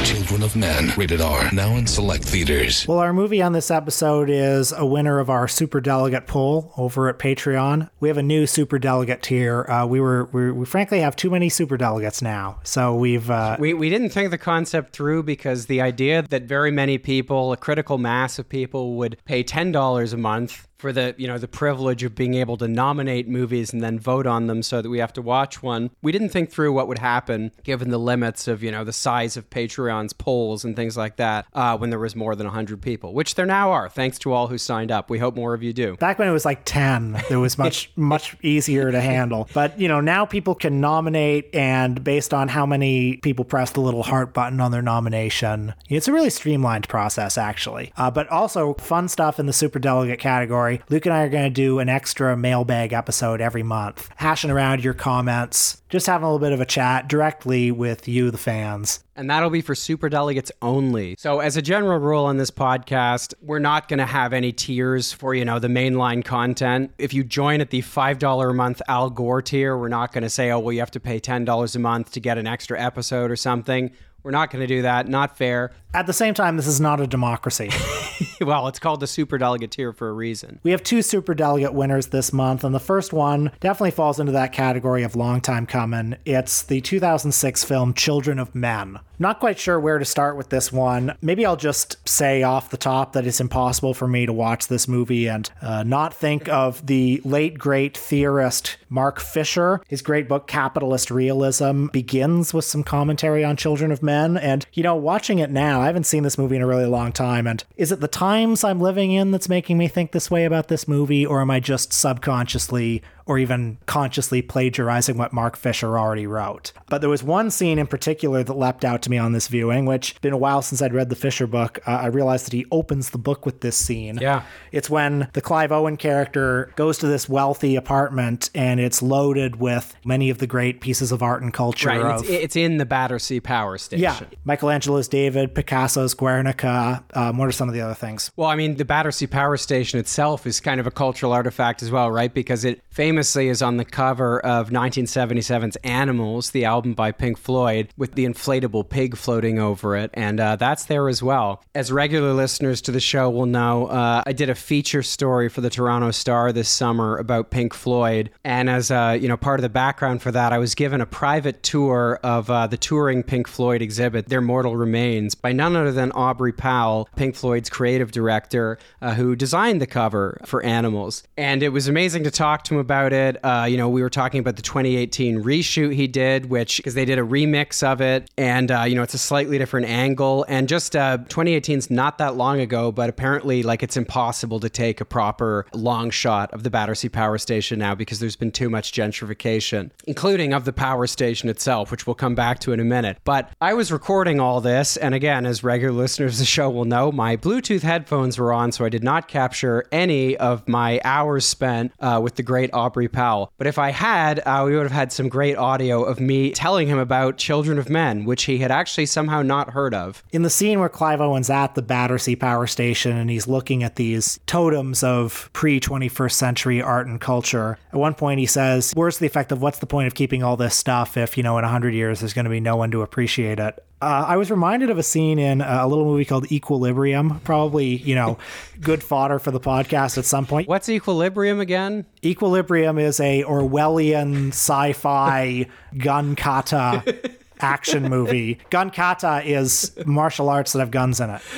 Children 0.04 0.44
of 0.44 0.56
Men, 0.58 0.92
rated 0.98 1.22
R, 1.22 1.50
now 1.54 1.78
in 1.78 1.88
select 1.88 2.26
theaters. 2.26 2.86
Well, 2.88 3.00
our 3.00 3.14
movie 3.14 3.42
on 3.42 3.54
this 3.54 3.72
episode 3.72 4.30
is 4.30 4.74
a 4.74 4.86
winner 4.86 5.20
of 5.20 5.30
our 5.30 5.48
super 5.48 5.80
delegate 5.80 6.28
poll 6.28 6.74
over 6.76 7.08
at 7.08 7.20
Patreon. 7.20 7.90
We 8.02 8.10
have 8.10 8.18
a 8.18 8.24
new 8.24 8.46
super 8.46 8.80
delegate 8.80 9.22
tier. 9.22 9.64
Uh, 9.64 9.86
we 9.86 10.02
were 10.02 10.26
we, 10.34 10.52
we 10.52 10.66
frankly 10.66 11.00
have 11.00 11.16
too 11.16 11.30
many 11.30 11.48
super 11.48 11.78
delegates 11.78 12.22
now, 12.22 12.60
so 12.64 12.94
we've 12.96 13.30
uh, 13.30 13.56
We, 13.60 13.74
we 13.74 13.90
didn't 13.90 14.10
think 14.10 14.32
the 14.32 14.38
concept 14.38 14.92
through 14.94 15.24
because 15.24 15.68
the 15.68 15.80
idea 15.80 16.24
that 16.24 16.44
very 16.44 16.72
many 16.72 16.98
people, 16.98 17.54
a 17.54 17.58
critical 17.58 17.98
mass 17.98 18.38
of 18.38 18.50
people, 18.50 18.96
would 18.96 19.18
pay 19.24 19.42
$10 19.44 20.14
a 20.14 20.18
month 20.18 20.68
for 20.84 20.92
the 20.92 21.16
you 21.18 21.28
know 21.28 21.38
the 21.38 21.48
privilege 21.48 22.04
of 22.04 22.14
being 22.14 22.34
able 22.34 22.58
to 22.58 22.68
nominate 22.68 23.26
movies 23.26 23.72
and 23.72 23.82
then 23.82 23.98
vote 23.98 24.28
on 24.28 24.48
them 24.48 24.62
so 24.62 24.82
that 24.82 24.90
we 24.90 25.00
have 25.00 25.14
to 25.14 25.22
watch 25.22 25.64
one. 25.64 25.90
We 26.02 26.12
didn't 26.12 26.28
think 26.28 26.52
through 26.52 26.74
what 26.74 26.90
would 26.90 26.98
happen 26.98 27.54
given 27.64 27.90
the 27.90 27.98
limits 27.98 28.50
of 28.50 28.62
you 28.62 28.70
know 28.70 28.84
the 28.84 28.92
size 28.92 29.38
of 29.38 29.50
patreon's 29.50 30.12
polls 30.12 30.66
and 30.66 30.76
things 30.76 30.98
like 30.98 31.16
that 31.16 31.46
uh, 31.54 31.78
when 31.78 31.90
there 31.90 32.00
was 32.00 32.18
more 32.18 32.36
than 32.36 32.48
100 32.48 32.82
people 32.82 33.14
which 33.14 33.36
there 33.36 33.46
now 33.46 33.72
are 33.72 33.88
thanks 33.88 34.20
to 34.20 34.34
all 34.34 34.48
who 34.48 34.58
signed 34.58 34.92
up. 34.92 35.10
We 35.10 35.20
hope 35.20 35.38
more 35.38 35.54
of 35.54 35.64
you 35.64 35.72
do. 35.72 35.96
Back 35.96 36.20
when 36.20 36.28
it 36.28 36.32
was 36.32 36.44
like 36.44 36.64
10 36.66 37.24
it 37.30 37.38
was 37.38 37.58
much 37.58 37.90
much 37.96 38.36
easier 38.44 38.92
to 38.92 39.00
handle. 39.00 39.48
But 39.54 39.80
you 39.80 39.88
know 39.88 40.02
now 40.02 40.26
people 40.26 40.54
can 40.54 40.82
nominate 40.82 41.56
and 41.56 42.04
based 42.04 42.34
on 42.34 42.50
how 42.50 42.66
many 42.66 43.16
people 43.18 43.46
press 43.46 43.72
the 43.72 43.80
little 43.80 44.04
heart 44.04 44.34
button 44.34 44.60
on 44.60 44.72
their 44.72 44.82
nomination 44.82 45.74
it's 45.88 46.10
a 46.10 46.12
really 46.12 46.30
streamlined 46.30 46.90
process 46.90 47.38
actually. 47.38 47.94
Uh, 47.96 48.12
but 48.12 48.28
also 48.28 48.74
fun 48.74 49.08
stuff 49.08 49.40
in 49.40 49.46
the 49.46 49.54
super 49.54 49.80
delegate 49.80 50.20
category 50.20 50.73
luke 50.90 51.06
and 51.06 51.14
i 51.14 51.24
are 51.24 51.30
going 51.30 51.44
to 51.44 51.50
do 51.50 51.80
an 51.80 51.90
extra 51.90 52.36
mailbag 52.36 52.94
episode 52.94 53.42
every 53.42 53.64
month 53.64 54.10
hashing 54.18 54.52
around 54.52 54.84
your 54.84 54.94
comments 54.94 55.82
just 55.90 56.08
having 56.08 56.26
a 56.26 56.28
little 56.28 56.40
bit 56.40 56.54
of 56.54 56.62
a 56.62 56.66
chat 56.66 57.08
directly 57.08 57.72
with 57.72 58.08
you 58.08 58.32
the 58.32 58.38
fans 58.38 59.04
and 59.16 59.30
that'll 59.30 59.50
be 59.50 59.62
for 59.62 59.76
super 59.76 60.10
delegates 60.10 60.52
only. 60.62 61.16
So, 61.18 61.40
as 61.40 61.56
a 61.56 61.62
general 61.62 62.00
rule 62.00 62.26
on 62.26 62.38
this 62.38 62.52
podcast, 62.52 63.34
we're 63.42 63.60
not 63.60 63.88
going 63.88 64.00
to 64.00 64.06
have 64.06 64.34
any 64.34 64.52
tiers 64.52 65.14
for, 65.14 65.36
you 65.36 65.46
know, 65.46 65.60
the 65.60 65.68
mainline 65.68 66.26
content. 66.26 66.92
If 66.98 67.14
you 67.14 67.24
join 67.24 67.62
at 67.62 67.70
the 67.70 67.82
$5 67.82 68.50
a 68.50 68.54
month 68.54 68.82
Al 68.88 69.10
Gore 69.10 69.42
tier, 69.42 69.78
we're 69.78 69.88
not 69.88 70.14
going 70.14 70.24
to 70.24 70.30
say, 70.30 70.52
oh, 70.52 70.60
well, 70.60 70.74
you 70.74 70.80
have 70.80 70.92
to 70.92 71.00
pay 71.00 71.20
$10 71.20 71.76
a 71.76 71.80
month 71.80 72.12
to 72.14 72.20
get 72.20 72.38
an 72.38 72.48
extra 72.48 72.80
episode 72.80 73.30
or 73.30 73.36
something. 73.36 73.92
We're 74.24 74.32
not 74.32 74.52
going 74.52 74.62
to 74.62 74.68
do 74.68 74.82
that. 74.84 75.08
Not 75.08 75.38
fair. 75.38 75.72
At 75.96 76.08
the 76.08 76.14
same 76.14 76.34
time, 76.34 76.58
this 76.58 76.66
is 76.66 76.82
not 76.82 77.00
a 77.00 77.06
democracy. 77.06 77.70
well, 78.42 78.68
it's 78.68 78.80
called 78.80 79.00
the 79.00 79.06
super 79.06 79.38
delegate 79.38 79.72
tier 79.72 79.94
for 79.94 80.10
a 80.10 80.14
reason. 80.14 80.60
We 80.64 80.72
have 80.72 80.82
two 80.82 81.04
super 81.04 81.36
delegate 81.36 81.74
winners 81.74 82.08
this 82.08 82.34
month, 82.34 82.64
and 82.64 82.74
the 82.74 82.80
first 82.80 83.14
one 83.14 83.52
definitely 83.60 83.92
falls 83.92 84.20
into 84.20 84.32
that 84.32 84.54
category 84.54 85.04
of 85.04 85.16
long 85.16 85.40
time 85.40 85.68
coming. 85.68 86.16
It's 86.26 86.64
the 86.64 86.82
2006 86.82 87.64
film 87.64 87.94
Children 87.94 88.40
of 88.40 88.56
Men. 88.56 89.00
Not 89.20 89.40
quite 89.40 89.60
sure 89.60 89.80
where 89.80 90.00
to 90.00 90.06
start 90.06 90.36
with 90.36 90.50
this 90.50 90.72
one. 90.72 91.16
Maybe 91.22 91.46
I'll 91.46 91.56
just 91.56 92.10
say 92.10 92.42
off 92.42 92.72
the 92.72 92.78
top 92.78 93.14
that 93.14 93.28
it's 93.28 93.40
impossible 93.40 93.94
for 93.94 94.08
me 94.08 94.26
to 94.26 94.34
watch 94.34 94.68
this 94.68 94.88
movie 94.88 95.28
and 95.28 95.50
uh, 95.62 95.84
not 95.84 96.14
think 96.14 96.50
of 96.50 96.86
the 96.86 97.22
late 97.24 97.60
great 97.60 97.96
theorist 97.96 98.78
Mark 98.90 99.20
Fisher. 99.20 99.82
His 99.88 100.02
great 100.02 100.28
book 100.28 100.48
Capitalist 100.48 101.12
Realism 101.12 101.88
begins 101.88 102.54
with 102.54 102.66
some 102.66 102.84
commentary 102.84 103.44
on 103.44 103.56
Children 103.56 103.92
of 103.92 104.04
Men, 104.04 104.36
and 104.36 104.66
you 104.74 104.84
know, 104.84 104.96
watching 104.96 105.40
it 105.40 105.52
now, 105.52 105.83
I 105.84 105.88
haven't 105.88 106.06
seen 106.06 106.24
this 106.24 106.38
movie 106.38 106.56
in 106.56 106.62
a 106.62 106.68
really 106.68 106.86
long 106.86 107.12
time. 107.12 107.46
And 107.46 107.62
is 107.76 107.92
it 107.92 108.00
the 108.00 108.08
times 108.08 108.64
I'm 108.64 108.80
living 108.80 109.12
in 109.12 109.32
that's 109.32 109.50
making 109.50 109.78
me 109.78 109.90
think 109.90 110.14
this 110.14 110.32
way 110.32 110.46
about 110.46 110.70
this 110.70 110.88
movie, 110.88 111.26
or 111.26 111.42
am 111.42 111.52
I 111.52 111.60
just 111.60 111.92
subconsciously 111.92 113.04
or 113.26 113.38
even 113.40 113.78
consciously 113.86 114.42
plagiarizing 114.42 115.18
what 115.18 115.34
Mark 115.34 115.56
Fisher 115.56 115.98
already 115.98 116.28
wrote. 116.28 116.72
But 116.90 117.02
there 117.02 117.10
was 117.10 117.24
one 117.24 117.50
scene 117.52 117.80
in 117.80 117.88
particular 117.88 118.44
that 118.44 118.54
leapt 118.54 118.84
out 118.84 119.02
to 119.04 119.10
me 119.10 119.18
on 119.18 119.32
this 119.32 119.48
viewing, 119.48 119.86
which 119.86 120.20
been 120.22 120.34
a 120.34 120.38
while 120.38 120.62
since 120.62 120.82
I'd 120.82 120.94
read 120.94 121.10
the 121.10 121.16
Fisher 121.16 121.48
book. 121.48 121.80
Uh, 121.88 121.92
I 121.92 122.08
realized 122.08 122.46
that 122.46 122.54
he 122.54 122.66
opens 122.72 123.12
the 123.12 123.18
book 123.18 123.46
with 123.46 123.62
this 123.62 123.76
scene. 123.78 124.18
Yeah. 124.22 124.44
It's 124.72 124.90
when 124.90 125.30
the 125.34 125.42
Clive 125.42 125.72
Owen 125.72 125.98
character 125.98 126.72
goes 126.76 126.98
to 127.00 127.08
this 127.08 127.30
wealthy 127.30 127.76
apartment 127.76 128.50
and 128.54 128.80
it's 128.80 129.02
loaded 129.02 129.56
with 129.56 129.96
many 130.06 130.30
of 130.30 130.40
the 130.40 130.48
great 130.48 130.82
pieces 130.82 131.12
of 131.12 131.24
art 131.24 131.42
and 131.42 131.54
culture. 131.54 131.90
Right. 131.90 132.02
Of, 132.02 132.22
It's, 132.24 132.30
it's 132.30 132.56
in 132.56 132.78
the 132.78 132.86
Battersea 132.86 133.40
Power 133.40 133.78
Station. 133.78 134.04
yeah. 134.04 134.20
Michelangelo's 134.46 135.08
David, 135.08 135.56
Picasso's 135.56 136.14
Guernica. 136.14 137.04
Um, 137.14 137.38
what 137.38 137.48
are 137.48 137.52
some 137.54 137.70
of 137.70 137.74
the 137.74 137.82
other 137.82 137.94
things? 137.94 138.32
Well, 138.36 138.50
I 138.50 138.56
mean, 138.56 138.76
the 138.76 138.86
Battersea 138.86 139.28
Power 139.28 139.58
Station 139.58 140.00
itself 140.00 140.46
is 140.46 140.60
kind 140.60 140.80
of 140.80 140.88
a 140.88 140.92
cultural 140.92 141.32
artifact 141.32 141.82
as 141.82 141.90
well, 141.90 142.12
right? 142.12 142.34
Because 142.34 142.66
it 142.66 142.82
famously 142.90 143.13
famously 143.14 143.48
is 143.48 143.62
on 143.62 143.78
the 143.78 143.86
cover 143.86 144.40
of 144.40 144.72
1977's 144.72 145.76
Animals, 145.84 146.50
the 146.50 146.66
album 146.66 146.96
by 146.96 147.12
Pink 147.12 147.38
Floyd, 147.38 147.90
with 147.96 148.16
the 148.16 148.26
inflatable 148.26 148.90
pig 148.90 149.16
floating 149.16 149.60
over 149.60 149.96
it. 149.96 150.10
And 150.16 150.40
uh, 150.40 150.56
that's 150.56 150.86
there 150.86 151.08
as 151.08 151.22
well. 151.22 151.62
As 151.76 151.92
regular 151.92 152.34
listeners 152.34 152.82
to 152.82 152.92
the 152.92 153.00
show 153.00 153.30
will 153.30 153.46
know, 153.46 153.86
uh, 153.86 154.24
I 154.26 154.34
did 154.34 154.50
a 154.50 154.56
feature 154.56 155.04
story 155.04 155.48
for 155.48 155.62
the 155.62 155.70
Toronto 155.70 156.10
Star 156.10 156.52
this 156.52 156.70
summer 156.70 157.20
about 157.20 157.52
Pink 157.52 157.76
Floyd. 157.76 158.32
And 158.44 158.68
as 158.68 158.90
uh, 158.90 159.16
you 159.22 159.28
know, 159.28 159.38
part 159.38 159.60
of 159.60 159.62
the 159.62 159.70
background 159.70 160.24
for 160.24 160.32
that, 160.32 160.52
I 160.52 160.58
was 160.58 160.74
given 160.74 161.00
a 161.00 161.06
private 161.06 161.62
tour 161.62 162.20
of 162.24 162.50
uh, 162.50 162.66
the 162.66 162.78
touring 162.78 163.22
Pink 163.22 163.48
Floyd 163.48 163.84
exhibit, 163.84 164.30
Their 164.30 164.42
Mortal 164.42 164.76
Remains, 164.76 165.36
by 165.36 165.52
none 165.52 165.76
other 165.76 165.92
than 165.92 166.12
Aubrey 166.14 166.52
Powell, 166.52 167.08
Pink 167.16 167.36
Floyd's 167.36 167.70
creative 167.70 168.12
director, 168.12 168.80
uh, 169.04 169.14
who 169.14 169.36
designed 169.36 169.80
the 169.80 169.86
cover 169.86 170.42
for 170.46 170.64
Animals. 170.64 171.22
And 171.38 171.62
it 171.62 171.70
was 171.70 171.88
amazing 171.88 172.24
to 172.24 172.32
talk 172.32 172.64
to 172.64 172.74
him 172.74 172.80
about 172.80 173.03
it. 173.12 173.44
Uh, 173.44 173.66
you 173.70 173.76
know, 173.76 173.90
we 173.90 174.02
were 174.02 174.10
talking 174.10 174.40
about 174.40 174.56
the 174.56 174.62
2018 174.62 175.44
reshoot 175.44 175.94
he 175.94 176.08
did, 176.08 176.50
which 176.50 176.78
because 176.78 176.94
they 176.94 177.06
did 177.06 177.20
a 177.20 177.24
remix 177.24 177.84
of 177.84 178.00
it, 178.00 178.30
and 178.38 178.72
uh, 178.72 178.84
you 178.84 178.96
know, 178.96 179.04
it's 179.04 179.14
a 179.14 179.18
slightly 179.18 179.58
different 179.58 179.88
angle. 179.88 180.46
And 180.48 180.70
just 180.70 180.96
uh, 180.96 181.18
2018's 181.18 181.90
not 181.90 182.20
that 182.20 182.36
long 182.36 182.62
ago, 182.62 182.92
but 182.92 183.10
apparently, 183.10 183.64
like, 183.64 183.84
it's 183.84 183.98
impossible 183.98 184.60
to 184.62 184.70
take 184.70 185.02
a 185.02 185.06
proper 185.06 185.66
long 185.74 186.10
shot 186.10 186.54
of 186.54 186.64
the 186.64 186.70
Battersea 186.70 187.10
Power 187.10 187.38
Station 187.38 187.80
now 187.80 187.96
because 187.96 188.20
there's 188.20 188.36
been 188.36 188.52
too 188.52 188.70
much 188.70 188.94
gentrification, 188.94 189.92
including 190.06 190.54
of 190.54 190.66
the 190.66 190.74
power 190.74 191.08
station 191.08 191.50
itself, 191.50 191.92
which 191.92 192.06
we'll 192.08 192.14
come 192.14 192.36
back 192.36 192.60
to 192.60 192.72
in 192.72 192.80
a 192.80 192.86
minute. 192.86 193.18
But 193.24 193.52
I 193.60 193.74
was 193.74 193.92
recording 193.92 194.40
all 194.40 194.62
this, 194.62 194.96
and 194.98 195.14
again, 195.14 195.46
as 195.46 195.64
regular 195.64 195.94
listeners 196.04 196.36
of 196.36 196.40
the 196.40 196.46
show 196.46 196.70
will 196.70 196.86
know, 196.86 197.12
my 197.12 197.38
Bluetooth 197.38 197.82
headphones 197.82 198.38
were 198.38 198.54
on, 198.54 198.72
so 198.72 198.86
I 198.86 198.90
did 198.90 199.04
not 199.04 199.28
capture 199.28 199.86
any 199.92 200.38
of 200.38 200.68
my 200.68 201.00
hours 201.04 201.46
spent 201.46 201.94
uh, 202.00 202.20
with 202.22 202.36
the 202.36 202.44
great 202.44 202.70
Aubrey 202.94 203.08
Powell. 203.08 203.52
But 203.58 203.66
if 203.66 203.80
I 203.80 203.90
had, 203.90 204.40
uh, 204.46 204.62
we 204.68 204.76
would 204.76 204.84
have 204.84 204.92
had 204.92 205.12
some 205.12 205.28
great 205.28 205.58
audio 205.58 206.04
of 206.04 206.20
me 206.20 206.52
telling 206.52 206.88
him 206.88 207.00
about 207.00 207.40
Children 207.40 207.80
of 207.80 207.90
Men, 207.90 208.24
which 208.24 208.44
he 208.44 208.60
had 208.60 208.70
actually 208.70 209.08
somehow 209.08 209.42
not 209.42 209.72
heard 209.72 209.96
of. 209.96 210.24
In 210.32 210.44
the 210.44 210.50
scene 210.52 210.80
where 210.80 210.90
Clive 210.90 211.20
Owen's 211.20 211.50
at 211.50 211.74
the 211.74 211.82
Battersea 211.82 212.36
Power 212.36 212.68
Station 212.68 213.18
and 213.18 213.32
he's 213.32 213.48
looking 213.48 213.82
at 213.82 213.96
these 213.96 214.40
totems 214.46 215.02
of 215.02 215.50
pre 215.54 215.80
21st 215.80 216.34
century 216.34 216.84
art 216.84 217.08
and 217.08 217.20
culture, 217.20 217.80
at 217.92 217.98
one 217.98 218.14
point 218.14 218.40
he 218.40 218.46
says, 218.46 218.92
Where's 218.94 219.18
the 219.18 219.26
effect 219.26 219.52
of 219.52 219.60
what's 219.60 219.80
the 219.80 219.88
point 219.88 220.06
of 220.06 220.14
keeping 220.14 220.44
all 220.44 220.56
this 220.56 220.76
stuff 220.76 221.18
if, 221.18 221.36
you 221.36 221.42
know, 221.42 221.58
in 221.58 221.64
100 221.64 221.96
years 221.96 222.20
there's 222.20 222.34
going 222.34 222.46
to 222.46 222.52
be 222.52 222.60
no 222.60 222.76
one 222.76 222.92
to 222.92 223.02
appreciate 223.02 223.60
it? 223.60 223.84
Uh, 224.04 224.26
I 224.28 224.36
was 224.36 224.52
reminded 224.52 224.90
of 224.90 224.98
a 224.98 225.04
scene 225.04 225.40
in 225.40 225.62
a 225.62 225.88
little 225.88 226.04
movie 226.04 226.26
called 226.26 226.52
Equilibrium. 226.52 227.40
Probably, 227.46 227.96
you 227.96 228.16
know, 228.16 228.38
good 228.82 229.02
fodder 229.02 229.40
for 229.40 229.52
the 229.52 229.62
podcast 229.62 230.18
at 230.18 230.26
some 230.26 230.46
point. 230.46 230.68
What's 230.68 230.90
Equilibrium 230.90 231.62
again? 231.62 232.06
Equilibrium 232.24 232.98
is 232.98 233.22
a 233.22 233.44
Orwellian 233.44 234.50
sci-fi 234.50 235.68
gun 235.98 236.36
kata 236.36 237.32
action 237.60 238.04
movie. 238.10 238.60
Gun 238.70 238.90
kata 238.90 239.42
is 239.46 239.92
martial 240.06 240.50
arts 240.50 240.74
that 240.74 240.80
have 240.80 240.92
guns 240.92 241.20
in 241.20 241.30
it. 241.30 241.42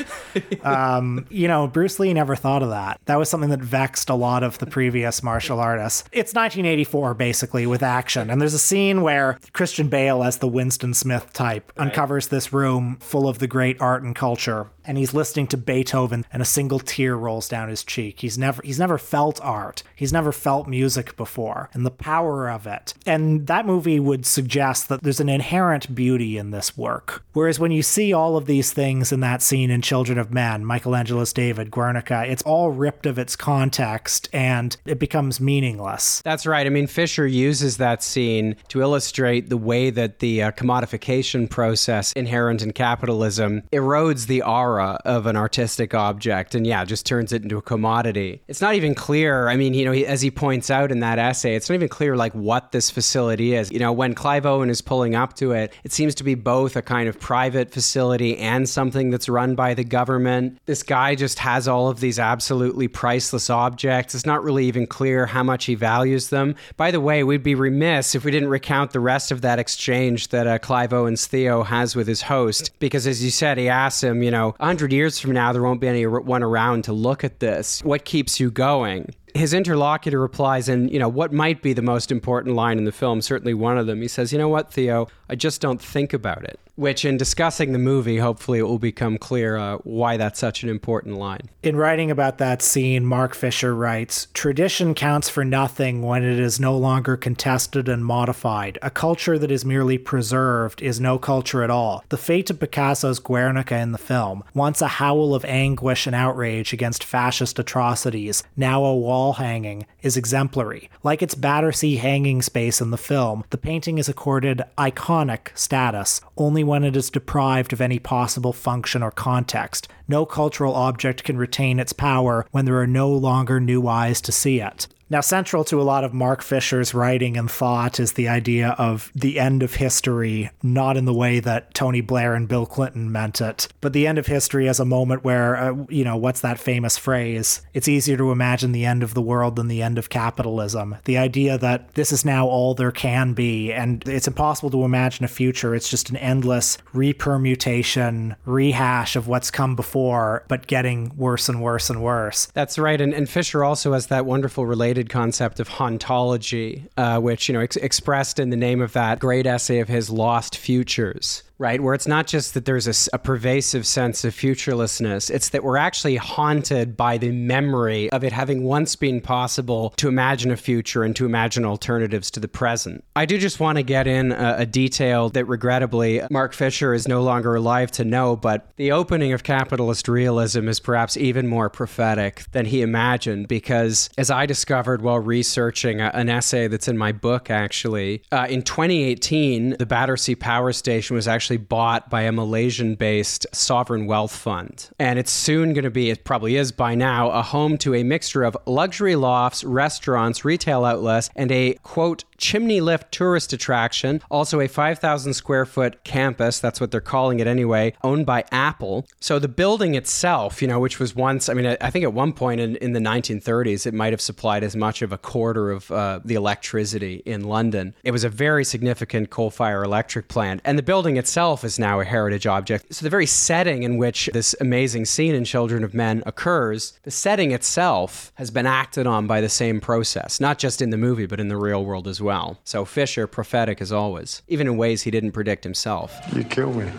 Um, 0.65 1.25
you 1.29 1.47
know, 1.47 1.67
Bruce 1.67 1.99
Lee 1.99 2.13
never 2.13 2.36
thought 2.36 2.63
of 2.63 2.69
that. 2.69 2.99
That 3.05 3.17
was 3.17 3.29
something 3.29 3.51
that 3.51 3.60
vexed 3.62 4.10
a 4.10 4.15
lot 4.15 4.41
of 4.41 4.58
the 4.58 4.65
previous 4.65 5.21
martial 5.21 5.60
artists. 5.60 6.01
It's 6.12 6.34
1984, 6.34 7.13
basically, 7.13 7.67
with 7.67 7.84
action. 7.84 8.29
And 8.29 8.41
there's 8.41 8.53
a 8.53 8.60
scene 8.60 9.01
where 9.01 9.39
Christian 9.53 9.88
Bale, 9.88 10.23
as 10.23 10.39
the 10.39 10.47
Winston 10.47 10.93
Smith 10.93 11.31
type, 11.34 11.71
uncovers 11.77 12.29
this 12.29 12.51
room 12.51 12.97
full 12.99 13.27
of 13.27 13.39
the 13.39 13.47
great 13.47 13.79
art 13.79 14.03
and 14.03 14.15
culture. 14.15 14.67
And 14.88 14.98
he's 14.98 15.13
listening 15.13 15.48
to 15.48 15.58
Beethoven, 15.58 16.26
and 16.32 16.41
a 16.41 16.45
single 16.45 16.80
tear 16.80 17.15
rolls 17.15 17.48
down 17.50 17.69
his 17.69 17.84
cheek. 17.84 18.19
He's 18.19 18.38
never 18.38 18.62
he's 18.63 18.80
never 18.80 18.98
felt 18.98 19.39
art. 19.41 19.84
He's 19.95 20.13
never 20.13 20.32
felt 20.32 20.67
music 20.67 21.15
before, 21.17 21.69
and 21.74 21.86
the 21.86 21.91
power 21.91 22.50
of 22.50 22.67
it. 22.67 22.93
And 23.06 23.48
that 23.48 23.65
movie 23.65 24.00
would 24.00 24.26
suggest 24.26 24.89
that 24.89 25.02
there's 25.02 25.19
an 25.19 25.30
inherent 25.30 25.95
beauty 25.95 26.38
in 26.38 26.52
this 26.52 26.78
work. 26.78 27.24
Whereas 27.34 27.60
when 27.60 27.71
you 27.71 27.82
see 27.82 28.13
all 28.13 28.38
of 28.38 28.45
these 28.45 28.74
things 28.74 29.12
in 29.12 29.19
that 29.21 29.41
scene 29.41 29.69
in 29.69 29.82
Children 29.82 30.17
of 30.17 30.34
Men, 30.34 30.65
Michelangelo's 30.65 31.34
David, 31.34 31.71
Guernica, 31.71 32.24
it's 32.26 32.43
all 32.43 32.71
ripped 32.71 33.06
of 33.06 33.17
its 33.17 33.36
context 33.36 34.30
and 34.34 34.76
it 34.86 35.00
becomes 35.00 35.39
meaningless. 35.39 36.21
That's 36.24 36.45
right. 36.45 36.65
I 36.65 36.69
mean, 36.69 36.88
Fisher 36.88 37.28
uses 37.28 37.78
that 37.78 38.04
scene 38.04 38.56
to 38.69 38.82
illustrate 38.82 39.50
the 39.50 39.58
way 39.58 39.89
that 39.89 40.19
the 40.19 40.43
uh, 40.43 40.52
commodification 40.52 41.50
process 41.50 42.12
inherent 42.13 42.62
in 42.62 42.71
capitalism 42.71 43.63
erodes 43.71 44.28
the 44.28 44.41
aura 44.41 44.74
of 44.81 45.25
an 45.25 45.35
artistic 45.35 45.93
object 45.93 46.55
and, 46.55 46.65
yeah, 46.65 46.85
just 46.85 47.05
turns 47.05 47.31
it 47.31 47.43
into 47.43 47.57
a 47.57 47.61
commodity. 47.61 48.41
It's 48.47 48.61
not 48.61 48.75
even 48.75 48.95
clear. 48.95 49.47
I 49.47 49.55
mean, 49.55 49.73
you 49.73 49.85
know, 49.85 49.93
as 49.93 50.21
he 50.21 50.31
points 50.31 50.69
out 50.69 50.91
in 50.91 50.99
that 50.99 51.19
essay, 51.19 51.55
it's 51.55 51.69
not 51.69 51.75
even 51.75 51.89
clear, 51.89 52.15
like, 52.15 52.33
what 52.33 52.71
this 52.71 52.89
facility 52.89 53.53
is. 53.55 53.71
You 53.71 53.79
know, 53.79 53.91
when 53.91 54.13
Clive 54.13 54.45
Owen 54.45 54.69
is 54.69 54.81
pulling 54.81 55.15
up 55.15 55.35
to 55.35 55.51
it, 55.51 55.73
it 55.83 55.91
seems 55.91 56.15
to 56.15 56.23
be 56.23 56.35
both 56.35 56.75
a 56.75 56.81
kind 56.81 57.09
of 57.09 57.19
private 57.19 57.71
facility 57.71 58.38
and 58.38 58.67
something 58.67 59.09
that's 59.09 59.29
run 59.29 59.55
by 59.55 59.73
the 59.73 59.83
government. 59.83 60.59
This 60.65 60.83
guy 60.83 61.15
just 61.15 61.39
has 61.39 61.67
all 61.67 61.89
of 61.89 61.99
these 61.99 62.19
absolutely 62.19 62.88
priceless 62.88 63.49
objects. 63.49 64.15
It's 64.15 64.25
not 64.25 64.43
really 64.43 64.65
even 64.65 64.88
clear 64.88 65.25
how 65.25 65.43
much 65.43 65.65
he 65.65 65.75
values 65.75 66.29
them. 66.29 66.55
By 66.77 66.91
the 66.91 67.01
way, 67.01 67.23
we'd 67.23 67.43
be 67.43 67.55
remiss 67.55 68.15
if 68.15 68.23
we 68.23 68.31
didn't 68.31 68.49
recount 68.49 68.91
the 68.91 68.99
rest 68.99 69.31
of 69.31 69.41
that 69.41 69.59
exchange 69.59 70.29
that 70.29 70.47
uh, 70.47 70.59
Clive 70.59 70.93
Owen's 70.93 71.27
Theo 71.27 71.63
has 71.63 71.95
with 71.95 72.07
his 72.07 72.23
host, 72.23 72.71
because 72.79 73.07
as 73.07 73.23
you 73.23 73.31
said, 73.31 73.57
he 73.57 73.69
asks 73.69 74.03
him, 74.03 74.23
you 74.23 74.31
know, 74.31 74.55
100 74.65 74.91
years 74.91 75.19
from 75.19 75.30
now, 75.30 75.54
there 75.54 75.62
won't 75.62 75.80
be 75.80 75.88
anyone 75.88 76.41
around 76.41 76.86
to 76.86 76.91
look 76.91 77.23
at 77.23 77.39
this. 77.39 77.84
What 77.84 78.04
keeps 78.04 78.39
you 78.39 78.49
going? 78.49 79.13
his 79.36 79.54
interlocutor 79.54 80.17
replies 80.19 80.69
and 80.69 80.89
you 80.89 80.97
know 80.97 81.10
what 81.10 81.34
might 81.34 81.62
be 81.62 81.73
the 81.73 81.82
most 81.82 82.10
important 82.10 82.56
line 82.56 82.78
in 82.78 82.86
the 82.86 82.91
film 82.91 83.21
certainly 83.21 83.54
one 83.54 83.78
of 83.78 83.86
them 83.86 84.01
he 84.01 84.08
says 84.08 84.32
you 84.32 84.38
know 84.38 84.47
what 84.47 84.71
theo 84.71 85.08
i 85.29 85.35
just 85.35 85.61
don't 85.61 85.81
think 85.81 86.13
about 86.13 86.43
it 86.43 86.59
which 86.75 87.05
in 87.05 87.15
discussing 87.17 87.71
the 87.71 87.79
movie 87.79 88.17
hopefully 88.17 88.59
it 88.59 88.63
will 88.63 88.79
become 88.79 89.17
clear 89.17 89.57
uh, 89.57 89.77
why 89.83 90.17
that's 90.17 90.39
such 90.39 90.63
an 90.63 90.69
important 90.69 91.15
line 91.15 91.49
In 91.63 91.75
writing 91.75 92.11
about 92.11 92.38
that 92.38 92.61
scene, 92.61 93.05
Mark 93.05 93.33
Fisher 93.33 93.73
writes 93.73 94.27
Tradition 94.33 94.93
counts 94.93 95.29
for 95.29 95.43
nothing 95.43 96.01
when 96.01 96.23
it 96.23 96.39
is 96.39 96.59
no 96.59 96.77
longer 96.77 97.17
contested 97.17 97.89
and 97.89 98.05
modified. 98.05 98.77
A 98.81 98.91
culture 98.91 99.39
that 99.39 99.51
is 99.51 99.65
merely 99.65 99.97
preserved 99.97 100.81
is 100.81 100.99
no 100.99 101.17
culture 101.17 101.63
at 101.63 101.69
all. 101.69 102.03
The 102.09 102.17
fate 102.17 102.49
of 102.49 102.59
Picasso's 102.59 103.19
Guernica 103.19 103.77
in 103.77 103.93
the 103.93 103.97
film, 103.97 104.43
once 104.53 104.81
a 104.81 104.88
howl 104.88 105.33
of 105.33 105.45
anguish 105.45 106.05
and 106.05 106.15
outrage 106.15 106.73
against 106.73 107.03
fascist 107.03 107.57
atrocities, 107.57 108.43
now 108.55 108.83
a 108.83 108.95
wall 108.95 109.33
hanging, 109.33 109.85
is 110.01 110.17
exemplary. 110.17 110.89
Like 111.03 111.23
its 111.23 111.35
Battersea 111.35 111.95
hanging 111.95 112.41
space 112.41 112.81
in 112.81 112.91
the 112.91 112.97
film, 112.97 113.43
the 113.49 113.57
painting 113.57 113.97
is 113.97 114.09
accorded 114.09 114.61
iconic 114.77 115.14
status 115.56 116.21
only 116.38 116.63
when 116.63 116.84
it 116.84 116.95
is 116.95 117.10
deprived 117.10 117.71
of 117.71 117.80
any 117.80 117.99
possible 117.99 118.51
function 118.51 119.01
or 119.01 119.12
context. 119.12 119.88
No 120.08 120.25
cultural 120.25 120.75
object 120.75 121.23
can 121.23 121.38
retain 121.38 121.80
its 121.80 121.93
power 121.93 122.45
when 122.51 122.65
there 122.65 122.80
are 122.80 122.88
no 122.88 123.10
longer 123.10 123.60
new 123.60 123.88
eyes 123.88 124.19
to 124.21 124.32
see 124.32 124.60
it. 124.60 124.88
Now, 125.08 125.22
central 125.22 125.63
to 125.65 125.80
a 125.80 125.84
lot 125.84 126.04
of 126.04 126.13
Mark 126.13 126.41
Fisher's 126.41 126.96
writing 126.96 127.38
and 127.38 127.50
thought 127.50 128.00
is 128.00 128.13
the 128.13 128.28
idea 128.28 128.70
of 128.80 129.12
the 129.13 129.39
end 129.39 129.62
of 129.62 129.76
history, 129.76 130.50
not 130.63 130.98
in 130.98 131.06
the 131.06 131.13
way 131.13 131.39
that 131.39 131.76
Tony 131.76 132.02
Blair 132.02 132.34
and 132.34 132.48
Bill 132.48 132.65
Clinton 132.65 133.12
meant 133.12 133.39
it, 133.39 133.68
but 133.82 133.94
the 133.94 134.08
end 134.08 134.18
of 134.18 134.26
history 134.26 134.68
as 134.68 134.80
a 134.80 134.86
moment 134.86 135.24
where, 135.24 135.58
uh, 135.58 135.76
you 135.89 136.04
know, 136.04 136.18
what's 136.18 136.41
that 136.41 136.60
famous 136.60 136.98
phrase? 136.98 137.62
It's 137.76 137.88
easier 137.88 138.18
to 138.18 138.32
imagine 138.32 138.72
the 138.72 138.86
end 138.86 139.04
of 139.04 139.13
the 139.13 139.22
world 139.22 139.58
than 139.58 139.68
the 139.68 139.84
end 139.84 140.00
of 140.00 140.10
capitalism. 140.10 140.96
The 141.06 141.20
idea 141.20 141.60
that 141.60 141.94
this 141.94 142.12
is 142.12 142.26
now 142.26 142.48
all 142.48 142.74
there 142.74 142.91
can 142.91 143.34
be, 143.34 143.72
and 143.72 144.08
it's 144.08 144.28
impossible 144.28 144.72
to 144.72 144.86
imagine 144.86 145.24
a 145.24 145.28
future. 145.28 145.76
It's 145.76 145.89
just 145.89 146.10
an 146.10 146.18
endless 146.18 146.80
repermutation, 146.94 148.36
rehash 148.46 149.15
of 149.15 149.28
what's 149.28 149.52
come 149.52 149.76
before, 149.76 150.46
but 150.48 150.65
getting 150.65 151.15
worse 151.15 151.48
and 151.48 151.62
worse 151.62 151.91
and 151.91 152.02
worse. 152.02 152.48
That's 152.56 152.80
right, 152.80 153.00
and, 153.00 153.13
and 153.13 153.30
Fisher 153.30 153.63
also 153.63 153.94
has 153.94 154.08
that 154.08 154.26
wonderful 154.26 154.65
related 154.95 155.10
concept 155.10 155.60
of 155.60 155.67
hauntology, 155.67 156.88
uh, 156.95 157.19
which 157.19 157.49
you 157.49 157.53
know 157.53 157.60
ex- 157.60 157.75
expressed 157.77 158.39
in 158.39 158.49
the 158.49 158.55
name 158.55 158.81
of 158.81 158.93
that 158.93 159.19
great 159.19 159.45
essay 159.45 159.79
of 159.79 159.89
his, 159.89 160.10
"Lost 160.10 160.58
Futures." 160.58 161.43
Right, 161.58 161.82
where 161.82 161.94
it's 161.94 162.08
not 162.08 162.28
just 162.28 162.54
that 162.54 162.65
there's 162.65 163.10
a 163.13 163.18
pervasive 163.18 163.88
sense 163.88 164.26
of 164.26 164.34
futurelessness, 164.34 165.30
it's 165.30 165.50
that 165.50 165.63
we're 165.63 165.78
actually 165.78 166.18
haunted 166.18 166.98
by 166.98 167.18
the 167.18 167.32
memory 167.32 168.10
of 168.12 168.26
it 168.26 168.34
having 168.34 168.63
once 168.63 168.98
been 168.98 169.22
possible 169.22 169.91
to 169.96 170.10
imagine 170.10 170.52
a 170.52 170.58
future 170.58 171.04
and 171.04 171.15
to 171.15 171.26
imagine 171.26 171.63
alternatives 171.63 172.30
to 172.32 172.41
the 172.41 172.50
present. 172.50 173.06
I 173.15 173.26
do 173.26 173.38
just 173.38 173.62
want 173.62 173.78
to 173.78 173.84
get 173.84 174.06
in 174.06 174.34
a, 174.34 174.56
a 174.60 174.65
detail 174.65 175.30
that 175.30 175.46
regrettably 175.46 176.22
Mark 176.30 176.54
Fisher 176.54 176.94
is 176.94 177.08
no 177.08 177.24
longer 177.24 177.56
alive 177.56 177.89
to 177.91 178.04
know, 178.04 178.36
but 178.36 178.70
the 178.76 178.91
opening 178.91 179.32
of 179.32 179.44
capitalist 179.44 180.10
realism 180.10 180.68
is 180.68 180.82
perhaps 180.82 181.15
even 181.15 181.48
more 181.48 181.70
prophetic 181.70 182.44
than 182.52 182.65
he 182.65 182.82
imagined 182.82 183.48
because, 183.48 184.10
as 184.18 184.30
I 184.30 184.46
discovered 184.46 185.02
while 185.02 185.20
researching 185.20 186.02
a, 186.02 186.12
an 186.13 186.28
essay 186.28 186.68
that's 186.68 186.89
in 186.89 186.98
my 186.98 187.13
book, 187.13 187.50
actually, 187.50 188.24
uh, 188.34 188.48
in 188.50 188.62
2018, 188.62 189.78
the 189.80 189.86
Battersea 189.86 190.36
Power 190.36 190.74
Station 190.74 191.15
was 191.15 191.30
actually 191.30 191.44
actually 191.45 191.58
bought 191.58 192.10
by 192.10 192.23
a 192.23 192.31
Malaysian 192.31 192.95
based 192.95 193.45
sovereign 193.51 194.08
wealth 194.08 194.36
fund. 194.36 194.89
And 194.97 195.19
it's 195.19 195.29
soon 195.29 195.73
going 195.73 195.84
to 195.84 195.91
be, 195.91 196.10
it 196.10 196.23
probably 196.23 196.55
is 196.55 196.71
by 196.71 196.95
now, 196.95 197.29
a 197.29 197.43
home 197.43 197.77
to 197.79 197.93
a 197.93 198.01
mixture 198.01 198.41
of 198.43 198.58
luxury 198.65 199.15
lofts, 199.15 199.63
restaurants, 199.63 200.43
retail 200.43 200.84
outlets, 200.86 201.29
and 201.36 201.51
a 201.51 201.75
quote, 201.84 202.23
chimney 202.38 202.82
lift 202.82 203.12
tourist 203.12 203.54
attraction, 203.54 204.21
also 204.30 204.60
a 204.60 204.67
5,000 204.67 205.34
square 205.34 205.66
foot 205.66 206.03
campus, 206.03 206.59
that's 206.59 206.82
what 206.82 206.91
they're 206.91 207.01
calling 207.01 207.39
it 207.39 207.47
anyway, 207.47 207.93
owned 208.03 208.26
by 208.26 208.43
Apple. 208.51 209.07
So 209.20 209.39
the 209.39 209.47
building 209.47 209.95
itself, 209.95 210.62
you 210.62 210.68
know, 210.68 210.80
which 210.80 210.99
was 210.99 211.16
once, 211.16 211.49
I 211.49 211.53
mean, 211.53 211.78
I 211.80 211.89
think 211.89 212.03
at 212.03 212.14
one 212.14 212.34
point 212.34 212.62
in, 212.62 212.76
in 212.78 212.93
the 212.93 212.99
1930s, 212.99 213.86
it 213.86 213.93
might 213.93 214.14
have 214.14 214.22
supplied 214.22 214.64
as 214.64 214.76
much 214.76 215.01
of 215.01 215.12
a 215.12 215.18
quarter 215.18 215.72
of 215.72 215.91
uh, 215.91 216.20
the 216.24 216.36
electricity 216.36 217.22
in 217.26 217.43
London. 217.43 217.93
It 218.03 218.12
was 218.12 218.24
a 218.24 218.30
very 218.30 218.66
significant 218.66 219.30
coal 219.30 219.49
fire 219.49 219.84
electric 219.84 220.28
plant. 220.28 220.62
And 220.66 220.78
the 220.78 220.84
building 220.84 221.18
itself 221.18 221.64
is 221.64 221.80
now 221.80 221.99
a 221.99 222.05
heritage 222.05 222.47
object. 222.47 222.93
So 222.93 223.03
the 223.03 223.09
very 223.09 223.26
setting 223.26 223.84
in 223.84 223.97
which 223.97 224.30
this 224.34 224.55
amazing 224.59 225.05
scene 225.05 225.36
in 225.36 225.45
Children 225.45 225.84
of 225.84 225.93
Men 225.93 226.24
occurs, 226.26 226.99
the 227.03 227.12
setting 227.12 227.51
itself 227.51 228.32
has 228.36 228.51
been 228.51 228.66
acted 228.66 229.07
on 229.07 229.28
by 229.28 229.41
the 229.41 229.49
same 229.49 229.80
process, 229.80 230.39
not 230.39 230.59
just 230.59 230.82
in 230.82 230.89
the 230.89 230.97
movie, 230.97 231.26
but 231.26 231.39
in 231.39 231.47
the 231.47 231.57
real 231.57 231.86
world 231.86 232.07
as 232.07 232.22
well. 232.22 232.34
So 232.63 232.86
Fisher, 232.86 233.27
prophetic 233.27 233.81
as 233.81 233.91
always, 233.91 234.41
even 234.47 234.67
in 234.67 234.77
ways 234.77 235.03
he 235.03 235.11
didn't 235.11 235.31
predict 235.31 235.63
himself. 235.63 236.19
You 236.36 236.43
kill 236.43 236.73
me. 236.73 236.91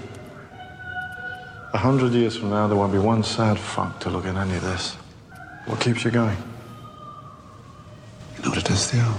A 1.74 1.78
hundred 1.78 2.12
years 2.12 2.36
from 2.36 2.50
now, 2.50 2.66
there 2.68 2.76
won't 2.76 2.92
be 2.92 2.98
one 2.98 3.22
sad 3.22 3.58
fuck 3.58 4.00
to 4.00 4.10
look 4.10 4.24
at 4.24 4.36
any 4.36 4.56
of 4.56 4.62
this. 4.62 4.94
What 5.66 5.80
keeps 5.80 6.04
you 6.04 6.10
going? 6.10 6.36
You 8.36 8.42
know 8.44 8.50
what 8.50 8.58
it 8.58 8.70
is, 8.70 8.90
Theo? 8.90 9.12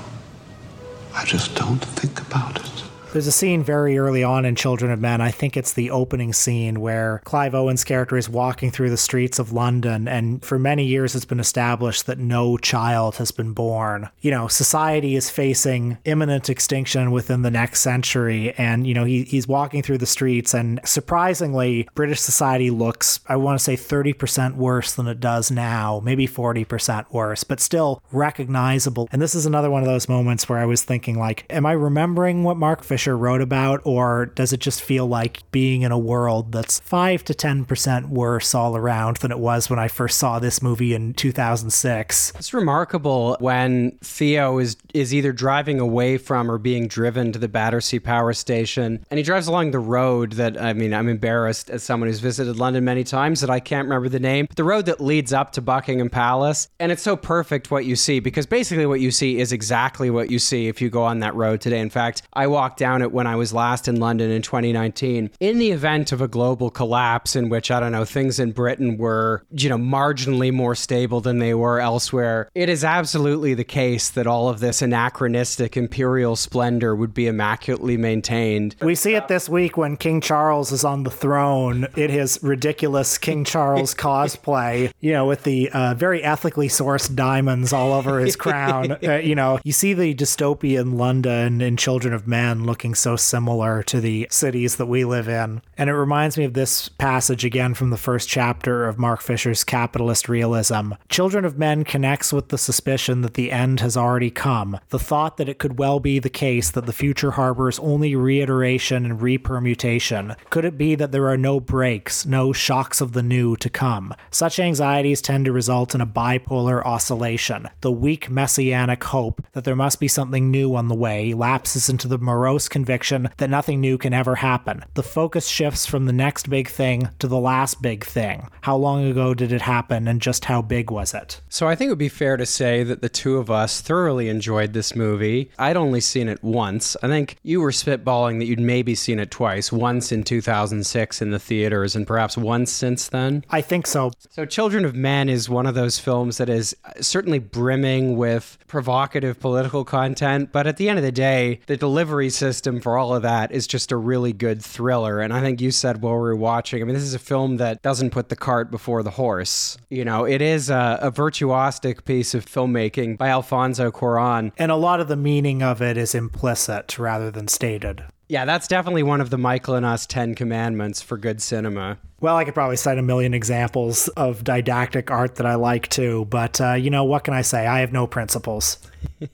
I 1.13 1.23
just 1.25 1.55
don't 1.55 1.83
think 1.99 2.21
about 2.21 2.55
it. 2.57 2.83
There's 3.13 3.25
a 3.25 3.31
scene 3.31 3.63
very 3.63 3.97
early 3.97 4.21
on 4.21 4.43
in 4.43 4.55
Children 4.55 4.91
of 4.91 4.99
Men. 4.99 5.21
I 5.21 5.31
think 5.31 5.55
it's 5.55 5.71
the 5.71 5.89
opening 5.89 6.33
scene 6.33 6.81
where 6.81 7.21
Clive 7.23 7.55
Owen's 7.55 7.85
character 7.85 8.17
is 8.17 8.29
walking 8.29 8.69
through 8.69 8.89
the 8.89 8.97
streets 8.97 9.39
of 9.39 9.53
London, 9.53 10.07
and 10.09 10.43
for 10.43 10.59
many 10.59 10.85
years 10.85 11.15
it's 11.15 11.25
been 11.25 11.39
established 11.39 12.05
that 12.05 12.19
no 12.19 12.57
child 12.57 13.15
has 13.15 13.31
been 13.31 13.53
born. 13.53 14.09
You 14.19 14.31
know, 14.31 14.49
society 14.49 15.15
is 15.15 15.29
facing 15.29 15.97
imminent 16.03 16.49
extinction 16.49 17.11
within 17.11 17.43
the 17.43 17.49
next 17.49 17.79
century, 17.79 18.53
and, 18.57 18.85
you 18.85 18.93
know, 18.93 19.05
he, 19.05 19.23
he's 19.23 19.47
walking 19.47 19.81
through 19.81 19.99
the 19.99 20.05
streets, 20.05 20.53
and 20.53 20.81
surprisingly, 20.83 21.87
British 21.95 22.19
society 22.19 22.69
looks, 22.69 23.21
I 23.27 23.37
want 23.37 23.57
to 23.57 23.63
say, 23.63 23.77
30% 23.77 24.55
worse 24.55 24.93
than 24.93 25.07
it 25.07 25.21
does 25.21 25.49
now, 25.49 26.01
maybe 26.03 26.27
40% 26.27 27.11
worse, 27.11 27.45
but 27.45 27.61
still 27.61 28.03
recognizable. 28.11 29.07
And 29.13 29.21
this 29.21 29.33
is 29.33 29.45
another 29.45 29.71
one 29.71 29.81
of 29.81 29.87
those 29.87 30.09
moments 30.09 30.49
where 30.49 30.59
I 30.59 30.65
was 30.65 30.83
thinking, 30.83 31.17
like, 31.17 31.45
am 31.49 31.65
I 31.65 31.71
remembering 31.71 32.43
what 32.43 32.57
Mark 32.57 32.83
Fisher 32.83 32.96
wrote 33.05 33.41
about, 33.41 33.81
or 33.83 34.27
does 34.27 34.53
it 34.53 34.59
just 34.59 34.81
feel 34.81 35.05
like 35.05 35.49
being 35.51 35.83
in 35.83 35.91
a 35.91 35.97
world 35.99 36.51
that's 36.51 36.79
5 36.79 37.23
to 37.25 37.33
10% 37.33 38.09
worse 38.09 38.55
all 38.55 38.75
around 38.75 39.17
than 39.17 39.31
it 39.31 39.39
was 39.39 39.69
when 39.69 39.77
I 39.77 39.87
first 39.87 40.17
saw 40.17 40.39
this 40.39 40.61
movie 40.61 40.93
in 40.93 41.13
2006? 41.13 42.33
It's 42.35 42.53
remarkable 42.53 43.37
when 43.39 43.97
Theo 44.01 44.57
is 44.57 44.77
is 44.93 45.13
either 45.13 45.31
driving 45.31 45.79
away 45.79 46.17
from 46.17 46.49
or 46.49 46.57
being 46.57 46.87
driven 46.87 47.31
to 47.31 47.39
the 47.39 47.47
Battersea 47.47 47.99
Power 47.99 48.33
Station, 48.33 49.05
and 49.11 49.17
he 49.17 49.23
drives 49.23 49.47
along 49.47 49.71
the 49.71 49.79
road 49.79 50.33
that 50.33 50.59
I 50.59 50.73
mean, 50.73 50.93
I'm 50.93 51.09
embarrassed 51.09 51.69
as 51.69 51.83
someone 51.83 52.09
who's 52.09 52.19
visited 52.19 52.57
London 52.57 52.83
many 52.83 53.03
times 53.03 53.41
that 53.41 53.49
I 53.49 53.59
can't 53.59 53.85
remember 53.85 54.09
the 54.09 54.19
name. 54.19 54.47
The 54.55 54.63
road 54.63 54.85
that 54.87 55.01
leads 55.01 55.33
up 55.33 55.51
to 55.53 55.61
Buckingham 55.61 56.09
Palace, 56.09 56.69
and 56.79 56.91
it's 56.91 57.03
so 57.03 57.15
perfect 57.15 57.69
what 57.69 57.85
you 57.85 57.95
see 57.95 58.19
because 58.19 58.45
basically 58.45 58.85
what 58.85 59.01
you 59.01 59.11
see 59.11 59.39
is 59.39 59.51
exactly 59.51 60.09
what 60.09 60.31
you 60.31 60.39
see 60.39 60.67
if 60.67 60.81
you 60.81 60.89
go 60.89 61.03
on 61.03 61.19
that 61.19 61.35
road 61.35 61.61
today. 61.61 61.79
In 61.79 61.89
fact, 61.89 62.23
I 62.33 62.47
walked 62.47 62.79
down 62.79 62.86
it 63.01 63.11
when 63.11 63.27
I 63.27 63.35
was 63.35 63.53
last 63.53 63.87
in 63.87 63.99
London 63.99 64.31
in 64.31 64.41
2019. 64.41 65.31
In 65.39 65.59
the 65.59 65.71
event 65.71 66.11
of 66.11 66.21
a 66.21 66.27
global 66.27 66.69
collapse 66.69 67.35
in 67.35 67.49
which 67.49 67.69
I 67.71 67.79
don't 67.79 67.91
know 67.91 68.05
things 68.05 68.39
in 68.39 68.51
Britain 68.51 68.97
were, 68.97 69.43
you 69.51 69.69
know, 69.69 69.77
marginally 69.77 70.51
more 70.51 70.75
stable 70.75 71.21
than 71.21 71.39
they 71.39 71.53
were 71.53 71.79
elsewhere, 71.79 72.49
it 72.55 72.69
is 72.69 72.83
absolutely 72.83 73.53
the 73.53 73.63
case 73.63 74.09
that 74.09 74.27
all 74.27 74.49
of 74.49 74.59
this 74.59 74.81
anachronistic 74.81 75.77
imperial 75.77 76.35
splendor 76.35 76.95
would 76.95 77.13
be 77.13 77.27
immaculately 77.27 77.97
maintained. 77.97 78.75
We 78.81 78.95
see 78.95 79.15
it 79.15 79.27
this 79.27 79.49
week 79.49 79.77
when 79.77 79.97
King 79.97 80.21
Charles 80.21 80.71
is 80.71 80.83
on 80.83 81.03
the 81.03 81.11
throne 81.11 81.87
in 81.95 82.09
his 82.09 82.39
ridiculous 82.41 83.17
King 83.17 83.43
Charles 83.43 83.93
cosplay, 84.07 84.91
you 84.99 85.13
know, 85.13 85.25
with 85.25 85.43
the 85.43 85.69
uh, 85.71 85.93
very 85.93 86.23
ethically 86.23 86.67
sourced 86.67 87.13
diamonds 87.13 87.73
all 87.73 87.93
over 87.93 88.19
his 88.19 88.35
crown. 88.37 88.97
Uh, 89.03 89.15
you 89.15 89.35
know, 89.35 89.59
you 89.63 89.71
see 89.71 89.93
the 89.93 90.13
dystopian 90.15 90.95
London 90.95 91.61
in 91.61 91.77
Children 91.77 92.13
of 92.13 92.27
Men 92.27 92.65
looking 92.77 92.93
so 92.93 93.15
similar 93.15 93.81
to 93.81 93.99
the 93.99 94.27
cities 94.29 94.75
that 94.75 94.85
we 94.85 95.03
live 95.03 95.27
in. 95.27 95.59
And 95.79 95.89
it 95.89 95.95
reminds 95.95 96.37
me 96.37 96.43
of 96.43 96.53
this 96.53 96.89
passage 96.89 97.43
again 97.43 97.73
from 97.73 97.89
the 97.89 97.97
first 97.97 98.29
chapter 98.29 98.87
of 98.87 98.99
Mark 98.99 99.19
Fisher's 99.19 99.63
Capitalist 99.63 100.29
Realism. 100.29 100.91
Children 101.09 101.43
of 101.43 101.57
Men 101.57 101.83
connects 101.83 102.31
with 102.31 102.49
the 102.49 102.57
suspicion 102.59 103.21
that 103.21 103.33
the 103.33 103.51
end 103.51 103.79
has 103.79 103.97
already 103.97 104.29
come, 104.29 104.79
the 104.89 104.99
thought 104.99 105.37
that 105.37 105.49
it 105.49 105.57
could 105.57 105.79
well 105.79 105.99
be 105.99 106.19
the 106.19 106.29
case 106.29 106.69
that 106.69 106.85
the 106.85 106.93
future 106.93 107.31
harbors 107.31 107.79
only 107.79 108.15
reiteration 108.15 109.05
and 109.05 109.23
repermutation. 109.23 110.35
Could 110.51 110.63
it 110.63 110.77
be 110.77 110.93
that 110.93 111.11
there 111.11 111.27
are 111.29 111.35
no 111.35 111.59
breaks, 111.59 112.27
no 112.27 112.53
shocks 112.53 113.01
of 113.01 113.13
the 113.13 113.23
new 113.23 113.55
to 113.55 113.71
come? 113.71 114.13
Such 114.29 114.59
anxieties 114.59 115.19
tend 115.19 115.45
to 115.45 115.51
result 115.51 115.95
in 115.95 116.01
a 116.01 116.05
bipolar 116.05 116.85
oscillation. 116.85 117.69
The 117.81 117.91
weak 117.91 118.29
messianic 118.29 119.03
hope 119.05 119.41
that 119.53 119.63
there 119.63 119.75
must 119.75 119.99
be 119.99 120.07
something 120.07 120.51
new 120.51 120.75
on 120.75 120.89
the 120.89 120.95
way 120.95 121.33
lapses 121.33 121.89
into 121.89 122.07
the 122.07 122.19
morose 122.27 122.66
conviction 122.69 123.29
that 123.37 123.49
nothing 123.49 123.81
new 123.81 123.97
can 123.97 124.13
ever 124.13 124.35
happen. 124.35 124.83
The 124.93 125.03
focus 125.03 125.47
shifts 125.47 125.85
from 125.85 126.05
the 126.05 126.13
next 126.13 126.49
big 126.49 126.67
thing 126.69 127.09
to 127.19 127.27
the 127.27 127.39
last 127.39 127.81
big 127.81 128.03
thing. 128.03 128.49
How 128.61 128.75
long 128.75 129.05
ago 129.05 129.33
did 129.33 129.51
it 129.51 129.61
happen 129.61 130.07
and 130.07 130.21
just 130.21 130.45
how 130.45 130.61
big 130.61 130.91
was 130.91 131.13
it? 131.13 131.41
So 131.49 131.67
I 131.67 131.75
think 131.75 131.87
it 131.89 131.91
would 131.91 131.97
be 131.97 132.09
fair 132.09 132.37
to 132.37 132.45
say 132.45 132.83
that 132.83 133.01
the 133.01 133.09
two 133.09 133.37
of 133.37 133.49
us 133.49 133.81
thoroughly 133.81 134.29
enjoyed 134.29 134.73
this 134.73 134.95
movie. 134.95 135.51
I'd 135.57 135.77
only 135.77 136.01
seen 136.01 136.27
it 136.27 136.43
once. 136.43 136.97
I 137.01 137.07
think 137.07 137.37
you 137.43 137.61
were 137.61 137.71
spitballing 137.71 138.39
that 138.39 138.45
you'd 138.45 138.59
maybe 138.59 138.95
seen 138.95 139.19
it 139.19 139.31
twice, 139.31 139.71
once 139.71 140.11
in 140.11 140.23
2006 140.23 141.21
in 141.21 141.31
the 141.31 141.39
theaters 141.39 141.95
and 141.95 142.05
perhaps 142.05 142.37
once 142.37 142.71
since 142.71 143.09
then. 143.09 143.43
I 143.49 143.61
think 143.61 143.87
so. 143.87 144.11
So 144.29 144.45
Children 144.45 144.85
of 144.85 144.95
Men 144.95 145.29
is 145.29 145.49
one 145.49 145.65
of 145.65 145.75
those 145.75 145.99
films 145.99 146.37
that 146.37 146.49
is 146.49 146.75
certainly 146.99 147.39
brimming 147.39 148.17
with 148.17 148.57
provocative 148.67 149.39
political 149.39 149.85
content, 149.85 150.51
but 150.51 150.67
at 150.67 150.77
the 150.77 150.89
end 150.89 150.97
of 150.97 151.05
the 151.05 151.11
day, 151.11 151.59
the 151.67 151.77
delivery 151.77 152.29
system 152.29 152.56
for 152.81 152.97
all 152.97 153.15
of 153.15 153.21
that 153.23 153.51
is 153.51 153.67
just 153.67 153.91
a 153.91 153.97
really 153.97 154.33
good 154.33 154.61
thriller. 154.61 155.19
And 155.19 155.33
I 155.33 155.41
think 155.41 155.61
you 155.61 155.71
said 155.71 156.01
while 156.01 156.13
we 156.13 156.19
were 156.19 156.35
watching, 156.35 156.81
I 156.81 156.85
mean, 156.85 156.95
this 156.95 157.03
is 157.03 157.13
a 157.13 157.19
film 157.19 157.57
that 157.57 157.81
doesn't 157.81 158.11
put 158.11 158.29
the 158.29 158.35
cart 158.35 158.71
before 158.71 159.03
the 159.03 159.11
horse. 159.11 159.77
You 159.89 160.05
know, 160.05 160.25
it 160.25 160.41
is 160.41 160.69
a, 160.69 160.99
a 161.01 161.11
virtuosic 161.11 162.05
piece 162.05 162.33
of 162.33 162.45
filmmaking 162.45 163.17
by 163.17 163.29
Alfonso 163.29 163.91
Cuarón. 163.91 164.51
And 164.57 164.71
a 164.71 164.75
lot 164.75 164.99
of 164.99 165.07
the 165.07 165.15
meaning 165.15 165.61
of 165.61 165.81
it 165.81 165.97
is 165.97 166.15
implicit 166.15 166.97
rather 166.97 167.31
than 167.31 167.47
stated. 167.47 168.03
Yeah, 168.29 168.43
that's 168.43 168.67
definitely 168.67 169.03
one 169.03 169.21
of 169.21 169.29
the 169.29 169.37
Michael 169.37 169.75
and 169.75 169.85
Us 169.85 170.05
Ten 170.05 170.35
Commandments 170.35 171.01
for 171.01 171.17
good 171.17 171.41
cinema. 171.41 171.97
Well, 172.19 172.35
I 172.35 172.43
could 172.43 172.55
probably 172.55 172.75
cite 172.75 172.97
a 172.97 173.03
million 173.03 173.33
examples 173.33 174.09
of 174.09 174.43
didactic 174.43 175.09
art 175.11 175.35
that 175.35 175.45
I 175.45 175.55
like 175.55 175.87
too, 175.87 176.25
but 176.25 176.59
uh, 176.59 176.73
you 176.73 176.89
know, 176.89 177.05
what 177.05 177.23
can 177.23 177.33
I 177.33 177.41
say? 177.41 177.67
I 177.67 177.79
have 177.79 177.93
no 177.93 178.05
principles. 178.05 178.79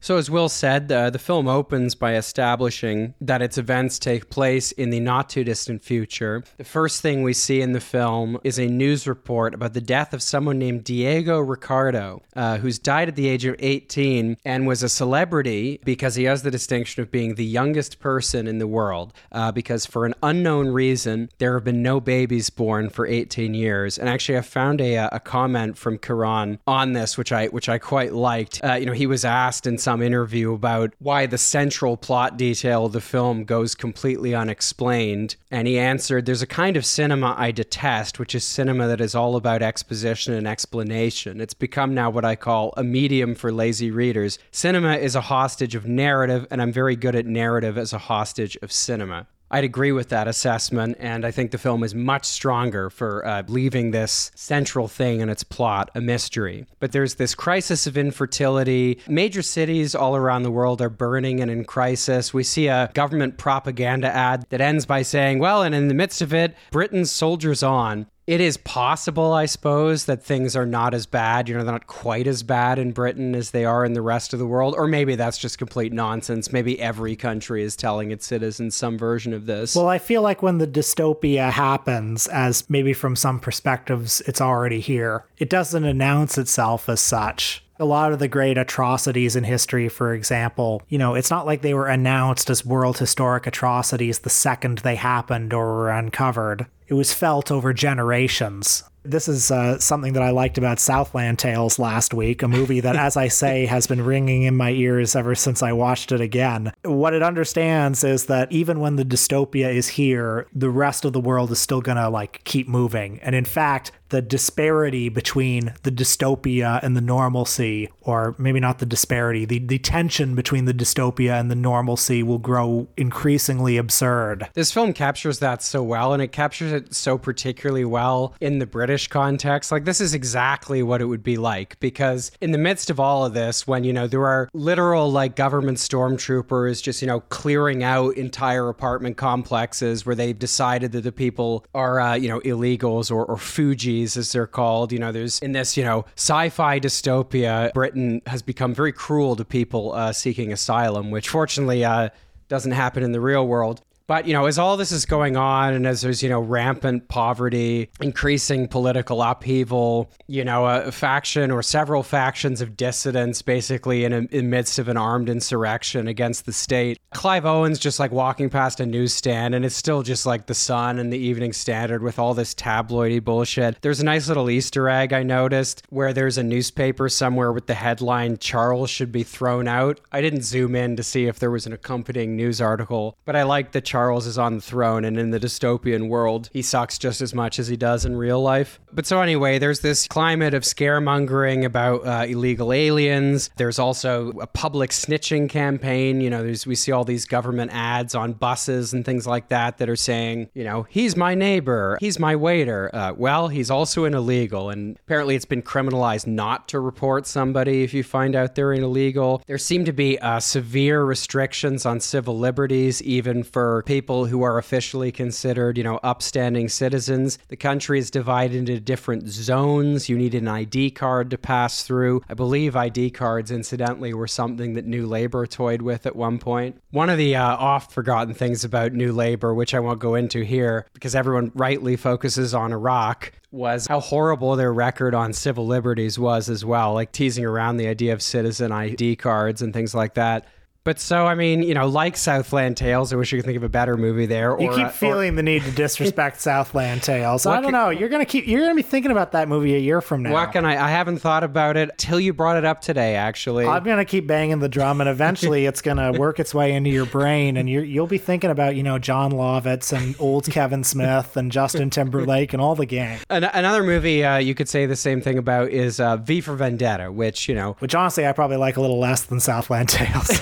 So, 0.00 0.16
as 0.16 0.30
Will 0.30 0.48
said, 0.48 0.90
uh, 0.92 1.10
the 1.10 1.18
film 1.18 1.48
opens 1.48 1.94
by 1.96 2.14
establishing 2.14 3.14
that 3.20 3.42
its 3.42 3.58
events 3.58 3.98
take 3.98 4.30
place 4.30 4.70
in 4.72 4.90
the 4.90 5.00
not 5.00 5.28
too 5.28 5.42
distant 5.42 5.82
future. 5.82 6.44
The 6.56 6.64
first 6.64 7.02
thing 7.02 7.22
we 7.22 7.32
see 7.32 7.60
in 7.60 7.72
the 7.72 7.80
film 7.80 8.38
is 8.44 8.58
a 8.58 8.66
news 8.66 9.08
report 9.08 9.54
about 9.54 9.74
the 9.74 9.80
death 9.80 10.14
of 10.14 10.22
someone 10.22 10.58
named 10.58 10.84
Diego 10.84 11.40
Ricardo, 11.40 12.22
uh, 12.36 12.58
who's 12.58 12.78
died 12.78 13.08
at 13.08 13.16
the 13.16 13.28
age 13.28 13.44
of 13.44 13.56
18 13.58 14.36
and 14.44 14.66
was 14.66 14.82
a 14.82 14.88
celebrity 14.88 15.80
because 15.84 16.14
he 16.14 16.24
has 16.24 16.42
the 16.42 16.50
distinction 16.50 17.02
of 17.02 17.10
being 17.10 17.34
the 17.34 17.44
youngest 17.44 17.98
person 17.98 18.46
in 18.46 18.58
the 18.58 18.66
world. 18.68 19.12
Uh, 19.32 19.50
because 19.50 19.84
for 19.84 20.06
an 20.06 20.14
unknown 20.22 20.68
reason, 20.68 21.28
there 21.38 21.54
have 21.54 21.64
been 21.64 21.82
no 21.82 22.00
babies 22.00 22.50
born 22.50 22.88
for 22.88 23.06
18 23.06 23.52
years. 23.52 23.98
And 23.98 24.08
actually, 24.08 24.38
I 24.38 24.42
found 24.42 24.80
a, 24.80 25.08
a 25.12 25.20
comment 25.20 25.76
from 25.76 25.98
Cuarón 25.98 26.58
on 26.66 26.92
this, 26.92 27.18
which 27.18 27.32
I 27.32 27.48
which 27.48 27.68
I 27.68 27.78
quite 27.78 28.12
liked. 28.12 28.60
Uh, 28.62 28.74
you 28.74 28.86
know, 28.86 28.92
he 28.92 29.06
was 29.06 29.24
asked 29.24 29.66
in 29.66 29.76
some 29.88 30.02
interview 30.02 30.52
about 30.52 30.92
why 30.98 31.24
the 31.24 31.38
central 31.38 31.96
plot 31.96 32.36
detail 32.36 32.84
of 32.84 32.92
the 32.92 33.00
film 33.00 33.44
goes 33.44 33.74
completely 33.74 34.34
unexplained. 34.34 35.34
And 35.50 35.66
he 35.66 35.78
answered, 35.78 36.26
There's 36.26 36.42
a 36.42 36.46
kind 36.46 36.76
of 36.76 36.84
cinema 36.84 37.34
I 37.38 37.52
detest, 37.52 38.18
which 38.18 38.34
is 38.34 38.44
cinema 38.44 38.86
that 38.88 39.00
is 39.00 39.14
all 39.14 39.34
about 39.34 39.62
exposition 39.62 40.34
and 40.34 40.46
explanation. 40.46 41.40
It's 41.40 41.54
become 41.54 41.94
now 41.94 42.10
what 42.10 42.26
I 42.26 42.36
call 42.36 42.74
a 42.76 42.84
medium 42.84 43.34
for 43.34 43.50
lazy 43.50 43.90
readers. 43.90 44.38
Cinema 44.50 44.96
is 44.96 45.14
a 45.14 45.22
hostage 45.22 45.74
of 45.74 45.86
narrative, 45.86 46.46
and 46.50 46.60
I'm 46.60 46.70
very 46.70 46.94
good 46.94 47.14
at 47.14 47.24
narrative 47.24 47.78
as 47.78 47.94
a 47.94 47.98
hostage 47.98 48.58
of 48.60 48.70
cinema. 48.70 49.26
I'd 49.50 49.64
agree 49.64 49.92
with 49.92 50.10
that 50.10 50.28
assessment, 50.28 50.96
and 51.00 51.24
I 51.24 51.30
think 51.30 51.50
the 51.50 51.58
film 51.58 51.82
is 51.82 51.94
much 51.94 52.26
stronger 52.26 52.90
for 52.90 53.26
uh, 53.26 53.42
leaving 53.48 53.90
this 53.90 54.30
central 54.34 54.88
thing 54.88 55.20
in 55.20 55.28
its 55.28 55.42
plot 55.42 55.90
a 55.94 56.00
mystery. 56.00 56.66
But 56.80 56.92
there's 56.92 57.14
this 57.14 57.34
crisis 57.34 57.86
of 57.86 57.96
infertility. 57.96 59.00
Major 59.08 59.42
cities 59.42 59.94
all 59.94 60.16
around 60.16 60.42
the 60.42 60.50
world 60.50 60.82
are 60.82 60.90
burning 60.90 61.40
and 61.40 61.50
in 61.50 61.64
crisis. 61.64 62.34
We 62.34 62.44
see 62.44 62.68
a 62.68 62.90
government 62.94 63.38
propaganda 63.38 64.08
ad 64.08 64.46
that 64.50 64.60
ends 64.60 64.84
by 64.84 65.02
saying, 65.02 65.38
well, 65.38 65.62
and 65.62 65.74
in 65.74 65.88
the 65.88 65.94
midst 65.94 66.20
of 66.20 66.34
it, 66.34 66.54
Britain's 66.70 67.10
soldiers 67.10 67.62
on 67.62 68.06
it 68.28 68.42
is 68.42 68.58
possible, 68.58 69.32
I 69.32 69.46
suppose, 69.46 70.04
that 70.04 70.22
things 70.22 70.54
are 70.54 70.66
not 70.66 70.92
as 70.92 71.06
bad. 71.06 71.48
You 71.48 71.56
know, 71.56 71.64
they're 71.64 71.72
not 71.72 71.86
quite 71.86 72.26
as 72.26 72.42
bad 72.42 72.78
in 72.78 72.92
Britain 72.92 73.34
as 73.34 73.52
they 73.52 73.64
are 73.64 73.86
in 73.86 73.94
the 73.94 74.02
rest 74.02 74.34
of 74.34 74.38
the 74.38 74.46
world. 74.46 74.74
Or 74.76 74.86
maybe 74.86 75.14
that's 75.14 75.38
just 75.38 75.56
complete 75.56 75.94
nonsense. 75.94 76.52
Maybe 76.52 76.78
every 76.78 77.16
country 77.16 77.62
is 77.62 77.74
telling 77.74 78.10
its 78.10 78.26
citizens 78.26 78.76
some 78.76 78.98
version 78.98 79.32
of 79.32 79.46
this. 79.46 79.74
Well, 79.74 79.88
I 79.88 79.96
feel 79.96 80.20
like 80.20 80.42
when 80.42 80.58
the 80.58 80.66
dystopia 80.66 81.50
happens, 81.50 82.26
as 82.26 82.68
maybe 82.68 82.92
from 82.92 83.16
some 83.16 83.40
perspectives 83.40 84.20
it's 84.26 84.42
already 84.42 84.80
here, 84.80 85.24
it 85.38 85.48
doesn't 85.48 85.84
announce 85.84 86.36
itself 86.36 86.90
as 86.90 87.00
such 87.00 87.64
a 87.78 87.84
lot 87.84 88.12
of 88.12 88.18
the 88.18 88.28
great 88.28 88.58
atrocities 88.58 89.36
in 89.36 89.44
history, 89.44 89.88
for 89.88 90.14
example, 90.14 90.82
you 90.88 90.98
know, 90.98 91.14
it's 91.14 91.30
not 91.30 91.46
like 91.46 91.62
they 91.62 91.74
were 91.74 91.88
announced 91.88 92.50
as 92.50 92.64
world 92.64 92.98
historic 92.98 93.46
atrocities 93.46 94.20
the 94.20 94.30
second 94.30 94.78
they 94.78 94.96
happened 94.96 95.52
or 95.52 95.74
were 95.74 95.90
uncovered. 95.90 96.66
It 96.88 96.94
was 96.94 97.12
felt 97.12 97.50
over 97.50 97.72
generations. 97.72 98.82
This 99.04 99.28
is 99.28 99.50
uh, 99.50 99.78
something 99.78 100.12
that 100.14 100.22
I 100.22 100.30
liked 100.30 100.58
about 100.58 100.80
Southland 100.80 101.38
Tales 101.38 101.78
last 101.78 102.12
week, 102.12 102.42
a 102.42 102.48
movie 102.48 102.80
that, 102.80 102.96
as 102.96 103.16
I 103.16 103.28
say, 103.28 103.64
has 103.66 103.86
been 103.86 104.04
ringing 104.04 104.42
in 104.42 104.56
my 104.56 104.70
ears 104.70 105.16
ever 105.16 105.34
since 105.34 105.62
I 105.62 105.72
watched 105.72 106.12
it 106.12 106.20
again. 106.20 106.72
What 106.82 107.14
it 107.14 107.22
understands 107.22 108.04
is 108.04 108.26
that 108.26 108.50
even 108.52 108.80
when 108.80 108.96
the 108.96 109.04
dystopia 109.04 109.72
is 109.72 109.88
here, 109.88 110.46
the 110.54 110.68
rest 110.68 111.04
of 111.04 111.12
the 111.12 111.20
world 111.20 111.50
is 111.50 111.58
still 111.58 111.80
gonna 111.80 112.10
like 112.10 112.42
keep 112.44 112.68
moving. 112.68 113.18
And 113.22 113.34
in 113.34 113.44
fact, 113.44 113.92
the 114.10 114.22
disparity 114.22 115.08
between 115.08 115.74
the 115.82 115.90
dystopia 115.90 116.80
and 116.82 116.96
the 116.96 117.00
normalcy, 117.00 117.90
or 118.00 118.34
maybe 118.38 118.60
not 118.60 118.78
the 118.78 118.86
disparity, 118.86 119.44
the, 119.44 119.58
the 119.58 119.78
tension 119.78 120.34
between 120.34 120.64
the 120.64 120.74
dystopia 120.74 121.38
and 121.38 121.50
the 121.50 121.54
normalcy 121.54 122.22
will 122.22 122.38
grow 122.38 122.88
increasingly 122.96 123.76
absurd. 123.76 124.48
This 124.54 124.72
film 124.72 124.92
captures 124.92 125.40
that 125.40 125.62
so 125.62 125.82
well, 125.82 126.12
and 126.12 126.22
it 126.22 126.32
captures 126.32 126.72
it 126.72 126.94
so 126.94 127.18
particularly 127.18 127.84
well 127.84 128.34
in 128.40 128.58
the 128.58 128.66
British 128.66 129.08
context. 129.08 129.70
Like, 129.70 129.84
this 129.84 130.00
is 130.00 130.14
exactly 130.14 130.82
what 130.82 131.00
it 131.00 131.06
would 131.06 131.22
be 131.22 131.36
like, 131.36 131.78
because 131.80 132.30
in 132.40 132.52
the 132.52 132.58
midst 132.58 132.90
of 132.90 132.98
all 132.98 133.24
of 133.24 133.34
this, 133.34 133.66
when, 133.66 133.84
you 133.84 133.92
know, 133.92 134.06
there 134.06 134.26
are 134.26 134.48
literal, 134.54 135.10
like, 135.10 135.36
government 135.36 135.78
stormtroopers 135.78 136.82
just, 136.82 137.02
you 137.02 137.08
know, 137.08 137.20
clearing 137.20 137.82
out 137.82 138.16
entire 138.16 138.68
apartment 138.68 139.16
complexes 139.16 140.06
where 140.06 140.14
they've 140.14 140.38
decided 140.38 140.92
that 140.92 141.02
the 141.02 141.12
people 141.12 141.66
are, 141.74 142.00
uh, 142.00 142.14
you 142.14 142.28
know, 142.28 142.40
illegals 142.40 143.10
or, 143.10 143.24
or 143.26 143.36
Fugees 143.36 143.97
as 144.02 144.32
they're 144.32 144.46
called. 144.46 144.92
You 144.92 144.98
know, 144.98 145.12
there's 145.12 145.38
in 145.40 145.52
this, 145.52 145.76
you 145.76 145.84
know, 145.84 146.04
sci 146.16 146.48
fi 146.50 146.80
dystopia, 146.80 147.72
Britain 147.72 148.22
has 148.26 148.42
become 148.42 148.74
very 148.74 148.92
cruel 148.92 149.36
to 149.36 149.44
people 149.44 149.92
uh, 149.92 150.12
seeking 150.12 150.52
asylum, 150.52 151.10
which 151.10 151.28
fortunately 151.28 151.84
uh, 151.84 152.08
doesn't 152.48 152.72
happen 152.72 153.02
in 153.02 153.12
the 153.12 153.20
real 153.20 153.46
world. 153.46 153.82
But, 154.08 154.26
you 154.26 154.32
know, 154.32 154.46
as 154.46 154.58
all 154.58 154.78
this 154.78 154.90
is 154.90 155.04
going 155.04 155.36
on 155.36 155.74
and 155.74 155.86
as 155.86 156.00
there's, 156.00 156.22
you 156.22 156.30
know, 156.30 156.40
rampant 156.40 157.08
poverty, 157.08 157.90
increasing 158.00 158.66
political 158.66 159.22
upheaval, 159.22 160.10
you 160.26 160.44
know, 160.44 160.66
a 160.66 160.90
faction 160.90 161.50
or 161.50 161.62
several 161.62 162.02
factions 162.02 162.62
of 162.62 162.74
dissidents 162.74 163.42
basically 163.42 164.04
in, 164.04 164.12
a, 164.14 164.20
in 164.30 164.48
midst 164.48 164.78
of 164.78 164.88
an 164.88 164.96
armed 164.96 165.28
insurrection 165.28 166.08
against 166.08 166.46
the 166.46 166.54
state, 166.54 166.98
Clive 167.12 167.44
Owen's 167.44 167.78
just 167.78 168.00
like 168.00 168.10
walking 168.10 168.48
past 168.48 168.80
a 168.80 168.86
newsstand 168.86 169.54
and 169.54 169.64
it's 169.64 169.76
still 169.76 170.02
just 170.02 170.24
like 170.24 170.46
the 170.46 170.54
Sun 170.54 170.98
and 170.98 171.12
the 171.12 171.18
Evening 171.18 171.52
Standard 171.52 172.02
with 172.02 172.18
all 172.18 172.32
this 172.32 172.54
tabloidy 172.54 173.22
bullshit. 173.22 173.80
There's 173.82 174.00
a 174.00 174.04
nice 174.04 174.26
little 174.26 174.48
Easter 174.48 174.88
egg 174.88 175.12
I 175.12 175.22
noticed 175.22 175.82
where 175.90 176.14
there's 176.14 176.38
a 176.38 176.42
newspaper 176.42 177.10
somewhere 177.10 177.52
with 177.52 177.66
the 177.66 177.74
headline, 177.74 178.38
Charles 178.38 178.88
should 178.88 179.12
be 179.12 179.22
thrown 179.22 179.68
out. 179.68 180.00
I 180.12 180.22
didn't 180.22 180.42
zoom 180.42 180.74
in 180.74 180.96
to 180.96 181.02
see 181.02 181.26
if 181.26 181.38
there 181.38 181.50
was 181.50 181.66
an 181.66 181.74
accompanying 181.74 182.36
news 182.36 182.62
article, 182.62 183.18
but 183.26 183.36
I 183.36 183.42
like 183.42 183.72
the 183.72 183.82
is 184.26 184.38
on 184.38 184.56
the 184.56 184.60
throne, 184.60 185.04
and 185.04 185.18
in 185.18 185.30
the 185.30 185.40
dystopian 185.40 186.08
world, 186.08 186.50
he 186.52 186.62
sucks 186.62 186.98
just 186.98 187.20
as 187.20 187.34
much 187.34 187.58
as 187.58 187.68
he 187.68 187.76
does 187.76 188.04
in 188.04 188.16
real 188.16 188.40
life. 188.40 188.80
But 188.92 189.06
so, 189.06 189.20
anyway, 189.20 189.58
there's 189.58 189.80
this 189.80 190.06
climate 190.08 190.54
of 190.54 190.62
scaremongering 190.62 191.64
about 191.64 192.06
uh, 192.06 192.26
illegal 192.26 192.72
aliens. 192.72 193.50
There's 193.56 193.78
also 193.78 194.30
a 194.40 194.46
public 194.46 194.90
snitching 194.90 195.48
campaign. 195.48 196.20
You 196.20 196.30
know, 196.30 196.42
we 196.66 196.74
see 196.74 196.92
all 196.92 197.04
these 197.04 197.26
government 197.26 197.70
ads 197.74 198.14
on 198.14 198.32
buses 198.32 198.92
and 198.92 199.04
things 199.04 199.26
like 199.26 199.48
that 199.48 199.78
that 199.78 199.88
are 199.88 199.96
saying, 199.96 200.48
you 200.54 200.64
know, 200.64 200.84
he's 200.88 201.16
my 201.16 201.34
neighbor, 201.34 201.98
he's 202.00 202.18
my 202.18 202.36
waiter. 202.36 202.90
Uh, 202.94 203.12
well, 203.16 203.48
he's 203.48 203.70
also 203.70 204.04
an 204.04 204.14
illegal, 204.14 204.70
and 204.70 204.96
apparently 205.04 205.34
it's 205.34 205.44
been 205.44 205.62
criminalized 205.62 206.26
not 206.26 206.68
to 206.68 206.80
report 206.80 207.26
somebody 207.26 207.82
if 207.82 207.92
you 207.92 208.02
find 208.02 208.34
out 208.34 208.54
they're 208.54 208.72
an 208.72 208.82
illegal. 208.82 209.42
There 209.46 209.58
seem 209.58 209.84
to 209.84 209.92
be 209.92 210.18
uh, 210.18 210.40
severe 210.40 211.04
restrictions 211.04 211.84
on 211.84 212.00
civil 212.00 212.38
liberties, 212.38 213.02
even 213.02 213.42
for 213.42 213.82
people 213.88 214.26
who 214.26 214.42
are 214.42 214.58
officially 214.58 215.10
considered, 215.10 215.78
you 215.78 215.82
know, 215.82 215.98
upstanding 216.02 216.68
citizens. 216.68 217.38
The 217.48 217.56
country 217.56 217.98
is 217.98 218.10
divided 218.10 218.54
into 218.54 218.78
different 218.80 219.26
zones. 219.28 220.10
You 220.10 220.18
need 220.18 220.34
an 220.34 220.46
ID 220.46 220.90
card 220.90 221.30
to 221.30 221.38
pass 221.38 221.84
through. 221.84 222.20
I 222.28 222.34
believe 222.34 222.76
ID 222.76 223.12
cards, 223.12 223.50
incidentally, 223.50 224.12
were 224.12 224.28
something 224.28 224.74
that 224.74 224.84
New 224.84 225.06
Labour 225.06 225.46
toyed 225.46 225.80
with 225.80 226.04
at 226.04 226.14
one 226.14 226.38
point. 226.38 226.82
One 226.90 227.08
of 227.08 227.16
the 227.16 227.34
uh, 227.34 227.56
oft 227.56 227.90
forgotten 227.90 228.34
things 228.34 228.62
about 228.62 228.92
New 228.92 229.10
Labour, 229.10 229.54
which 229.54 229.72
I 229.72 229.80
won't 229.80 230.00
go 230.00 230.14
into 230.14 230.42
here 230.42 230.84
because 230.92 231.14
everyone 231.14 231.50
rightly 231.54 231.96
focuses 231.96 232.52
on 232.52 232.74
Iraq, 232.74 233.32
was 233.50 233.86
how 233.86 234.00
horrible 234.00 234.56
their 234.56 234.72
record 234.72 235.14
on 235.14 235.32
civil 235.32 235.66
liberties 235.66 236.18
was 236.18 236.50
as 236.50 236.62
well, 236.62 236.92
like 236.92 237.12
teasing 237.12 237.46
around 237.46 237.78
the 237.78 237.86
idea 237.86 238.12
of 238.12 238.20
citizen 238.20 238.70
ID 238.70 239.16
cards 239.16 239.62
and 239.62 239.72
things 239.72 239.94
like 239.94 240.12
that. 240.12 240.46
But 240.88 240.98
so, 240.98 241.26
I 241.26 241.34
mean, 241.34 241.62
you 241.62 241.74
know, 241.74 241.86
like 241.86 242.16
Southland 242.16 242.78
Tales, 242.78 243.12
I 243.12 243.16
wish 243.16 243.30
you 243.30 243.36
could 243.36 243.44
think 243.44 243.58
of 243.58 243.62
a 243.62 243.68
better 243.68 243.98
movie 243.98 244.24
there. 244.24 244.58
You 244.58 244.70
keep 244.70 244.86
uh, 244.86 244.88
feeling 244.88 245.34
the 245.34 245.42
need 245.42 245.62
to 245.64 245.70
disrespect 245.70 246.40
Southland 246.40 247.02
Tales. 247.02 247.44
I 247.44 247.56
don't 247.56 247.64
can- 247.64 247.72
know. 247.72 247.90
You're 247.90 248.08
gonna 248.08 248.24
keep. 248.24 248.46
You're 248.46 248.62
gonna 248.62 248.74
be 248.74 248.80
thinking 248.80 249.10
about 249.10 249.32
that 249.32 249.50
movie 249.50 249.74
a 249.74 249.78
year 249.78 250.00
from 250.00 250.22
now. 250.22 250.32
What 250.32 250.52
can 250.52 250.64
I? 250.64 250.82
I 250.82 250.88
haven't 250.88 251.18
thought 251.18 251.44
about 251.44 251.76
it 251.76 251.90
till 251.98 252.18
you 252.18 252.32
brought 252.32 252.56
it 252.56 252.64
up 252.64 252.80
today. 252.80 253.16
Actually, 253.16 253.66
I'm 253.66 253.84
gonna 253.84 254.06
keep 254.06 254.26
banging 254.26 254.60
the 254.60 254.68
drum, 254.70 255.02
and 255.02 255.10
eventually 255.10 255.66
it's 255.66 255.82
gonna 255.82 256.12
work 256.18 256.40
its 256.40 256.54
way 256.54 256.72
into 256.72 256.88
your 256.88 257.04
brain, 257.04 257.58
and 257.58 257.68
you 257.68 257.82
you'll 257.82 258.06
be 258.06 258.16
thinking 258.16 258.48
about 258.48 258.74
you 258.74 258.82
know 258.82 258.98
Jon 258.98 259.30
Lovitz 259.30 259.94
and 259.94 260.16
old 260.18 260.46
Kevin 260.50 260.84
Smith 260.84 261.36
and 261.36 261.52
Justin 261.52 261.90
Timberlake 261.90 262.54
and 262.54 262.62
all 262.62 262.74
the 262.74 262.86
gang. 262.86 263.18
An- 263.28 263.44
another 263.44 263.82
movie 263.82 264.24
uh, 264.24 264.38
you 264.38 264.54
could 264.54 264.70
say 264.70 264.86
the 264.86 264.96
same 264.96 265.20
thing 265.20 265.36
about 265.36 265.68
is 265.68 266.00
uh, 266.00 266.16
V 266.16 266.40
for 266.40 266.54
Vendetta, 266.54 267.12
which 267.12 267.46
you 267.46 267.54
know 267.54 267.76
Which 267.80 267.94
honestly, 267.94 268.26
I 268.26 268.32
probably 268.32 268.56
like 268.56 268.78
a 268.78 268.80
little 268.80 268.98
less 268.98 269.24
than 269.24 269.38
Southland 269.38 269.90
Tales. 269.90 270.40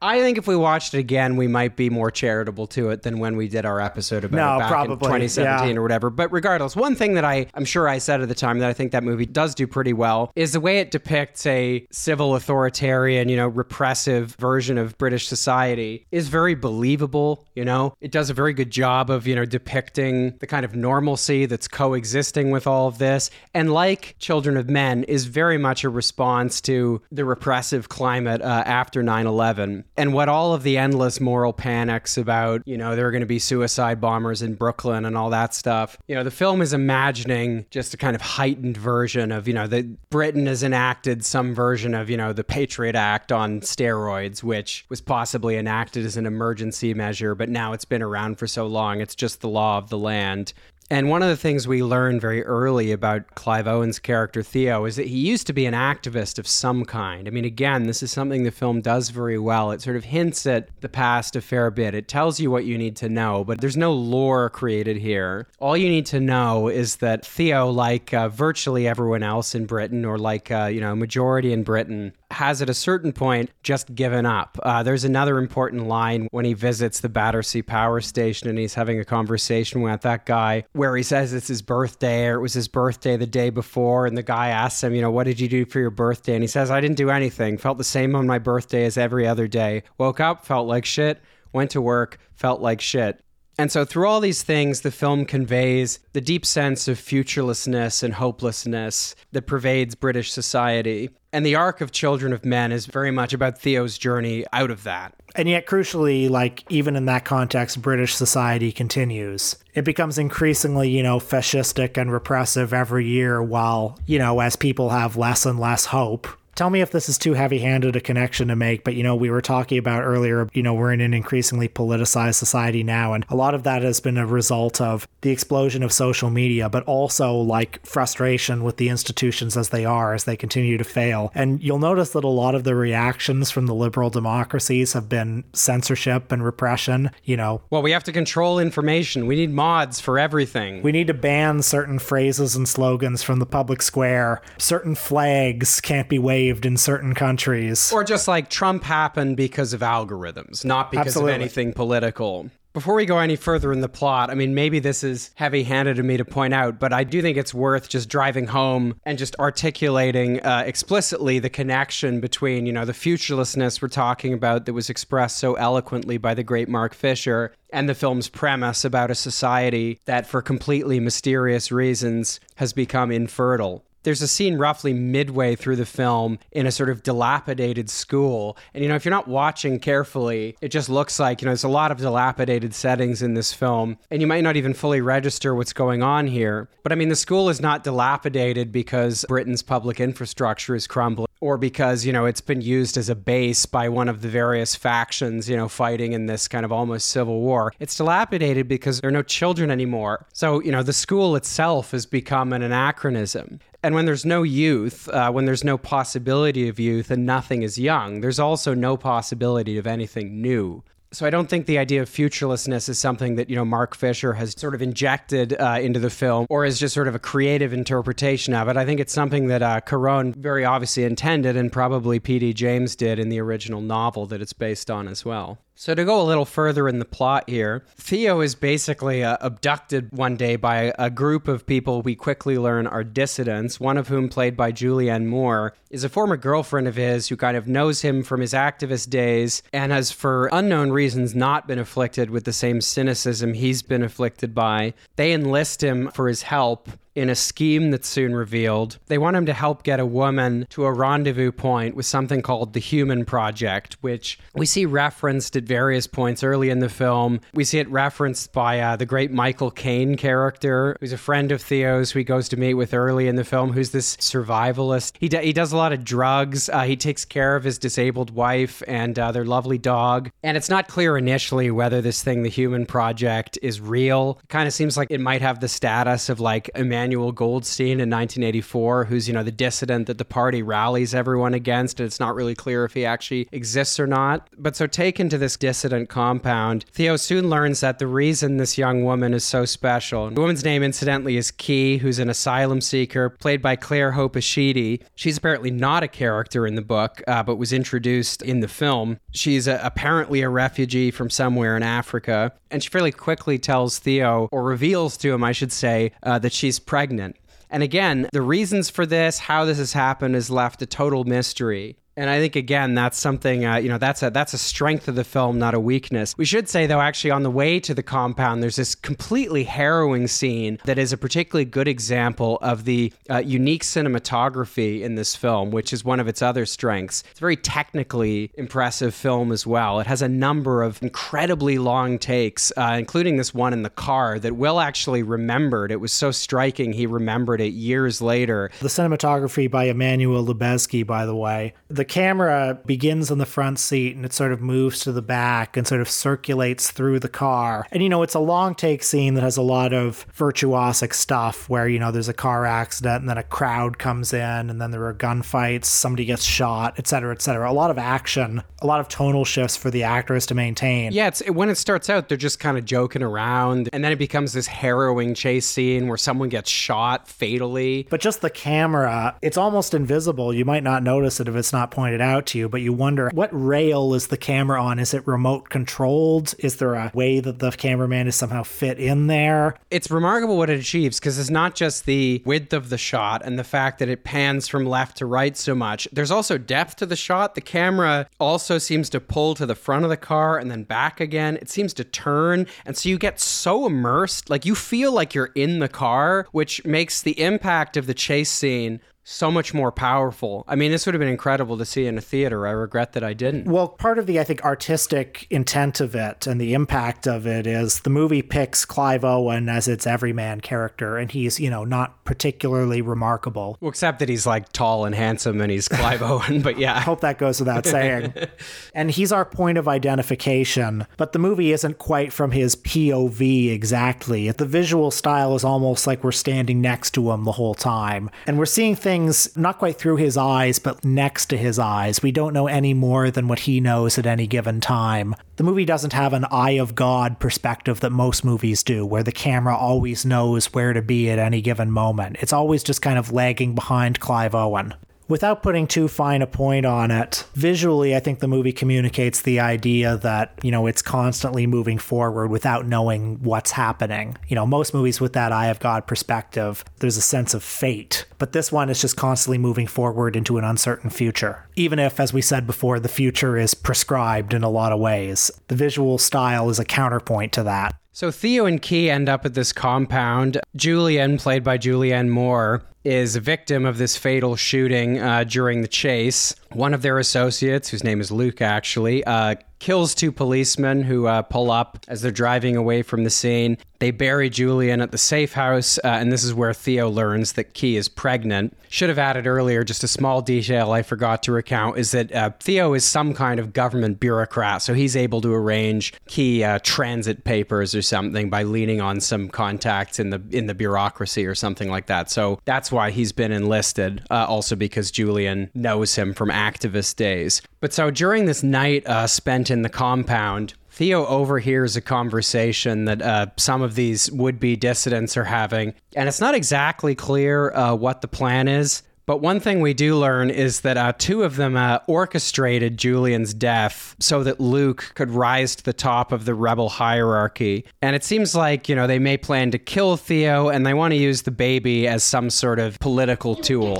I 0.00 0.20
think 0.20 0.38
if 0.38 0.46
we 0.46 0.54
watched 0.54 0.94
it 0.94 0.98
again, 0.98 1.36
we 1.36 1.48
might 1.48 1.74
be 1.74 1.90
more 1.90 2.10
charitable 2.10 2.68
to 2.68 2.90
it 2.90 3.02
than 3.02 3.18
when 3.18 3.36
we 3.36 3.48
did 3.48 3.66
our 3.66 3.80
episode 3.80 4.24
about 4.24 4.36
No, 4.36 4.56
it 4.56 4.58
back 4.60 4.70
probably, 4.70 4.94
in 4.94 4.98
2017 5.00 5.68
yeah. 5.70 5.76
or 5.76 5.82
whatever. 5.82 6.08
But 6.10 6.32
regardless, 6.32 6.76
one 6.76 6.94
thing 6.94 7.14
that 7.14 7.24
I, 7.24 7.46
I'm 7.54 7.64
sure 7.64 7.88
I 7.88 7.98
said 7.98 8.20
at 8.20 8.28
the 8.28 8.34
time 8.34 8.60
that 8.60 8.68
I 8.68 8.72
think 8.72 8.92
that 8.92 9.02
movie 9.02 9.26
does 9.26 9.54
do 9.54 9.66
pretty 9.66 9.92
well 9.92 10.30
is 10.36 10.52
the 10.52 10.60
way 10.60 10.78
it 10.78 10.92
depicts 10.92 11.46
a 11.46 11.84
civil 11.90 12.36
authoritarian, 12.36 13.28
you 13.28 13.36
know, 13.36 13.48
repressive 13.48 14.36
version 14.36 14.78
of 14.78 14.96
British 14.98 15.26
society 15.26 16.06
is 16.12 16.28
very 16.28 16.54
believable. 16.54 17.44
You 17.54 17.64
know, 17.64 17.94
it 18.00 18.12
does 18.12 18.30
a 18.30 18.34
very 18.34 18.52
good 18.52 18.70
job 18.70 19.10
of, 19.10 19.26
you 19.26 19.34
know, 19.34 19.44
depicting 19.44 20.36
the 20.38 20.46
kind 20.46 20.64
of 20.64 20.76
normalcy 20.76 21.46
that's 21.46 21.66
coexisting 21.66 22.50
with 22.52 22.68
all 22.68 22.86
of 22.86 22.98
this. 22.98 23.30
And 23.52 23.72
like 23.72 24.14
Children 24.20 24.56
of 24.56 24.68
Men, 24.68 25.04
is 25.04 25.24
very 25.24 25.58
much 25.58 25.84
a 25.84 25.88
response 25.88 26.60
to 26.60 27.02
the 27.10 27.24
repressive 27.24 27.88
climate 27.88 28.42
uh, 28.42 28.62
after 28.66 28.97
9 29.02 29.26
11 29.26 29.84
and 29.96 30.12
what 30.12 30.28
all 30.28 30.54
of 30.54 30.62
the 30.62 30.78
endless 30.78 31.20
moral 31.20 31.52
panics 31.52 32.16
about, 32.16 32.62
you 32.66 32.76
know, 32.76 32.96
there 32.96 33.06
are 33.06 33.10
going 33.10 33.20
to 33.20 33.26
be 33.26 33.38
suicide 33.38 34.00
bombers 34.00 34.42
in 34.42 34.54
Brooklyn 34.54 35.04
and 35.04 35.16
all 35.16 35.30
that 35.30 35.54
stuff. 35.54 35.96
You 36.06 36.14
know, 36.14 36.24
the 36.24 36.30
film 36.30 36.62
is 36.62 36.72
imagining 36.72 37.66
just 37.70 37.94
a 37.94 37.96
kind 37.96 38.14
of 38.14 38.22
heightened 38.22 38.76
version 38.76 39.32
of, 39.32 39.48
you 39.48 39.54
know, 39.54 39.66
that 39.66 40.10
Britain 40.10 40.46
has 40.46 40.62
enacted 40.62 41.24
some 41.24 41.54
version 41.54 41.94
of, 41.94 42.10
you 42.10 42.16
know, 42.16 42.32
the 42.32 42.44
Patriot 42.44 42.94
Act 42.94 43.32
on 43.32 43.60
steroids, 43.60 44.42
which 44.42 44.86
was 44.88 45.00
possibly 45.00 45.56
enacted 45.56 46.04
as 46.04 46.16
an 46.16 46.26
emergency 46.26 46.94
measure, 46.94 47.34
but 47.34 47.48
now 47.48 47.72
it's 47.72 47.84
been 47.84 48.02
around 48.02 48.38
for 48.38 48.46
so 48.46 48.66
long, 48.66 49.00
it's 49.00 49.14
just 49.14 49.40
the 49.40 49.48
law 49.48 49.78
of 49.78 49.90
the 49.90 49.98
land. 49.98 50.52
And 50.90 51.10
one 51.10 51.22
of 51.22 51.28
the 51.28 51.36
things 51.36 51.68
we 51.68 51.82
learned 51.82 52.22
very 52.22 52.42
early 52.44 52.92
about 52.92 53.34
Clive 53.34 53.66
Owen's 53.66 53.98
character 53.98 54.42
Theo 54.42 54.86
is 54.86 54.96
that 54.96 55.06
he 55.06 55.18
used 55.18 55.46
to 55.48 55.52
be 55.52 55.66
an 55.66 55.74
activist 55.74 56.38
of 56.38 56.48
some 56.48 56.86
kind. 56.86 57.28
I 57.28 57.30
mean, 57.30 57.44
again, 57.44 57.86
this 57.86 58.02
is 58.02 58.10
something 58.10 58.42
the 58.42 58.50
film 58.50 58.80
does 58.80 59.10
very 59.10 59.38
well. 59.38 59.70
It 59.70 59.82
sort 59.82 59.96
of 59.96 60.04
hints 60.04 60.46
at 60.46 60.68
the 60.80 60.88
past 60.88 61.36
a 61.36 61.42
fair 61.42 61.70
bit. 61.70 61.94
It 61.94 62.08
tells 62.08 62.40
you 62.40 62.50
what 62.50 62.64
you 62.64 62.78
need 62.78 62.96
to 62.96 63.10
know, 63.10 63.44
but 63.44 63.60
there's 63.60 63.76
no 63.76 63.92
lore 63.92 64.48
created 64.48 64.96
here. 64.96 65.46
All 65.60 65.76
you 65.76 65.90
need 65.90 66.06
to 66.06 66.20
know 66.20 66.68
is 66.68 66.96
that 66.96 67.24
Theo, 67.24 67.68
like 67.68 68.14
uh, 68.14 68.30
virtually 68.30 68.88
everyone 68.88 69.22
else 69.22 69.54
in 69.54 69.66
Britain, 69.66 70.06
or 70.06 70.16
like, 70.16 70.50
uh, 70.50 70.70
you 70.72 70.80
know, 70.80 70.96
majority 70.96 71.52
in 71.52 71.64
Britain, 71.64 72.14
has 72.30 72.60
at 72.60 72.68
a 72.68 72.74
certain 72.74 73.12
point 73.12 73.50
just 73.62 73.94
given 73.94 74.26
up. 74.26 74.58
Uh, 74.62 74.82
there's 74.82 75.04
another 75.04 75.38
important 75.38 75.86
line 75.88 76.28
when 76.30 76.44
he 76.44 76.52
visits 76.52 77.00
the 77.00 77.08
Battersea 77.08 77.62
Power 77.62 78.00
Station 78.00 78.48
and 78.48 78.58
he's 78.58 78.74
having 78.74 79.00
a 79.00 79.04
conversation 79.04 79.80
with 79.80 80.02
that 80.02 80.26
guy 80.26 80.64
where 80.72 80.94
he 80.96 81.02
says 81.02 81.32
it's 81.32 81.48
his 81.48 81.62
birthday 81.62 82.26
or 82.26 82.36
it 82.36 82.42
was 82.42 82.52
his 82.52 82.68
birthday 82.68 83.16
the 83.16 83.26
day 83.26 83.50
before. 83.50 84.06
And 84.06 84.16
the 84.16 84.22
guy 84.22 84.48
asks 84.48 84.82
him, 84.82 84.94
you 84.94 85.00
know, 85.00 85.10
what 85.10 85.24
did 85.24 85.40
you 85.40 85.48
do 85.48 85.64
for 85.64 85.80
your 85.80 85.90
birthday? 85.90 86.34
And 86.34 86.42
he 86.42 86.48
says, 86.48 86.70
I 86.70 86.80
didn't 86.80 86.96
do 86.96 87.10
anything. 87.10 87.56
Felt 87.56 87.78
the 87.78 87.84
same 87.84 88.14
on 88.14 88.26
my 88.26 88.38
birthday 88.38 88.84
as 88.84 88.98
every 88.98 89.26
other 89.26 89.48
day. 89.48 89.82
Woke 89.96 90.20
up, 90.20 90.44
felt 90.44 90.68
like 90.68 90.84
shit. 90.84 91.20
Went 91.52 91.70
to 91.70 91.80
work, 91.80 92.18
felt 92.34 92.60
like 92.60 92.80
shit. 92.80 93.24
And 93.58 93.72
so, 93.72 93.84
through 93.84 94.06
all 94.06 94.20
these 94.20 94.42
things, 94.42 94.82
the 94.82 94.92
film 94.92 95.24
conveys 95.24 95.98
the 96.12 96.20
deep 96.20 96.46
sense 96.46 96.86
of 96.86 96.96
futurelessness 96.96 98.04
and 98.04 98.14
hopelessness 98.14 99.16
that 99.32 99.48
pervades 99.48 99.96
British 99.96 100.30
society. 100.30 101.10
And 101.32 101.44
the 101.44 101.56
arc 101.56 101.80
of 101.80 101.90
Children 101.90 102.32
of 102.32 102.44
Men 102.44 102.70
is 102.70 102.86
very 102.86 103.10
much 103.10 103.32
about 103.32 103.58
Theo's 103.58 103.98
journey 103.98 104.44
out 104.52 104.70
of 104.70 104.84
that. 104.84 105.12
And 105.34 105.48
yet, 105.48 105.66
crucially, 105.66 106.30
like, 106.30 106.64
even 106.70 106.94
in 106.94 107.06
that 107.06 107.24
context, 107.24 107.82
British 107.82 108.14
society 108.14 108.70
continues. 108.70 109.56
It 109.74 109.84
becomes 109.84 110.18
increasingly, 110.18 110.88
you 110.88 111.02
know, 111.02 111.18
fascistic 111.18 112.00
and 112.00 112.12
repressive 112.12 112.72
every 112.72 113.06
year, 113.06 113.42
while, 113.42 113.98
you 114.06 114.20
know, 114.20 114.38
as 114.38 114.54
people 114.54 114.90
have 114.90 115.16
less 115.16 115.44
and 115.44 115.58
less 115.58 115.86
hope, 115.86 116.28
tell 116.58 116.70
me 116.70 116.80
if 116.80 116.90
this 116.90 117.08
is 117.08 117.16
too 117.16 117.34
heavy 117.34 117.60
handed 117.60 117.94
a 117.94 118.00
connection 118.00 118.48
to 118.48 118.56
make, 118.56 118.82
but 118.82 118.96
you 118.96 119.02
know, 119.04 119.14
we 119.14 119.30
were 119.30 119.40
talking 119.40 119.78
about 119.78 120.02
earlier, 120.02 120.48
you 120.52 120.62
know, 120.62 120.74
we're 120.74 120.92
in 120.92 121.00
an 121.00 121.14
increasingly 121.14 121.68
politicized 121.68 122.34
society 122.34 122.82
now, 122.82 123.12
and 123.12 123.24
a 123.28 123.36
lot 123.36 123.54
of 123.54 123.62
that 123.62 123.82
has 123.82 124.00
been 124.00 124.18
a 124.18 124.26
result 124.26 124.80
of 124.80 125.06
the 125.20 125.30
explosion 125.30 125.84
of 125.84 125.92
social 125.92 126.30
media, 126.30 126.68
but 126.68 126.82
also 126.84 127.32
like 127.32 127.84
frustration 127.86 128.64
with 128.64 128.76
the 128.76 128.88
institutions 128.88 129.56
as 129.56 129.68
they 129.68 129.84
are, 129.84 130.14
as 130.14 130.24
they 130.24 130.36
continue 130.36 130.76
to 130.76 130.82
fail. 130.82 131.30
And 131.32 131.62
you'll 131.62 131.78
notice 131.78 132.10
that 132.10 132.24
a 132.24 132.28
lot 132.28 132.56
of 132.56 132.64
the 132.64 132.74
reactions 132.74 133.52
from 133.52 133.66
the 133.66 133.74
liberal 133.74 134.10
democracies 134.10 134.94
have 134.94 135.08
been 135.08 135.44
censorship 135.52 136.32
and 136.32 136.44
repression, 136.44 137.12
you 137.22 137.36
know. 137.36 137.62
Well, 137.70 137.82
we 137.82 137.92
have 137.92 138.04
to 138.04 138.12
control 138.12 138.58
information. 138.58 139.28
We 139.28 139.36
need 139.36 139.52
mods 139.52 140.00
for 140.00 140.18
everything. 140.18 140.82
We 140.82 140.90
need 140.90 141.06
to 141.06 141.14
ban 141.14 141.62
certain 141.62 142.00
phrases 142.00 142.56
and 142.56 142.68
slogans 142.68 143.22
from 143.22 143.38
the 143.38 143.46
public 143.46 143.80
square. 143.80 144.42
Certain 144.58 144.96
flags 144.96 145.80
can't 145.80 146.08
be 146.08 146.18
waved 146.18 146.47
in 146.64 146.76
certain 146.76 147.14
countries. 147.14 147.92
Or 147.92 148.04
just 148.04 148.28
like 148.28 148.50
Trump 148.50 148.84
happened 148.84 149.36
because 149.36 149.72
of 149.72 149.80
algorithms, 149.80 150.64
not 150.64 150.90
because 150.90 151.08
Absolutely. 151.08 151.34
of 151.34 151.40
anything 151.40 151.72
political. 151.72 152.50
Before 152.74 152.94
we 152.94 153.06
go 153.06 153.18
any 153.18 153.34
further 153.34 153.72
in 153.72 153.80
the 153.80 153.88
plot, 153.88 154.30
I 154.30 154.34
mean, 154.34 154.54
maybe 154.54 154.78
this 154.78 155.02
is 155.02 155.30
heavy 155.34 155.64
handed 155.64 155.98
of 155.98 156.04
me 156.04 156.16
to 156.16 156.24
point 156.24 156.54
out, 156.54 156.78
but 156.78 156.92
I 156.92 157.02
do 157.02 157.22
think 157.22 157.36
it's 157.36 157.52
worth 157.52 157.88
just 157.88 158.08
driving 158.08 158.46
home 158.46 158.94
and 159.04 159.18
just 159.18 159.34
articulating 159.40 160.40
uh, 160.40 160.62
explicitly 160.64 161.38
the 161.38 161.50
connection 161.50 162.20
between, 162.20 162.66
you 162.66 162.72
know, 162.72 162.84
the 162.84 162.92
futurelessness 162.92 163.82
we're 163.82 163.88
talking 163.88 164.32
about 164.32 164.66
that 164.66 164.74
was 164.74 164.90
expressed 164.90 165.38
so 165.38 165.54
eloquently 165.54 166.18
by 166.18 166.34
the 166.34 166.44
great 166.44 166.68
Mark 166.68 166.94
Fisher 166.94 167.52
and 167.70 167.88
the 167.88 167.94
film's 167.94 168.28
premise 168.28 168.84
about 168.84 169.10
a 169.10 169.14
society 169.14 169.98
that, 170.04 170.26
for 170.26 170.40
completely 170.40 171.00
mysterious 171.00 171.72
reasons, 171.72 172.38
has 172.56 172.72
become 172.72 173.10
infertile 173.10 173.82
there's 174.08 174.22
a 174.22 174.26
scene 174.26 174.56
roughly 174.56 174.94
midway 174.94 175.54
through 175.54 175.76
the 175.76 175.84
film 175.84 176.38
in 176.50 176.66
a 176.66 176.72
sort 176.72 176.88
of 176.88 177.02
dilapidated 177.02 177.90
school. 177.90 178.56
And, 178.72 178.82
you 178.82 178.88
know, 178.88 178.94
if 178.94 179.04
you're 179.04 179.10
not 179.10 179.28
watching 179.28 179.78
carefully, 179.78 180.56
it 180.62 180.70
just 180.70 180.88
looks 180.88 181.20
like, 181.20 181.42
you 181.42 181.44
know, 181.44 181.50
there's 181.50 181.62
a 181.62 181.68
lot 181.68 181.92
of 181.92 181.98
dilapidated 181.98 182.72
settings 182.72 183.20
in 183.20 183.34
this 183.34 183.52
film. 183.52 183.98
And 184.10 184.22
you 184.22 184.26
might 184.26 184.40
not 184.40 184.56
even 184.56 184.72
fully 184.72 185.02
register 185.02 185.54
what's 185.54 185.74
going 185.74 186.02
on 186.02 186.26
here. 186.26 186.70
But 186.82 186.92
I 186.92 186.94
mean, 186.94 187.10
the 187.10 187.16
school 187.16 187.50
is 187.50 187.60
not 187.60 187.84
dilapidated 187.84 188.72
because 188.72 189.26
Britain's 189.28 189.60
public 189.60 190.00
infrastructure 190.00 190.74
is 190.74 190.86
crumbling 190.86 191.28
or 191.40 191.58
because, 191.58 192.04
you 192.04 192.12
know, 192.12 192.24
it's 192.24 192.40
been 192.40 192.60
used 192.60 192.96
as 192.96 193.08
a 193.08 193.14
base 193.14 193.66
by 193.66 193.88
one 193.88 194.08
of 194.08 194.22
the 194.22 194.28
various 194.28 194.74
factions, 194.74 195.48
you 195.48 195.56
know, 195.56 195.68
fighting 195.68 196.12
in 196.12 196.26
this 196.26 196.48
kind 196.48 196.64
of 196.64 196.72
almost 196.72 197.08
civil 197.08 197.40
war. 197.40 197.72
It's 197.78 197.94
dilapidated 197.94 198.68
because 198.68 199.00
there 199.00 199.08
are 199.08 199.12
no 199.12 199.22
children 199.22 199.70
anymore. 199.70 200.26
So, 200.32 200.62
you 200.62 200.72
know, 200.72 200.82
the 200.82 200.92
school 200.92 201.36
itself 201.36 201.92
has 201.92 202.06
become 202.06 202.52
an 202.52 202.62
anachronism. 202.62 203.60
And 203.82 203.94
when 203.94 204.06
there's 204.06 204.24
no 204.24 204.42
youth, 204.42 205.08
uh, 205.08 205.30
when 205.30 205.44
there's 205.44 205.62
no 205.62 205.78
possibility 205.78 206.68
of 206.68 206.80
youth 206.80 207.10
and 207.10 207.24
nothing 207.24 207.62
is 207.62 207.78
young, 207.78 208.20
there's 208.20 208.40
also 208.40 208.74
no 208.74 208.96
possibility 208.96 209.78
of 209.78 209.86
anything 209.86 210.42
new. 210.42 210.82
So 211.10 211.24
I 211.24 211.30
don't 211.30 211.48
think 211.48 211.64
the 211.64 211.78
idea 211.78 212.02
of 212.02 212.10
futurelessness 212.10 212.88
is 212.90 212.98
something 212.98 213.36
that 213.36 213.48
you 213.48 213.56
know 213.56 213.64
Mark 213.64 213.94
Fisher 213.94 214.34
has 214.34 214.54
sort 214.58 214.74
of 214.74 214.82
injected 214.82 215.58
uh, 215.58 215.78
into 215.80 215.98
the 216.00 216.10
film, 216.10 216.46
or 216.50 216.66
is 216.66 216.78
just 216.78 216.94
sort 216.94 217.08
of 217.08 217.14
a 217.14 217.18
creative 217.18 217.72
interpretation 217.72 218.52
of 218.52 218.68
it. 218.68 218.76
I 218.76 218.84
think 218.84 219.00
it's 219.00 219.12
something 219.12 219.46
that 219.46 219.62
uh, 219.62 219.80
Cuarón 219.80 220.36
very 220.36 220.66
obviously 220.66 221.04
intended, 221.04 221.56
and 221.56 221.72
probably 221.72 222.18
P.D. 222.18 222.52
James 222.52 222.94
did 222.94 223.18
in 223.18 223.30
the 223.30 223.40
original 223.40 223.80
novel 223.80 224.26
that 224.26 224.42
it's 224.42 224.52
based 224.52 224.90
on 224.90 225.08
as 225.08 225.24
well. 225.24 225.58
So, 225.80 225.94
to 225.94 226.04
go 226.04 226.20
a 226.20 226.26
little 226.26 226.44
further 226.44 226.88
in 226.88 226.98
the 226.98 227.04
plot 227.04 227.48
here, 227.48 227.84
Theo 227.96 228.40
is 228.40 228.56
basically 228.56 229.22
uh, 229.22 229.36
abducted 229.40 230.10
one 230.10 230.36
day 230.36 230.56
by 230.56 230.92
a 230.98 231.08
group 231.08 231.46
of 231.46 231.66
people 231.66 232.02
we 232.02 232.16
quickly 232.16 232.58
learn 232.58 232.88
are 232.88 233.04
dissidents, 233.04 233.78
one 233.78 233.96
of 233.96 234.08
whom, 234.08 234.28
played 234.28 234.56
by 234.56 234.72
Julianne 234.72 235.26
Moore, 235.26 235.74
is 235.88 236.02
a 236.02 236.08
former 236.08 236.36
girlfriend 236.36 236.88
of 236.88 236.96
his 236.96 237.28
who 237.28 237.36
kind 237.36 237.56
of 237.56 237.68
knows 237.68 238.02
him 238.02 238.24
from 238.24 238.40
his 238.40 238.54
activist 238.54 239.08
days 239.08 239.62
and 239.72 239.92
has, 239.92 240.10
for 240.10 240.50
unknown 240.50 240.90
reasons, 240.90 241.36
not 241.36 241.68
been 241.68 241.78
afflicted 241.78 242.28
with 242.28 242.42
the 242.42 242.52
same 242.52 242.80
cynicism 242.80 243.54
he's 243.54 243.82
been 243.82 244.02
afflicted 244.02 244.56
by. 244.56 244.94
They 245.14 245.32
enlist 245.32 245.80
him 245.80 246.10
for 246.10 246.26
his 246.26 246.42
help 246.42 246.88
in 247.18 247.28
a 247.28 247.34
scheme 247.34 247.90
that's 247.90 248.08
soon 248.08 248.34
revealed. 248.34 248.98
They 249.06 249.18
want 249.18 249.36
him 249.36 249.46
to 249.46 249.52
help 249.52 249.82
get 249.82 250.00
a 250.00 250.06
woman 250.06 250.66
to 250.70 250.84
a 250.84 250.92
rendezvous 250.92 251.52
point 251.52 251.96
with 251.96 252.06
something 252.06 252.42
called 252.42 252.72
the 252.72 252.80
Human 252.80 253.24
Project, 253.24 253.96
which 254.00 254.38
we 254.54 254.66
see 254.66 254.86
referenced 254.86 255.56
at 255.56 255.64
various 255.64 256.06
points 256.06 256.42
early 256.42 256.70
in 256.70 256.78
the 256.78 256.88
film. 256.88 257.40
We 257.54 257.64
see 257.64 257.78
it 257.78 257.90
referenced 257.90 258.52
by 258.52 258.80
uh, 258.80 258.96
the 258.96 259.06
great 259.06 259.32
Michael 259.32 259.70
Caine 259.70 260.16
character, 260.16 260.96
who's 261.00 261.12
a 261.12 261.18
friend 261.18 261.50
of 261.50 261.60
Theo's 261.60 262.12
who 262.12 262.20
he 262.20 262.24
goes 262.24 262.48
to 262.50 262.56
meet 262.56 262.74
with 262.74 262.94
early 262.94 263.26
in 263.26 263.36
the 263.36 263.44
film, 263.44 263.72
who's 263.72 263.90
this 263.90 264.16
survivalist. 264.18 265.12
He, 265.18 265.28
d- 265.28 265.44
he 265.44 265.52
does 265.52 265.72
a 265.72 265.76
lot 265.76 265.92
of 265.92 266.04
drugs. 266.04 266.68
Uh, 266.68 266.82
he 266.82 266.96
takes 266.96 267.24
care 267.24 267.56
of 267.56 267.64
his 267.64 267.78
disabled 267.78 268.30
wife 268.30 268.82
and 268.86 269.18
uh, 269.18 269.32
their 269.32 269.44
lovely 269.44 269.78
dog. 269.78 270.30
And 270.44 270.56
it's 270.56 270.70
not 270.70 270.86
clear 270.86 271.18
initially 271.18 271.70
whether 271.70 272.00
this 272.00 272.22
thing, 272.22 272.44
the 272.44 272.48
Human 272.48 272.86
Project, 272.86 273.58
is 273.60 273.80
real. 273.80 274.38
It 274.44 274.48
kind 274.48 274.68
of 274.68 274.72
seems 274.72 274.96
like 274.96 275.10
it 275.10 275.20
might 275.20 275.42
have 275.42 275.58
the 275.58 275.68
status 275.68 276.28
of 276.28 276.38
like 276.38 276.70
Emmanuel 276.74 277.07
Goldstein 277.16 278.00
in 278.00 278.10
1984, 278.10 279.04
who's, 279.06 279.28
you 279.28 279.34
know, 279.34 279.42
the 279.42 279.52
dissident 279.52 280.06
that 280.06 280.18
the 280.18 280.24
party 280.24 280.62
rallies 280.62 281.14
everyone 281.14 281.54
against. 281.54 282.00
And 282.00 282.06
it's 282.06 282.20
not 282.20 282.34
really 282.34 282.54
clear 282.54 282.84
if 282.84 282.94
he 282.94 283.04
actually 283.04 283.48
exists 283.52 283.98
or 283.98 284.06
not. 284.06 284.48
But 284.56 284.76
so 284.76 284.86
taken 284.86 285.28
to 285.28 285.38
this 285.38 285.56
dissident 285.56 286.08
compound, 286.08 286.84
Theo 286.92 287.16
soon 287.16 287.48
learns 287.50 287.80
that 287.80 287.98
the 287.98 288.06
reason 288.06 288.56
this 288.56 288.78
young 288.78 289.04
woman 289.04 289.34
is 289.34 289.44
so 289.44 289.64
special, 289.64 290.30
the 290.30 290.40
woman's 290.40 290.64
name, 290.64 290.82
incidentally, 290.82 291.36
is 291.36 291.50
Key, 291.50 291.98
who's 291.98 292.18
an 292.18 292.28
asylum 292.28 292.80
seeker, 292.80 293.30
played 293.30 293.62
by 293.62 293.76
Clare-Hope 293.76 294.34
Ashitey. 294.34 295.02
She's 295.14 295.38
apparently 295.38 295.70
not 295.70 296.02
a 296.02 296.08
character 296.08 296.66
in 296.66 296.74
the 296.74 296.82
book, 296.82 297.22
uh, 297.26 297.42
but 297.42 297.56
was 297.56 297.72
introduced 297.72 298.42
in 298.42 298.60
the 298.60 298.68
film. 298.68 299.18
She's 299.32 299.66
a, 299.66 299.80
apparently 299.82 300.42
a 300.42 300.48
refugee 300.48 301.10
from 301.10 301.30
somewhere 301.30 301.76
in 301.76 301.82
Africa, 301.82 302.52
and 302.70 302.82
she 302.82 302.90
fairly 302.90 303.12
quickly 303.12 303.58
tells 303.58 303.98
Theo, 303.98 304.48
or 304.52 304.62
reveals 304.62 305.16
to 305.18 305.32
him, 305.32 305.42
I 305.44 305.52
should 305.52 305.72
say, 305.72 306.12
uh, 306.22 306.38
that 306.40 306.52
she's 306.52 306.78
pregnant. 306.88 307.36
And 307.70 307.82
again, 307.82 308.28
the 308.32 308.42
reasons 308.42 308.88
for 308.88 309.04
this, 309.04 309.38
how 309.38 309.66
this 309.66 309.78
has 309.78 309.92
happened, 309.92 310.34
is 310.34 310.50
left 310.50 310.82
a 310.82 310.86
total 310.86 311.24
mystery. 311.24 311.98
And 312.18 312.28
I 312.28 312.40
think 312.40 312.56
again, 312.56 312.94
that's 312.94 313.16
something 313.16 313.64
uh, 313.64 313.76
you 313.76 313.88
know 313.88 313.96
that's 313.96 314.24
a 314.24 314.30
that's 314.30 314.52
a 314.52 314.58
strength 314.58 315.06
of 315.06 315.14
the 315.14 315.22
film, 315.22 315.56
not 315.56 315.72
a 315.72 315.78
weakness. 315.78 316.36
We 316.36 316.44
should 316.44 316.68
say 316.68 316.88
though, 316.88 317.00
actually, 317.00 317.30
on 317.30 317.44
the 317.44 317.50
way 317.50 317.78
to 317.78 317.94
the 317.94 318.02
compound, 318.02 318.60
there's 318.60 318.74
this 318.74 318.96
completely 318.96 319.62
harrowing 319.62 320.26
scene 320.26 320.80
that 320.84 320.98
is 320.98 321.12
a 321.12 321.16
particularly 321.16 321.64
good 321.64 321.86
example 321.86 322.58
of 322.60 322.86
the 322.86 323.12
uh, 323.30 323.38
unique 323.38 323.84
cinematography 323.84 325.00
in 325.02 325.14
this 325.14 325.36
film, 325.36 325.70
which 325.70 325.92
is 325.92 326.04
one 326.04 326.18
of 326.18 326.26
its 326.26 326.42
other 326.42 326.66
strengths. 326.66 327.22
It's 327.30 327.38
a 327.38 327.40
very 327.40 327.56
technically 327.56 328.50
impressive 328.54 329.14
film 329.14 329.52
as 329.52 329.64
well. 329.64 330.00
It 330.00 330.08
has 330.08 330.20
a 330.20 330.28
number 330.28 330.82
of 330.82 331.00
incredibly 331.00 331.78
long 331.78 332.18
takes, 332.18 332.72
uh, 332.76 332.96
including 332.98 333.36
this 333.36 333.54
one 333.54 333.72
in 333.72 333.84
the 333.84 333.90
car 333.90 334.40
that 334.40 334.56
Will 334.56 334.80
actually 334.80 335.22
remembered. 335.22 335.92
It 335.92 336.00
was 336.00 336.12
so 336.12 336.32
striking 336.32 336.94
he 336.94 337.06
remembered 337.06 337.60
it 337.60 337.74
years 337.74 338.20
later. 338.20 338.72
The 338.80 338.88
cinematography 338.88 339.70
by 339.70 339.84
Emmanuel 339.84 340.44
Lubezki, 340.44 341.06
by 341.06 341.24
the 341.24 341.36
way. 341.36 341.74
The 341.86 342.07
camera 342.08 342.78
begins 342.86 343.30
in 343.30 343.38
the 343.38 343.46
front 343.46 343.78
seat 343.78 344.16
and 344.16 344.24
it 344.24 344.32
sort 344.32 344.52
of 344.52 344.60
moves 344.60 345.00
to 345.00 345.12
the 345.12 345.22
back 345.22 345.76
and 345.76 345.86
sort 345.86 346.00
of 346.00 346.08
circulates 346.08 346.90
through 346.90 347.20
the 347.20 347.28
car. 347.28 347.86
And 347.92 348.02
you 348.02 348.08
know, 348.08 348.22
it's 348.22 348.34
a 348.34 348.40
long 348.40 348.74
take 348.74 349.02
scene 349.02 349.34
that 349.34 349.42
has 349.42 349.56
a 349.56 349.62
lot 349.62 349.92
of 349.92 350.26
virtuosic 350.36 351.12
stuff 351.12 351.68
where, 351.68 351.88
you 351.88 351.98
know, 351.98 352.10
there's 352.10 352.28
a 352.28 352.34
car 352.34 352.66
accident 352.66 353.20
and 353.20 353.28
then 353.28 353.38
a 353.38 353.42
crowd 353.42 353.98
comes 353.98 354.32
in 354.32 354.70
and 354.70 354.80
then 354.80 354.90
there 354.90 355.06
are 355.06 355.14
gunfights, 355.14 355.86
somebody 355.86 356.24
gets 356.24 356.44
shot, 356.44 356.98
etc., 356.98 357.32
etc. 357.32 357.70
A 357.70 357.72
lot 357.72 357.90
of 357.90 357.98
action, 357.98 358.62
a 358.80 358.86
lot 358.86 359.00
of 359.00 359.08
tonal 359.08 359.44
shifts 359.44 359.76
for 359.76 359.90
the 359.90 360.02
actors 360.02 360.46
to 360.46 360.54
maintain. 360.54 361.12
Yeah, 361.12 361.28
it's 361.28 361.46
when 361.48 361.68
it 361.68 361.76
starts 361.76 362.08
out, 362.08 362.28
they're 362.28 362.38
just 362.38 362.60
kind 362.60 362.78
of 362.78 362.84
joking 362.84 363.22
around, 363.22 363.88
and 363.92 364.02
then 364.02 364.12
it 364.12 364.18
becomes 364.18 364.52
this 364.52 364.66
harrowing 364.66 365.34
chase 365.34 365.66
scene 365.66 366.08
where 366.08 366.16
someone 366.16 366.48
gets 366.48 366.70
shot 366.70 367.28
fatally. 367.28 368.06
But 368.10 368.20
just 368.20 368.40
the 368.40 368.50
camera, 368.50 369.36
it's 369.42 369.56
almost 369.56 369.94
invisible. 369.94 370.54
You 370.54 370.64
might 370.64 370.82
not 370.82 371.02
notice 371.02 371.40
it 371.40 371.48
if 371.48 371.54
it's 371.54 371.72
not 371.72 371.90
pointed 371.98 372.20
out 372.20 372.46
to 372.46 372.58
you, 372.58 372.68
but 372.68 372.80
you 372.80 372.92
wonder 372.92 373.28
what 373.34 373.50
rail 373.50 374.14
is 374.14 374.28
the 374.28 374.36
camera 374.36 374.80
on? 374.80 375.00
Is 375.00 375.12
it 375.14 375.26
remote 375.26 375.68
controlled? 375.68 376.54
Is 376.60 376.76
there 376.76 376.94
a 376.94 377.10
way 377.12 377.40
that 377.40 377.58
the 377.58 377.72
cameraman 377.72 378.28
is 378.28 378.36
somehow 378.36 378.62
fit 378.62 379.00
in 379.00 379.26
there? 379.26 379.74
It's 379.90 380.08
remarkable 380.08 380.56
what 380.56 380.70
it 380.70 380.78
achieves 380.78 381.18
because 381.18 381.40
it's 381.40 381.50
not 381.50 381.74
just 381.74 382.06
the 382.06 382.40
width 382.46 382.72
of 382.72 382.90
the 382.90 382.98
shot 382.98 383.42
and 383.44 383.58
the 383.58 383.64
fact 383.64 383.98
that 383.98 384.08
it 384.08 384.22
pans 384.22 384.68
from 384.68 384.86
left 384.86 385.16
to 385.16 385.26
right 385.26 385.56
so 385.56 385.74
much. 385.74 386.06
There's 386.12 386.30
also 386.30 386.56
depth 386.56 386.94
to 386.98 387.06
the 387.06 387.16
shot. 387.16 387.56
The 387.56 387.60
camera 387.62 388.28
also 388.38 388.78
seems 388.78 389.10
to 389.10 389.18
pull 389.18 389.56
to 389.56 389.66
the 389.66 389.74
front 389.74 390.04
of 390.04 390.08
the 390.08 390.16
car 390.16 390.56
and 390.56 390.70
then 390.70 390.84
back 390.84 391.18
again. 391.18 391.56
It 391.56 391.68
seems 391.68 391.92
to 391.94 392.04
turn. 392.04 392.68
And 392.86 392.96
so 392.96 393.08
you 393.08 393.18
get 393.18 393.40
so 393.40 393.86
immersed, 393.86 394.50
like 394.50 394.64
you 394.64 394.76
feel 394.76 395.10
like 395.10 395.34
you're 395.34 395.50
in 395.56 395.80
the 395.80 395.88
car, 395.88 396.46
which 396.52 396.84
makes 396.84 397.20
the 397.20 397.40
impact 397.40 397.96
of 397.96 398.06
the 398.06 398.14
chase 398.14 398.52
scene 398.52 399.00
so 399.30 399.50
much 399.50 399.74
more 399.74 399.92
powerful. 399.92 400.64
I 400.66 400.74
mean, 400.74 400.90
this 400.90 401.04
would 401.04 401.14
have 401.14 401.20
been 401.20 401.28
incredible 401.28 401.76
to 401.76 401.84
see 401.84 402.06
in 402.06 402.16
a 402.16 402.20
theater. 402.20 402.66
I 402.66 402.70
regret 402.70 403.12
that 403.12 403.22
I 403.22 403.34
didn't. 403.34 403.66
Well, 403.66 403.86
part 403.86 404.18
of 404.18 404.24
the, 404.24 404.40
I 404.40 404.44
think, 404.44 404.64
artistic 404.64 405.46
intent 405.50 406.00
of 406.00 406.14
it 406.14 406.46
and 406.46 406.58
the 406.58 406.72
impact 406.72 407.28
of 407.28 407.46
it 407.46 407.66
is 407.66 408.00
the 408.00 408.10
movie 408.10 408.40
picks 408.40 408.86
Clive 408.86 409.26
Owen 409.26 409.68
as 409.68 409.86
its 409.86 410.06
everyman 410.06 410.62
character, 410.62 411.18
and 411.18 411.30
he's, 411.30 411.60
you 411.60 411.68
know, 411.68 411.84
not 411.84 412.24
particularly 412.24 413.02
remarkable. 413.02 413.76
Well, 413.82 413.90
except 413.90 414.18
that 414.20 414.30
he's 414.30 414.46
like 414.46 414.72
tall 414.72 415.04
and 415.04 415.14
handsome 415.14 415.60
and 415.60 415.70
he's 415.70 415.88
Clive 415.88 416.22
Owen, 416.22 416.62
but 416.62 416.78
yeah. 416.78 416.96
I 416.96 417.00
hope 417.00 417.20
that 417.20 417.36
goes 417.36 417.60
without 417.60 417.84
saying. 417.84 418.32
and 418.94 419.10
he's 419.10 419.30
our 419.30 419.44
point 419.44 419.76
of 419.76 419.86
identification, 419.86 421.06
but 421.18 421.34
the 421.34 421.38
movie 421.38 421.72
isn't 421.72 421.98
quite 421.98 422.32
from 422.32 422.52
his 422.52 422.76
POV 422.76 423.70
exactly. 423.72 424.50
The 424.50 424.64
visual 424.64 425.10
style 425.10 425.54
is 425.54 425.64
almost 425.64 426.06
like 426.06 426.24
we're 426.24 426.32
standing 426.32 426.80
next 426.80 427.10
to 427.10 427.30
him 427.30 427.44
the 427.44 427.52
whole 427.52 427.74
time, 427.74 428.30
and 428.46 428.58
we're 428.58 428.64
seeing 428.64 428.96
things 428.96 429.17
things 429.18 429.56
not 429.56 429.78
quite 429.78 429.98
through 429.98 430.16
his 430.16 430.36
eyes, 430.36 430.78
but 430.78 431.04
next 431.04 431.46
to 431.46 431.56
his 431.56 431.76
eyes. 431.78 432.22
We 432.22 432.30
don't 432.30 432.52
know 432.52 432.68
any 432.68 432.94
more 432.94 433.32
than 433.32 433.48
what 433.48 433.60
he 433.60 433.80
knows 433.80 434.16
at 434.16 434.26
any 434.26 434.46
given 434.46 434.80
time. 434.80 435.34
The 435.56 435.64
movie 435.64 435.84
doesn't 435.84 436.12
have 436.12 436.32
an 436.32 436.44
eye 436.52 436.78
of 436.78 436.94
God 436.94 437.40
perspective 437.40 437.98
that 438.00 438.10
most 438.10 438.44
movies 438.44 438.84
do, 438.84 439.04
where 439.04 439.24
the 439.24 439.32
camera 439.32 439.76
always 439.76 440.24
knows 440.24 440.72
where 440.72 440.92
to 440.92 441.02
be 441.02 441.30
at 441.30 441.40
any 441.40 441.60
given 441.60 441.90
moment. 441.90 442.36
It's 442.40 442.52
always 442.52 442.84
just 442.84 443.02
kind 443.02 443.18
of 443.18 443.32
lagging 443.32 443.74
behind 443.74 444.20
Clive 444.20 444.54
Owen 444.54 444.94
without 445.28 445.62
putting 445.62 445.86
too 445.86 446.08
fine 446.08 446.42
a 446.42 446.46
point 446.46 446.86
on 446.86 447.10
it, 447.10 447.44
visually, 447.54 448.16
I 448.16 448.20
think 448.20 448.40
the 448.40 448.48
movie 448.48 448.72
communicates 448.72 449.42
the 449.42 449.60
idea 449.60 450.16
that, 450.18 450.58
you 450.62 450.70
know, 450.70 450.86
it's 450.86 451.02
constantly 451.02 451.66
moving 451.66 451.98
forward 451.98 452.48
without 452.48 452.86
knowing 452.86 453.42
what's 453.42 453.72
happening. 453.72 454.36
You 454.48 454.56
know, 454.56 454.66
most 454.66 454.94
movies 454.94 455.20
with 455.20 455.34
that 455.34 455.52
eye 455.52 455.66
of 455.66 455.80
God 455.80 456.06
perspective, 456.06 456.84
there's 456.98 457.16
a 457.16 457.22
sense 457.22 457.54
of 457.54 457.62
fate. 457.62 458.26
But 458.38 458.52
this 458.52 458.72
one 458.72 458.88
is 458.90 459.00
just 459.00 459.16
constantly 459.16 459.58
moving 459.58 459.86
forward 459.86 460.36
into 460.36 460.58
an 460.58 460.64
uncertain 460.64 461.10
future. 461.10 461.68
Even 461.76 461.98
if, 461.98 462.18
as 462.18 462.32
we 462.32 462.42
said 462.42 462.66
before, 462.66 462.98
the 462.98 463.08
future 463.08 463.56
is 463.56 463.74
prescribed 463.74 464.54
in 464.54 464.62
a 464.62 464.70
lot 464.70 464.92
of 464.92 465.00
ways, 465.00 465.50
the 465.68 465.76
visual 465.76 466.18
style 466.18 466.70
is 466.70 466.78
a 466.78 466.84
counterpoint 466.84 467.52
to 467.52 467.62
that. 467.62 467.94
So 468.18 468.32
Theo 468.32 468.66
and 468.66 468.82
Key 468.82 469.10
end 469.10 469.28
up 469.28 469.46
at 469.46 469.54
this 469.54 469.72
compound. 469.72 470.60
Julian, 470.74 471.38
played 471.38 471.62
by 471.62 471.78
Julianne 471.78 472.28
Moore, 472.28 472.82
is 473.04 473.36
a 473.36 473.40
victim 473.40 473.84
of 473.84 473.96
this 473.98 474.16
fatal 474.16 474.56
shooting 474.56 475.20
uh, 475.20 475.44
during 475.44 475.82
the 475.82 475.86
chase. 475.86 476.52
One 476.72 476.94
of 476.94 477.02
their 477.02 477.20
associates, 477.20 477.90
whose 477.90 478.02
name 478.02 478.20
is 478.20 478.32
Luke, 478.32 478.60
actually, 478.60 479.22
uh, 479.22 479.54
kills 479.78 480.14
two 480.14 480.32
policemen 480.32 481.02
who 481.02 481.26
uh, 481.26 481.42
pull 481.42 481.70
up 481.70 481.98
as 482.08 482.22
they're 482.22 482.30
driving 482.30 482.76
away 482.76 483.02
from 483.02 483.24
the 483.24 483.30
scene. 483.30 483.78
They 484.00 484.12
bury 484.12 484.48
Julian 484.48 485.00
at 485.00 485.10
the 485.10 485.18
safe 485.18 485.54
house, 485.54 485.98
uh, 485.98 486.08
and 486.08 486.30
this 486.30 486.44
is 486.44 486.54
where 486.54 486.72
Theo 486.72 487.08
learns 487.08 487.54
that 487.54 487.74
Key 487.74 487.96
is 487.96 488.08
pregnant. 488.08 488.76
Should 488.88 489.08
have 489.08 489.18
added 489.18 489.46
earlier, 489.46 489.82
just 489.82 490.04
a 490.04 490.08
small 490.08 490.40
detail 490.40 490.92
I 490.92 491.02
forgot 491.02 491.42
to 491.44 491.52
recount 491.52 491.98
is 491.98 492.12
that 492.12 492.32
uh, 492.32 492.50
Theo 492.60 492.94
is 492.94 493.04
some 493.04 493.34
kind 493.34 493.58
of 493.58 493.72
government 493.72 494.20
bureaucrat, 494.20 494.82
so 494.82 494.94
he's 494.94 495.16
able 495.16 495.40
to 495.40 495.52
arrange 495.52 496.14
key 496.28 496.62
uh, 496.62 496.78
transit 496.84 497.42
papers 497.42 497.94
or 497.94 498.02
something 498.02 498.48
by 498.48 498.62
leaning 498.62 499.00
on 499.00 499.20
some 499.20 499.48
contacts 499.48 500.20
in 500.20 500.30
the 500.30 500.40
in 500.50 500.66
the 500.66 500.74
bureaucracy 500.74 501.44
or 501.44 501.56
something 501.56 501.90
like 501.90 502.06
that. 502.06 502.30
So 502.30 502.60
that's 502.66 502.92
why 502.92 503.10
he's 503.10 503.32
been 503.32 503.52
enlisted. 503.52 504.22
Uh, 504.30 504.46
also 504.48 504.76
because 504.76 505.10
Julian 505.10 505.70
knows 505.74 506.14
him 506.14 506.34
from 506.34 506.50
activist 506.50 507.16
days. 507.16 507.62
But 507.80 507.92
so 507.92 508.10
during 508.10 508.46
this 508.46 508.62
night 508.62 509.06
uh, 509.06 509.26
in 509.70 509.82
the 509.82 509.88
compound, 509.88 510.74
Theo 510.90 511.26
overhears 511.26 511.96
a 511.96 512.00
conversation 512.00 513.04
that 513.04 513.22
uh, 513.22 513.46
some 513.56 513.82
of 513.82 513.94
these 513.94 514.30
would 514.32 514.58
be 514.58 514.74
dissidents 514.74 515.36
are 515.36 515.44
having. 515.44 515.94
And 516.16 516.28
it's 516.28 516.40
not 516.40 516.54
exactly 516.54 517.14
clear 517.14 517.72
uh, 517.72 517.94
what 517.94 518.20
the 518.20 518.28
plan 518.28 518.66
is. 518.66 519.02
But 519.28 519.42
one 519.42 519.60
thing 519.60 519.82
we 519.82 519.92
do 519.92 520.16
learn 520.16 520.48
is 520.48 520.80
that 520.80 520.96
uh, 520.96 521.12
two 521.18 521.42
of 521.42 521.56
them 521.56 521.76
uh, 521.76 521.98
orchestrated 522.06 522.96
Julian's 522.96 523.52
death 523.52 524.16
so 524.18 524.42
that 524.42 524.58
Luke 524.58 525.12
could 525.14 525.30
rise 525.30 525.76
to 525.76 525.84
the 525.84 525.92
top 525.92 526.32
of 526.32 526.46
the 526.46 526.54
rebel 526.54 526.88
hierarchy. 526.88 527.84
And 528.00 528.16
it 528.16 528.24
seems 528.24 528.56
like, 528.56 528.88
you 528.88 528.96
know, 528.96 529.06
they 529.06 529.18
may 529.18 529.36
plan 529.36 529.70
to 529.72 529.78
kill 529.78 530.16
Theo 530.16 530.70
and 530.70 530.86
they 530.86 530.94
want 530.94 531.12
to 531.12 531.18
use 531.18 531.42
the 531.42 531.50
baby 531.50 532.08
as 532.08 532.24
some 532.24 532.48
sort 532.48 532.78
of 532.78 532.98
political 533.00 533.54
tool. 533.54 533.98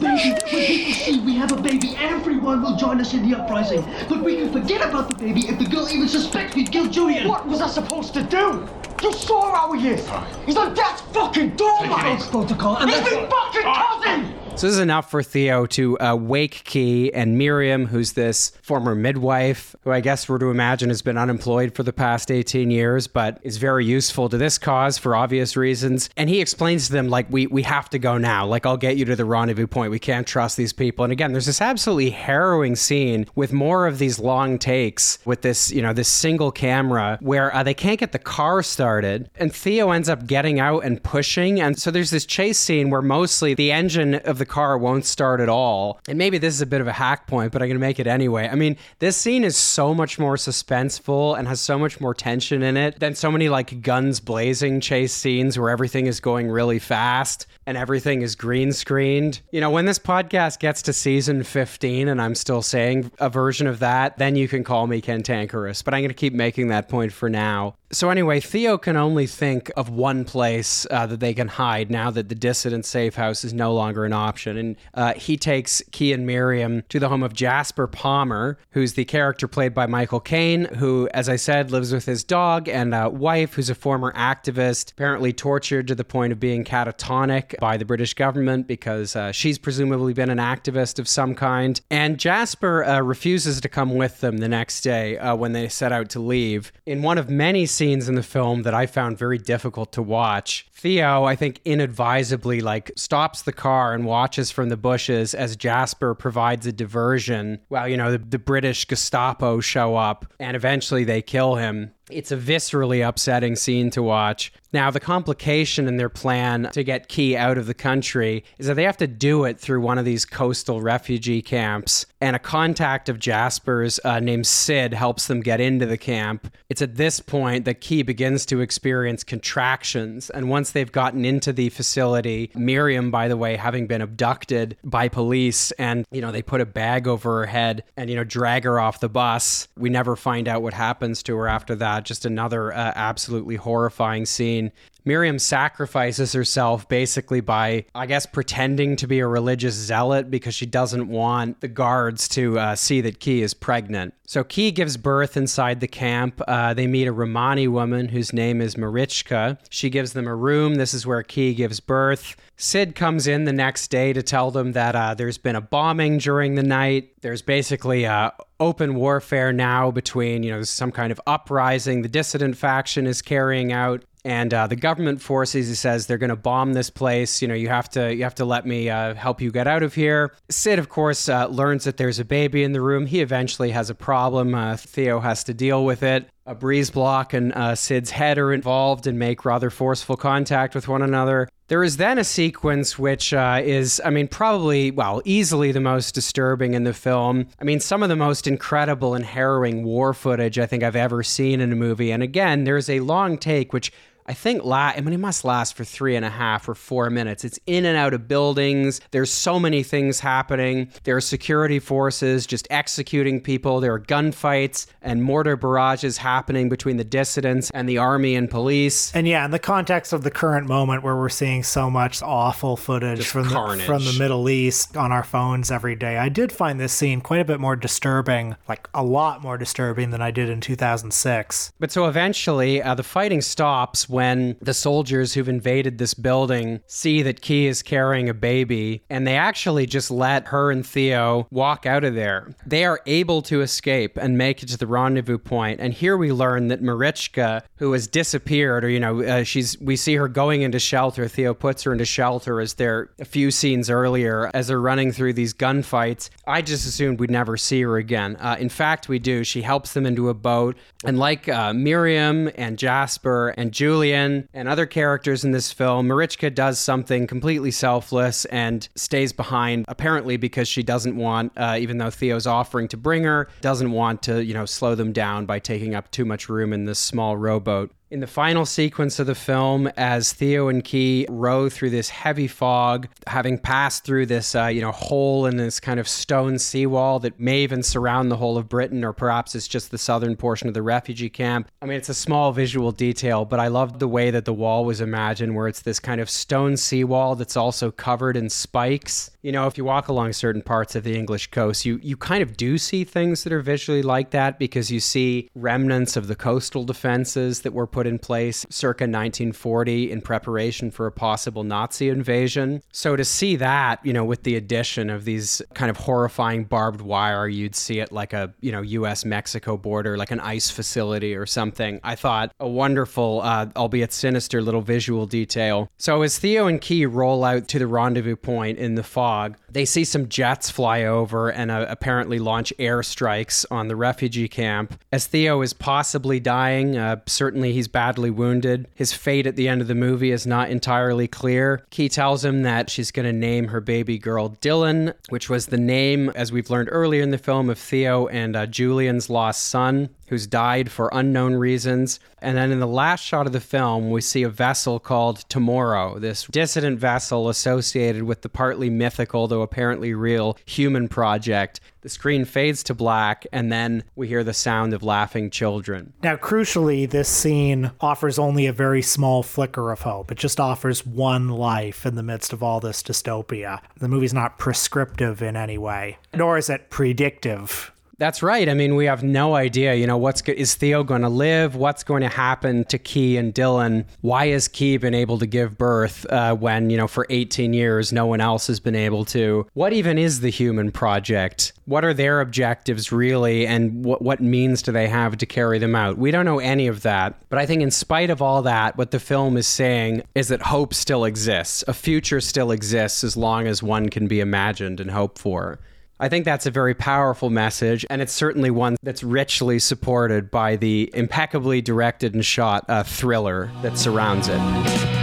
We 0.00 0.06
have 0.06 0.32
a 0.32 0.40
baby. 0.40 0.50
When 0.52 0.66
people 0.66 0.92
see 0.92 1.20
we 1.20 1.36
have 1.36 1.52
a 1.52 1.56
baby, 1.60 1.96
everyone 1.96 2.62
will 2.62 2.76
join 2.76 3.00
us 3.00 3.14
in 3.14 3.28
the 3.28 3.36
uprising. 3.38 3.84
But 4.08 4.22
we 4.22 4.36
can 4.36 4.52
forget 4.52 4.86
about 4.88 5.08
the 5.08 5.16
baby 5.16 5.48
if 5.48 5.58
the 5.58 5.66
girl 5.66 5.88
even 5.88 6.08
suspects 6.08 6.54
we 6.56 6.64
killed 6.64 6.92
Julian. 6.92 7.28
What 7.28 7.46
was 7.46 7.60
I 7.60 7.68
supposed 7.68 8.14
to 8.14 8.22
do? 8.22 8.68
You 9.02 9.12
saw 9.12 9.54
how 9.54 9.72
he 9.72 9.88
is. 9.88 10.08
He's 10.46 10.56
a 10.56 10.74
dad's 10.74 11.02
fucking 11.12 11.50
doormat. 11.56 12.20
protocol. 12.30 12.76
And 12.78 12.90
He's 12.90 13.00
my 13.02 13.28
fucking 13.28 13.62
cousin. 13.62 14.43
So 14.56 14.68
this 14.68 14.76
is 14.76 14.80
enough 14.80 15.10
for 15.10 15.20
Theo 15.20 15.66
to 15.66 15.98
uh, 15.98 16.14
wake 16.14 16.62
Key 16.62 17.12
and 17.12 17.36
Miriam, 17.36 17.86
who's 17.86 18.12
this 18.12 18.52
former 18.62 18.94
midwife, 18.94 19.74
who 19.82 19.90
I 19.90 19.98
guess 20.00 20.28
we're 20.28 20.38
to 20.38 20.48
imagine 20.48 20.90
has 20.90 21.02
been 21.02 21.18
unemployed 21.18 21.74
for 21.74 21.82
the 21.82 21.92
past 21.92 22.30
18 22.30 22.70
years, 22.70 23.08
but 23.08 23.40
is 23.42 23.56
very 23.56 23.84
useful 23.84 24.28
to 24.28 24.38
this 24.38 24.56
cause 24.56 24.96
for 24.96 25.16
obvious 25.16 25.56
reasons. 25.56 26.08
And 26.16 26.30
he 26.30 26.40
explains 26.40 26.86
to 26.86 26.92
them, 26.92 27.08
like, 27.08 27.26
we, 27.30 27.48
we 27.48 27.64
have 27.64 27.90
to 27.90 27.98
go 27.98 28.16
now. 28.16 28.46
Like, 28.46 28.64
I'll 28.64 28.76
get 28.76 28.96
you 28.96 29.04
to 29.06 29.16
the 29.16 29.24
rendezvous 29.24 29.66
point. 29.66 29.90
We 29.90 29.98
can't 29.98 30.26
trust 30.26 30.56
these 30.56 30.72
people. 30.72 31.02
And 31.02 31.12
again, 31.12 31.32
there's 31.32 31.46
this 31.46 31.60
absolutely 31.60 32.10
harrowing 32.10 32.76
scene 32.76 33.26
with 33.34 33.52
more 33.52 33.88
of 33.88 33.98
these 33.98 34.20
long 34.20 34.60
takes 34.60 35.18
with 35.24 35.42
this, 35.42 35.72
you 35.72 35.82
know, 35.82 35.92
this 35.92 36.08
single 36.08 36.52
camera 36.52 37.18
where 37.20 37.52
uh, 37.52 37.64
they 37.64 37.74
can't 37.74 37.98
get 37.98 38.12
the 38.12 38.20
car 38.20 38.62
started. 38.62 39.28
And 39.34 39.52
Theo 39.52 39.90
ends 39.90 40.08
up 40.08 40.28
getting 40.28 40.60
out 40.60 40.84
and 40.84 41.02
pushing. 41.02 41.60
And 41.60 41.76
so 41.76 41.90
there's 41.90 42.10
this 42.10 42.24
chase 42.24 42.58
scene 42.58 42.88
where 42.88 43.02
mostly 43.02 43.54
the 43.54 43.72
engine 43.72 44.14
of 44.14 44.38
the 44.38 44.43
car 44.46 44.78
won't 44.78 45.04
start 45.04 45.40
at 45.40 45.48
all. 45.48 46.00
And 46.08 46.18
maybe 46.18 46.38
this 46.38 46.54
is 46.54 46.60
a 46.60 46.66
bit 46.66 46.80
of 46.80 46.86
a 46.86 46.92
hack 46.92 47.26
point, 47.26 47.52
but 47.52 47.62
I'm 47.62 47.68
going 47.68 47.76
to 47.76 47.80
make 47.80 48.00
it 48.00 48.06
anyway. 48.06 48.48
I 48.48 48.54
mean, 48.54 48.76
this 48.98 49.16
scene 49.16 49.44
is 49.44 49.56
so 49.56 49.94
much 49.94 50.18
more 50.18 50.36
suspenseful 50.36 51.38
and 51.38 51.48
has 51.48 51.60
so 51.60 51.78
much 51.78 52.00
more 52.00 52.14
tension 52.14 52.62
in 52.62 52.76
it 52.76 53.00
than 53.00 53.14
so 53.14 53.30
many 53.30 53.48
like 53.48 53.82
guns 53.82 54.20
blazing 54.20 54.80
chase 54.80 55.12
scenes 55.12 55.58
where 55.58 55.70
everything 55.70 56.06
is 56.06 56.20
going 56.20 56.50
really 56.50 56.78
fast 56.78 57.46
and 57.66 57.76
everything 57.76 58.22
is 58.22 58.34
green 58.34 58.72
screened. 58.72 59.40
You 59.50 59.60
know, 59.60 59.70
when 59.70 59.86
this 59.86 59.98
podcast 59.98 60.58
gets 60.58 60.82
to 60.82 60.92
season 60.92 61.42
15 61.42 62.08
and 62.08 62.20
I'm 62.20 62.34
still 62.34 62.62
saying 62.62 63.10
a 63.18 63.30
version 63.30 63.66
of 63.66 63.78
that, 63.80 64.18
then 64.18 64.36
you 64.36 64.48
can 64.48 64.64
call 64.64 64.86
me 64.86 65.00
cantankerous, 65.00 65.82
but 65.82 65.94
I'm 65.94 66.00
going 66.00 66.08
to 66.08 66.14
keep 66.14 66.32
making 66.32 66.68
that 66.68 66.88
point 66.88 67.12
for 67.12 67.28
now. 67.30 67.74
So, 67.94 68.10
anyway, 68.10 68.40
Theo 68.40 68.76
can 68.76 68.96
only 68.96 69.28
think 69.28 69.70
of 69.76 69.88
one 69.88 70.24
place 70.24 70.84
uh, 70.90 71.06
that 71.06 71.20
they 71.20 71.32
can 71.32 71.46
hide 71.46 71.92
now 71.92 72.10
that 72.10 72.28
the 72.28 72.34
dissident 72.34 72.86
safe 72.86 73.14
house 73.14 73.44
is 73.44 73.54
no 73.54 73.72
longer 73.72 74.04
an 74.04 74.12
option. 74.12 74.56
And 74.56 74.76
uh, 74.94 75.14
he 75.14 75.36
takes 75.36 75.80
Key 75.92 76.12
and 76.12 76.26
Miriam 76.26 76.82
to 76.88 76.98
the 76.98 77.08
home 77.08 77.22
of 77.22 77.34
Jasper 77.34 77.86
Palmer, 77.86 78.58
who's 78.72 78.94
the 78.94 79.04
character 79.04 79.46
played 79.46 79.74
by 79.74 79.86
Michael 79.86 80.18
Caine, 80.18 80.64
who, 80.74 81.08
as 81.14 81.28
I 81.28 81.36
said, 81.36 81.70
lives 81.70 81.92
with 81.92 82.04
his 82.04 82.24
dog 82.24 82.68
and 82.68 82.94
uh, 82.94 83.10
wife, 83.12 83.54
who's 83.54 83.70
a 83.70 83.76
former 83.76 84.12
activist, 84.14 84.90
apparently 84.90 85.32
tortured 85.32 85.86
to 85.86 85.94
the 85.94 86.04
point 86.04 86.32
of 86.32 86.40
being 86.40 86.64
catatonic 86.64 87.56
by 87.60 87.76
the 87.76 87.84
British 87.84 88.14
government 88.14 88.66
because 88.66 89.14
uh, 89.14 89.30
she's 89.30 89.56
presumably 89.56 90.12
been 90.12 90.30
an 90.30 90.38
activist 90.38 90.98
of 90.98 91.06
some 91.06 91.36
kind. 91.36 91.80
And 91.92 92.18
Jasper 92.18 92.82
uh, 92.82 93.02
refuses 93.02 93.60
to 93.60 93.68
come 93.68 93.94
with 93.94 94.18
them 94.18 94.38
the 94.38 94.48
next 94.48 94.80
day 94.80 95.16
when 95.36 95.52
they 95.52 95.68
set 95.68 95.92
out 95.92 96.08
to 96.10 96.18
leave. 96.18 96.72
In 96.86 97.00
one 97.02 97.18
of 97.18 97.30
many 97.30 97.66
scenes 97.66 97.83
in 97.92 98.14
the 98.14 98.22
film 98.22 98.62
that 98.62 98.74
I 98.74 98.86
found 98.86 99.18
very 99.18 99.38
difficult 99.38 99.92
to 99.92 100.02
watch, 100.02 100.66
Theo, 100.84 101.24
I 101.24 101.34
think, 101.34 101.62
inadvisably 101.64 102.60
like 102.60 102.92
stops 102.94 103.40
the 103.40 103.54
car 103.54 103.94
and 103.94 104.04
watches 104.04 104.50
from 104.50 104.68
the 104.68 104.76
bushes 104.76 105.32
as 105.32 105.56
Jasper 105.56 106.14
provides 106.14 106.66
a 106.66 106.72
diversion. 106.72 107.58
Well, 107.70 107.88
you 107.88 107.96
know, 107.96 108.12
the, 108.12 108.18
the 108.18 108.38
British 108.38 108.86
Gestapo 108.86 109.60
show 109.60 109.96
up 109.96 110.30
and 110.38 110.54
eventually 110.54 111.04
they 111.04 111.22
kill 111.22 111.54
him. 111.54 111.94
It's 112.10 112.30
a 112.30 112.36
viscerally 112.36 113.06
upsetting 113.06 113.56
scene 113.56 113.88
to 113.90 114.02
watch. 114.02 114.52
Now, 114.74 114.90
the 114.90 115.00
complication 115.00 115.88
in 115.88 115.96
their 115.96 116.08
plan 116.08 116.68
to 116.72 116.84
get 116.84 117.08
Key 117.08 117.36
out 117.36 117.56
of 117.56 117.66
the 117.66 117.74
country 117.74 118.44
is 118.58 118.66
that 118.66 118.74
they 118.74 118.82
have 118.82 118.96
to 118.98 119.06
do 119.06 119.44
it 119.44 119.58
through 119.58 119.80
one 119.80 119.98
of 119.98 120.04
these 120.04 120.26
coastal 120.26 120.82
refugee 120.82 121.40
camps. 121.40 122.04
And 122.20 122.36
a 122.36 122.40
contact 122.40 123.08
of 123.08 123.20
Jasper's 123.20 124.00
uh, 124.04 124.20
named 124.20 124.46
Sid 124.46 124.92
helps 124.92 125.28
them 125.28 125.40
get 125.40 125.60
into 125.60 125.86
the 125.86 125.96
camp. 125.96 126.52
It's 126.68 126.82
at 126.82 126.96
this 126.96 127.20
point 127.20 127.64
that 127.64 127.80
Key 127.80 128.02
begins 128.02 128.44
to 128.46 128.60
experience 128.60 129.24
contractions. 129.24 130.28
And 130.28 130.50
once 130.50 130.72
they've 130.74 130.92
gotten 130.92 131.24
into 131.24 131.52
the 131.52 131.70
facility, 131.70 132.50
Miriam, 132.54 133.10
by 133.10 133.28
the 133.28 133.36
way, 133.36 133.56
having 133.56 133.86
been 133.86 134.02
abducted 134.02 134.76
by 134.84 135.08
police, 135.08 135.70
and, 135.72 136.04
you 136.10 136.20
know, 136.20 136.30
they 136.30 136.42
put 136.42 136.60
a 136.60 136.66
bag 136.66 137.08
over 137.08 137.40
her 137.40 137.46
head 137.46 137.84
and, 137.96 138.10
you 138.10 138.16
know, 138.16 138.24
drag 138.24 138.64
her 138.64 138.78
off 138.78 139.00
the 139.00 139.08
bus. 139.08 139.66
We 139.78 139.88
never 139.88 140.16
find 140.16 140.46
out 140.46 140.60
what 140.60 140.74
happens 140.74 141.22
to 141.22 141.36
her 141.36 141.48
after 141.48 141.74
that. 141.76 142.04
Just 142.04 142.26
another 142.26 142.72
uh, 142.72 142.92
absolutely 142.94 143.56
horrifying 143.56 144.26
scene. 144.26 144.72
Miriam 145.04 145.38
sacrifices 145.38 146.32
herself 146.32 146.88
basically 146.88 147.40
by, 147.40 147.84
I 147.94 148.06
guess, 148.06 148.24
pretending 148.24 148.96
to 148.96 149.06
be 149.06 149.18
a 149.20 149.26
religious 149.26 149.74
zealot 149.74 150.30
because 150.30 150.54
she 150.54 150.66
doesn't 150.66 151.08
want 151.08 151.60
the 151.60 151.68
guards 151.68 152.26
to 152.28 152.58
uh, 152.58 152.74
see 152.74 153.00
that 153.02 153.20
Key 153.20 153.42
is 153.42 153.52
pregnant. 153.52 154.14
So 154.26 154.42
Key 154.42 154.70
gives 154.70 154.96
birth 154.96 155.36
inside 155.36 155.80
the 155.80 155.88
camp. 155.88 156.40
Uh, 156.48 156.72
they 156.72 156.86
meet 156.86 157.06
a 157.06 157.12
Romani 157.12 157.68
woman 157.68 158.08
whose 158.08 158.32
name 158.32 158.62
is 158.62 158.76
Marichka. 158.76 159.58
She 159.68 159.90
gives 159.90 160.14
them 160.14 160.26
a 160.26 160.34
room. 160.34 160.76
This 160.76 160.94
is 160.94 161.06
where 161.06 161.22
Key 161.22 161.54
gives 161.54 161.80
birth. 161.80 162.36
Sid 162.56 162.94
comes 162.94 163.26
in 163.26 163.44
the 163.44 163.52
next 163.52 163.88
day 163.88 164.12
to 164.14 164.22
tell 164.22 164.50
them 164.50 164.72
that 164.72 164.96
uh, 164.96 165.12
there's 165.12 165.38
been 165.38 165.56
a 165.56 165.60
bombing 165.60 166.18
during 166.18 166.54
the 166.54 166.62
night. 166.62 167.10
There's 167.20 167.42
basically 167.42 168.06
uh, 168.06 168.30
open 168.60 168.94
warfare 168.94 169.52
now 169.52 169.90
between, 169.90 170.42
you 170.42 170.52
know, 170.52 170.62
some 170.62 170.92
kind 170.92 171.12
of 171.12 171.20
uprising 171.26 172.00
the 172.00 172.08
dissident 172.08 172.56
faction 172.56 173.06
is 173.06 173.20
carrying 173.20 173.72
out 173.72 174.04
and 174.24 174.54
uh, 174.54 174.66
the 174.66 174.76
government 174.76 175.20
forces 175.20 175.68
he 175.68 175.74
says 175.74 176.06
they're 176.06 176.18
going 176.18 176.30
to 176.30 176.36
bomb 176.36 176.72
this 176.72 176.90
place. 176.90 177.42
You 177.42 177.48
know 177.48 177.54
you 177.54 177.68
have 177.68 177.88
to 177.90 178.14
you 178.14 178.22
have 178.24 178.34
to 178.36 178.44
let 178.44 178.66
me 178.66 178.88
uh, 178.88 179.14
help 179.14 179.40
you 179.40 179.50
get 179.50 179.66
out 179.66 179.82
of 179.82 179.94
here. 179.94 180.32
Sid 180.50 180.78
of 180.78 180.88
course 180.88 181.28
uh, 181.28 181.46
learns 181.48 181.84
that 181.84 181.96
there's 181.96 182.18
a 182.18 182.24
baby 182.24 182.62
in 182.62 182.72
the 182.72 182.80
room. 182.80 183.06
He 183.06 183.20
eventually 183.20 183.70
has 183.70 183.90
a 183.90 183.94
problem. 183.94 184.54
Uh, 184.54 184.76
theo 184.76 185.20
has 185.20 185.44
to 185.44 185.54
deal 185.54 185.84
with 185.84 186.02
it. 186.02 186.28
A 186.46 186.54
breeze 186.54 186.90
block 186.90 187.32
and 187.32 187.52
uh, 187.54 187.74
sid's 187.74 188.10
head 188.10 188.36
are 188.38 188.52
involved 188.52 189.06
and 189.06 189.18
make 189.18 189.46
rather 189.46 189.70
forceful 189.70 190.16
contact 190.16 190.74
with 190.74 190.88
one 190.88 191.00
another. 191.00 191.48
There 191.68 191.82
is 191.82 191.96
then 191.96 192.18
a 192.18 192.24
sequence 192.24 192.98
which 192.98 193.32
uh, 193.32 193.62
is, 193.64 193.98
I 194.04 194.10
mean, 194.10 194.28
probably, 194.28 194.90
well, 194.90 195.22
easily 195.24 195.72
the 195.72 195.80
most 195.80 196.14
disturbing 196.14 196.74
in 196.74 196.84
the 196.84 196.92
film. 196.92 197.46
I 197.58 197.64
mean, 197.64 197.80
some 197.80 198.02
of 198.02 198.10
the 198.10 198.16
most 198.16 198.46
incredible 198.46 199.14
and 199.14 199.24
harrowing 199.24 199.84
war 199.84 200.12
footage 200.12 200.58
I 200.58 200.66
think 200.66 200.82
I've 200.82 200.94
ever 200.94 201.22
seen 201.22 201.62
in 201.62 201.72
a 201.72 201.76
movie. 201.76 202.12
And 202.12 202.22
again, 202.22 202.64
there's 202.64 202.90
a 202.90 203.00
long 203.00 203.38
take 203.38 203.72
which 203.72 203.90
I 204.26 204.32
think 204.32 204.64
la- 204.64 204.92
I 204.96 205.00
mean 205.00 205.12
it 205.12 205.20
must 205.20 205.44
last 205.44 205.74
for 205.74 205.84
three 205.84 206.16
and 206.16 206.24
a 206.24 206.30
half 206.30 206.68
or 206.68 206.74
four 206.74 207.10
minutes. 207.10 207.44
It's 207.44 207.58
in 207.66 207.84
and 207.84 207.96
out 207.96 208.14
of 208.14 208.26
buildings. 208.26 209.00
There's 209.10 209.30
so 209.30 209.60
many 209.60 209.82
things 209.82 210.20
happening. 210.20 210.90
There 211.04 211.16
are 211.16 211.20
security 211.20 211.78
forces 211.78 212.46
just 212.46 212.66
executing 212.70 213.40
people. 213.40 213.80
There 213.80 213.92
are 213.92 214.00
gunfights 214.00 214.86
and 215.02 215.22
mortar 215.22 215.56
barrages 215.56 216.18
happening 216.18 216.68
between 216.68 216.96
the 216.96 217.04
dissidents 217.04 217.70
and 217.74 217.88
the 217.88 217.98
army 217.98 218.34
and 218.34 218.50
police. 218.50 219.14
And 219.14 219.28
yeah, 219.28 219.44
in 219.44 219.50
the 219.50 219.58
context 219.58 220.12
of 220.12 220.22
the 220.22 220.30
current 220.30 220.66
moment 220.68 221.02
where 221.02 221.16
we're 221.16 221.28
seeing 221.28 221.62
so 221.62 221.90
much 221.90 222.22
awful 222.22 222.76
footage 222.76 223.18
Just 223.18 223.30
from 223.30 223.48
the, 223.48 223.82
from 223.84 224.04
the 224.04 224.16
Middle 224.18 224.48
East 224.48 224.96
on 224.96 225.12
our 225.12 225.24
phones 225.24 225.70
every 225.70 225.96
day, 225.96 226.16
I 226.16 226.28
did 226.28 226.50
find 226.50 226.80
this 226.80 226.92
scene 226.92 227.20
quite 227.20 227.40
a 227.40 227.44
bit 227.44 227.60
more 227.60 227.76
disturbing, 227.76 228.56
like 228.68 228.88
a 228.94 229.02
lot 229.02 229.42
more 229.42 229.58
disturbing 229.58 230.10
than 230.10 230.22
I 230.22 230.30
did 230.30 230.48
in 230.48 230.60
2006. 230.60 231.72
But 231.78 231.90
so 231.90 232.06
eventually, 232.06 232.82
uh, 232.82 232.94
the 232.94 233.02
fighting 233.02 233.42
stops 233.42 234.08
when 234.14 234.56
the 234.60 234.72
soldiers 234.72 235.34
who've 235.34 235.48
invaded 235.48 235.98
this 235.98 236.14
building 236.14 236.80
see 236.86 237.20
that 237.22 237.40
Key 237.40 237.66
is 237.66 237.82
carrying 237.82 238.28
a 238.28 238.34
baby, 238.34 239.02
and 239.10 239.26
they 239.26 239.36
actually 239.36 239.86
just 239.86 240.08
let 240.08 240.46
her 240.46 240.70
and 240.70 240.86
Theo 240.86 241.48
walk 241.50 241.84
out 241.84 242.04
of 242.04 242.14
there. 242.14 242.54
They 242.64 242.84
are 242.84 243.00
able 243.06 243.42
to 243.42 243.60
escape 243.60 244.16
and 244.16 244.38
make 244.38 244.62
it 244.62 244.68
to 244.68 244.78
the 244.78 244.86
rendezvous 244.86 245.38
point. 245.38 245.80
And 245.80 245.92
here 245.92 246.16
we 246.16 246.30
learn 246.30 246.68
that 246.68 246.80
Marichka, 246.80 247.62
who 247.78 247.92
has 247.92 248.06
disappeared, 248.06 248.84
or 248.84 248.88
you 248.88 249.00
know, 249.00 249.20
uh, 249.20 249.42
she's 249.42 249.76
we 249.80 249.96
see 249.96 250.14
her 250.14 250.28
going 250.28 250.62
into 250.62 250.78
shelter. 250.78 251.26
Theo 251.26 251.52
puts 251.52 251.82
her 251.82 251.92
into 251.92 252.04
shelter 252.04 252.60
as 252.60 252.74
they're 252.74 253.10
a 253.18 253.24
few 253.24 253.50
scenes 253.50 253.90
earlier 253.90 254.48
as 254.54 254.68
they're 254.68 254.80
running 254.80 255.10
through 255.10 255.32
these 255.32 255.52
gunfights. 255.52 256.30
I 256.46 256.62
just 256.62 256.86
assumed 256.86 257.18
we'd 257.18 257.32
never 257.32 257.56
see 257.56 257.82
her 257.82 257.96
again. 257.96 258.36
Uh, 258.36 258.56
in 258.60 258.68
fact, 258.68 259.08
we 259.08 259.18
do. 259.18 259.42
She 259.42 259.62
helps 259.62 259.92
them 259.92 260.06
into 260.06 260.28
a 260.28 260.34
boat, 260.34 260.76
and 261.04 261.18
like 261.18 261.48
uh, 261.48 261.72
Miriam 261.72 262.48
and 262.54 262.78
Jasper 262.78 263.48
and 263.56 263.72
Julian 264.04 264.46
and 264.52 264.68
other 264.68 264.84
characters 264.84 265.46
in 265.46 265.52
this 265.52 265.72
film, 265.72 266.06
Marichka 266.08 266.54
does 266.54 266.78
something 266.78 267.26
completely 267.26 267.70
selfless 267.70 268.44
and 268.46 268.86
stays 268.96 269.32
behind. 269.32 269.86
Apparently, 269.88 270.36
because 270.36 270.68
she 270.68 270.82
doesn't 270.82 271.16
want, 271.16 271.52
uh, 271.56 271.78
even 271.80 271.96
though 271.96 272.10
Theo's 272.10 272.46
offering 272.46 272.86
to 272.88 272.98
bring 272.98 273.24
her, 273.24 273.48
doesn't 273.62 273.92
want 273.92 274.22
to, 274.24 274.44
you 274.44 274.52
know, 274.52 274.66
slow 274.66 274.94
them 274.94 275.14
down 275.14 275.46
by 275.46 275.58
taking 275.58 275.94
up 275.94 276.10
too 276.10 276.26
much 276.26 276.50
room 276.50 276.74
in 276.74 276.84
this 276.84 276.98
small 276.98 277.38
rowboat. 277.38 277.90
In 278.14 278.20
the 278.20 278.28
final 278.28 278.64
sequence 278.64 279.18
of 279.18 279.26
the 279.26 279.34
film, 279.34 279.88
as 279.96 280.32
Theo 280.32 280.68
and 280.68 280.84
Key 280.84 281.26
row 281.28 281.68
through 281.68 281.90
this 281.90 282.10
heavy 282.10 282.46
fog, 282.46 283.08
having 283.26 283.58
passed 283.58 284.04
through 284.04 284.26
this, 284.26 284.54
uh, 284.54 284.66
you 284.66 284.80
know, 284.82 284.92
hole 284.92 285.46
in 285.46 285.56
this 285.56 285.80
kind 285.80 285.98
of 285.98 286.06
stone 286.06 286.60
seawall 286.60 287.18
that 287.18 287.40
may 287.40 287.64
even 287.64 287.82
surround 287.82 288.30
the 288.30 288.36
whole 288.36 288.56
of 288.56 288.68
Britain, 288.68 289.02
or 289.04 289.12
perhaps 289.12 289.56
it's 289.56 289.66
just 289.66 289.90
the 289.90 289.98
southern 289.98 290.36
portion 290.36 290.68
of 290.68 290.74
the 290.74 290.82
refugee 290.82 291.28
camp. 291.28 291.68
I 291.82 291.86
mean, 291.86 291.96
it's 291.96 292.08
a 292.08 292.14
small 292.14 292.52
visual 292.52 292.92
detail, 292.92 293.44
but 293.44 293.58
I 293.58 293.66
love 293.66 293.98
the 293.98 294.06
way 294.06 294.30
that 294.30 294.44
the 294.44 294.54
wall 294.54 294.84
was 294.84 295.00
imagined, 295.00 295.56
where 295.56 295.66
it's 295.66 295.82
this 295.82 295.98
kind 295.98 296.20
of 296.20 296.30
stone 296.30 296.76
seawall 296.76 297.34
that's 297.34 297.56
also 297.56 297.90
covered 297.90 298.36
in 298.36 298.48
spikes. 298.48 299.32
You 299.44 299.52
know, 299.52 299.66
if 299.66 299.76
you 299.76 299.84
walk 299.84 300.08
along 300.08 300.32
certain 300.32 300.62
parts 300.62 300.96
of 300.96 301.04
the 301.04 301.14
English 301.14 301.50
coast, 301.50 301.84
you 301.84 302.00
you 302.02 302.16
kind 302.16 302.42
of 302.42 302.56
do 302.56 302.78
see 302.78 303.04
things 303.04 303.44
that 303.44 303.52
are 303.52 303.60
visually 303.60 304.00
like 304.00 304.30
that 304.30 304.58
because 304.58 304.90
you 304.90 305.00
see 305.00 305.50
remnants 305.54 306.16
of 306.16 306.28
the 306.28 306.34
coastal 306.34 306.82
defenses 306.82 307.60
that 307.60 307.74
were 307.74 307.86
put 307.86 308.06
in 308.06 308.18
place 308.18 308.64
circa 308.70 309.04
1940 309.04 310.10
in 310.10 310.22
preparation 310.22 310.90
for 310.90 311.06
a 311.06 311.12
possible 311.12 311.62
Nazi 311.62 312.08
invasion. 312.08 312.82
So 312.90 313.16
to 313.16 313.24
see 313.24 313.56
that, 313.56 314.00
you 314.02 314.14
know, 314.14 314.24
with 314.24 314.44
the 314.44 314.56
addition 314.56 315.10
of 315.10 315.26
these 315.26 315.60
kind 315.74 315.90
of 315.90 315.98
horrifying 315.98 316.64
barbed 316.64 317.02
wire, 317.02 317.46
you'd 317.46 317.74
see 317.74 317.98
it 317.98 318.10
like 318.10 318.32
a, 318.32 318.54
you 318.62 318.72
know, 318.72 318.80
US 318.80 319.26
Mexico 319.26 319.76
border, 319.76 320.16
like 320.16 320.30
an 320.30 320.40
ice 320.40 320.70
facility 320.70 321.34
or 321.34 321.44
something. 321.44 322.00
I 322.02 322.14
thought 322.14 322.50
a 322.60 322.66
wonderful, 322.66 323.42
uh, 323.44 323.66
albeit 323.76 324.14
sinister 324.14 324.62
little 324.62 324.80
visual 324.80 325.26
detail. 325.26 325.90
So 325.98 326.22
as 326.22 326.38
Theo 326.38 326.66
and 326.66 326.80
Key 326.80 327.04
roll 327.04 327.44
out 327.44 327.68
to 327.68 327.78
the 327.78 327.86
rendezvous 327.86 328.36
point 328.36 328.78
in 328.78 328.94
the 328.94 329.02
fog, 329.34 329.56
they 329.68 329.84
see 329.84 330.04
some 330.04 330.28
jets 330.28 330.70
fly 330.70 331.04
over 331.04 331.50
and 331.50 331.70
uh, 331.70 331.86
apparently 331.88 332.38
launch 332.38 332.72
airstrikes 332.78 333.64
on 333.70 333.88
the 333.88 333.96
refugee 333.96 334.48
camp. 334.48 334.98
As 335.12 335.26
Theo 335.26 335.60
is 335.62 335.72
possibly 335.72 336.38
dying, 336.38 336.96
uh, 336.96 337.16
certainly 337.26 337.72
he's 337.72 337.88
badly 337.88 338.30
wounded. 338.30 338.86
His 338.94 339.12
fate 339.12 339.46
at 339.46 339.56
the 339.56 339.68
end 339.68 339.80
of 339.80 339.88
the 339.88 339.94
movie 339.94 340.30
is 340.30 340.46
not 340.46 340.70
entirely 340.70 341.26
clear. 341.26 341.84
Key 341.90 342.08
tells 342.08 342.44
him 342.44 342.62
that 342.62 342.90
she's 342.90 343.10
going 343.10 343.26
to 343.26 343.32
name 343.32 343.68
her 343.68 343.80
baby 343.80 344.18
girl 344.18 344.50
Dylan, 344.50 345.14
which 345.30 345.50
was 345.50 345.66
the 345.66 345.78
name, 345.78 346.30
as 346.30 346.52
we've 346.52 346.70
learned 346.70 346.88
earlier 346.92 347.22
in 347.22 347.30
the 347.30 347.38
film, 347.38 347.68
of 347.68 347.78
Theo 347.78 348.28
and 348.28 348.54
uh, 348.54 348.66
Julian's 348.66 349.28
lost 349.28 349.66
son 349.66 350.10
who's 350.26 350.46
died 350.46 350.90
for 350.90 351.10
unknown 351.12 351.54
reasons. 351.54 352.20
And 352.38 352.56
then 352.56 352.70
in 352.70 352.80
the 352.80 352.86
last 352.86 353.24
shot 353.24 353.46
of 353.46 353.52
the 353.52 353.60
film, 353.60 354.10
we 354.10 354.20
see 354.20 354.42
a 354.42 354.48
vessel 354.48 354.98
called 354.98 355.48
Tomorrow, 355.48 356.18
this 356.18 356.44
dissident 356.44 356.98
vessel 356.98 357.48
associated 357.48 358.24
with 358.24 358.42
the 358.42 358.48
partly 358.48 358.90
mythical, 358.90 359.48
though 359.48 359.62
apparently 359.62 360.12
real, 360.14 360.58
human 360.66 361.08
project. 361.08 361.80
The 362.02 362.10
screen 362.10 362.44
fades 362.44 362.82
to 362.84 362.94
black, 362.94 363.46
and 363.50 363.72
then 363.72 364.04
we 364.14 364.28
hear 364.28 364.44
the 364.44 364.52
sound 364.52 364.92
of 364.92 365.02
laughing 365.02 365.48
children. 365.48 366.12
Now, 366.22 366.36
crucially, 366.36 367.08
this 367.08 367.30
scene 367.30 367.92
offers 367.98 368.38
only 368.38 368.66
a 368.66 368.74
very 368.74 369.00
small 369.00 369.42
flicker 369.42 369.90
of 369.90 370.02
hope. 370.02 370.30
It 370.30 370.36
just 370.36 370.60
offers 370.60 371.06
one 371.06 371.48
life 371.48 372.04
in 372.04 372.14
the 372.14 372.22
midst 372.22 372.52
of 372.52 372.62
all 372.62 372.78
this 372.78 373.02
dystopia. 373.02 373.80
The 373.98 374.08
movie's 374.08 374.34
not 374.34 374.58
prescriptive 374.58 375.42
in 375.42 375.56
any 375.56 375.78
way, 375.78 376.18
nor 376.34 376.58
is 376.58 376.68
it 376.68 376.90
predictive. 376.90 377.90
That's 378.18 378.42
right. 378.42 378.68
I 378.68 378.74
mean, 378.74 378.94
we 378.94 379.06
have 379.06 379.22
no 379.22 379.54
idea, 379.54 379.94
you 379.94 380.06
know, 380.06 380.16
what's 380.16 380.42
is 380.42 380.74
Theo 380.74 381.02
going 381.02 381.22
to 381.22 381.28
live? 381.28 381.74
What's 381.74 382.04
going 382.04 382.22
to 382.22 382.28
happen 382.28 382.84
to 382.84 382.98
Key 382.98 383.36
and 383.36 383.54
Dylan? 383.54 384.04
Why 384.20 384.48
has 384.48 384.68
Key 384.68 384.96
been 384.98 385.14
able 385.14 385.38
to 385.38 385.46
give 385.46 385.76
birth 385.76 386.24
uh, 386.30 386.54
when, 386.54 386.90
you 386.90 386.96
know, 386.96 387.08
for 387.08 387.26
18 387.30 387.72
years 387.72 388.12
no 388.12 388.26
one 388.26 388.40
else 388.40 388.66
has 388.68 388.78
been 388.78 388.94
able 388.94 389.24
to? 389.26 389.66
What 389.74 389.92
even 389.92 390.18
is 390.18 390.40
the 390.40 390.50
human 390.50 390.92
project? 390.92 391.72
What 391.86 392.04
are 392.04 392.14
their 392.14 392.40
objectives 392.40 393.12
really, 393.12 393.66
and 393.66 394.04
what 394.04 394.22
what 394.22 394.40
means 394.40 394.80
do 394.80 394.92
they 394.92 395.08
have 395.08 395.36
to 395.38 395.46
carry 395.46 395.78
them 395.78 395.94
out? 395.94 396.16
We 396.16 396.30
don't 396.30 396.46
know 396.46 396.58
any 396.58 396.86
of 396.86 397.02
that. 397.02 397.34
But 397.48 397.58
I 397.58 397.66
think, 397.66 397.82
in 397.82 397.90
spite 397.90 398.30
of 398.30 398.40
all 398.40 398.62
that, 398.62 398.96
what 398.96 399.10
the 399.10 399.20
film 399.20 399.56
is 399.56 399.66
saying 399.66 400.22
is 400.34 400.48
that 400.48 400.62
hope 400.62 400.94
still 400.94 401.24
exists. 401.24 401.84
A 401.86 401.92
future 401.92 402.40
still 402.40 402.70
exists 402.70 403.22
as 403.24 403.36
long 403.36 403.66
as 403.66 403.82
one 403.82 404.08
can 404.08 404.28
be 404.28 404.40
imagined 404.40 405.00
and 405.00 405.10
hoped 405.10 405.38
for. 405.38 405.78
I 406.20 406.28
think 406.28 406.44
that's 406.44 406.64
a 406.66 406.70
very 406.70 406.94
powerful 406.94 407.50
message, 407.50 408.06
and 408.08 408.22
it's 408.22 408.32
certainly 408.32 408.70
one 408.70 408.96
that's 409.02 409.24
richly 409.24 409.80
supported 409.80 410.50
by 410.50 410.76
the 410.76 411.10
impeccably 411.12 411.82
directed 411.82 412.34
and 412.34 412.44
shot 412.44 412.84
uh, 412.88 413.02
thriller 413.02 413.70
that 413.82 413.98
surrounds 413.98 414.48
it. 414.48 415.13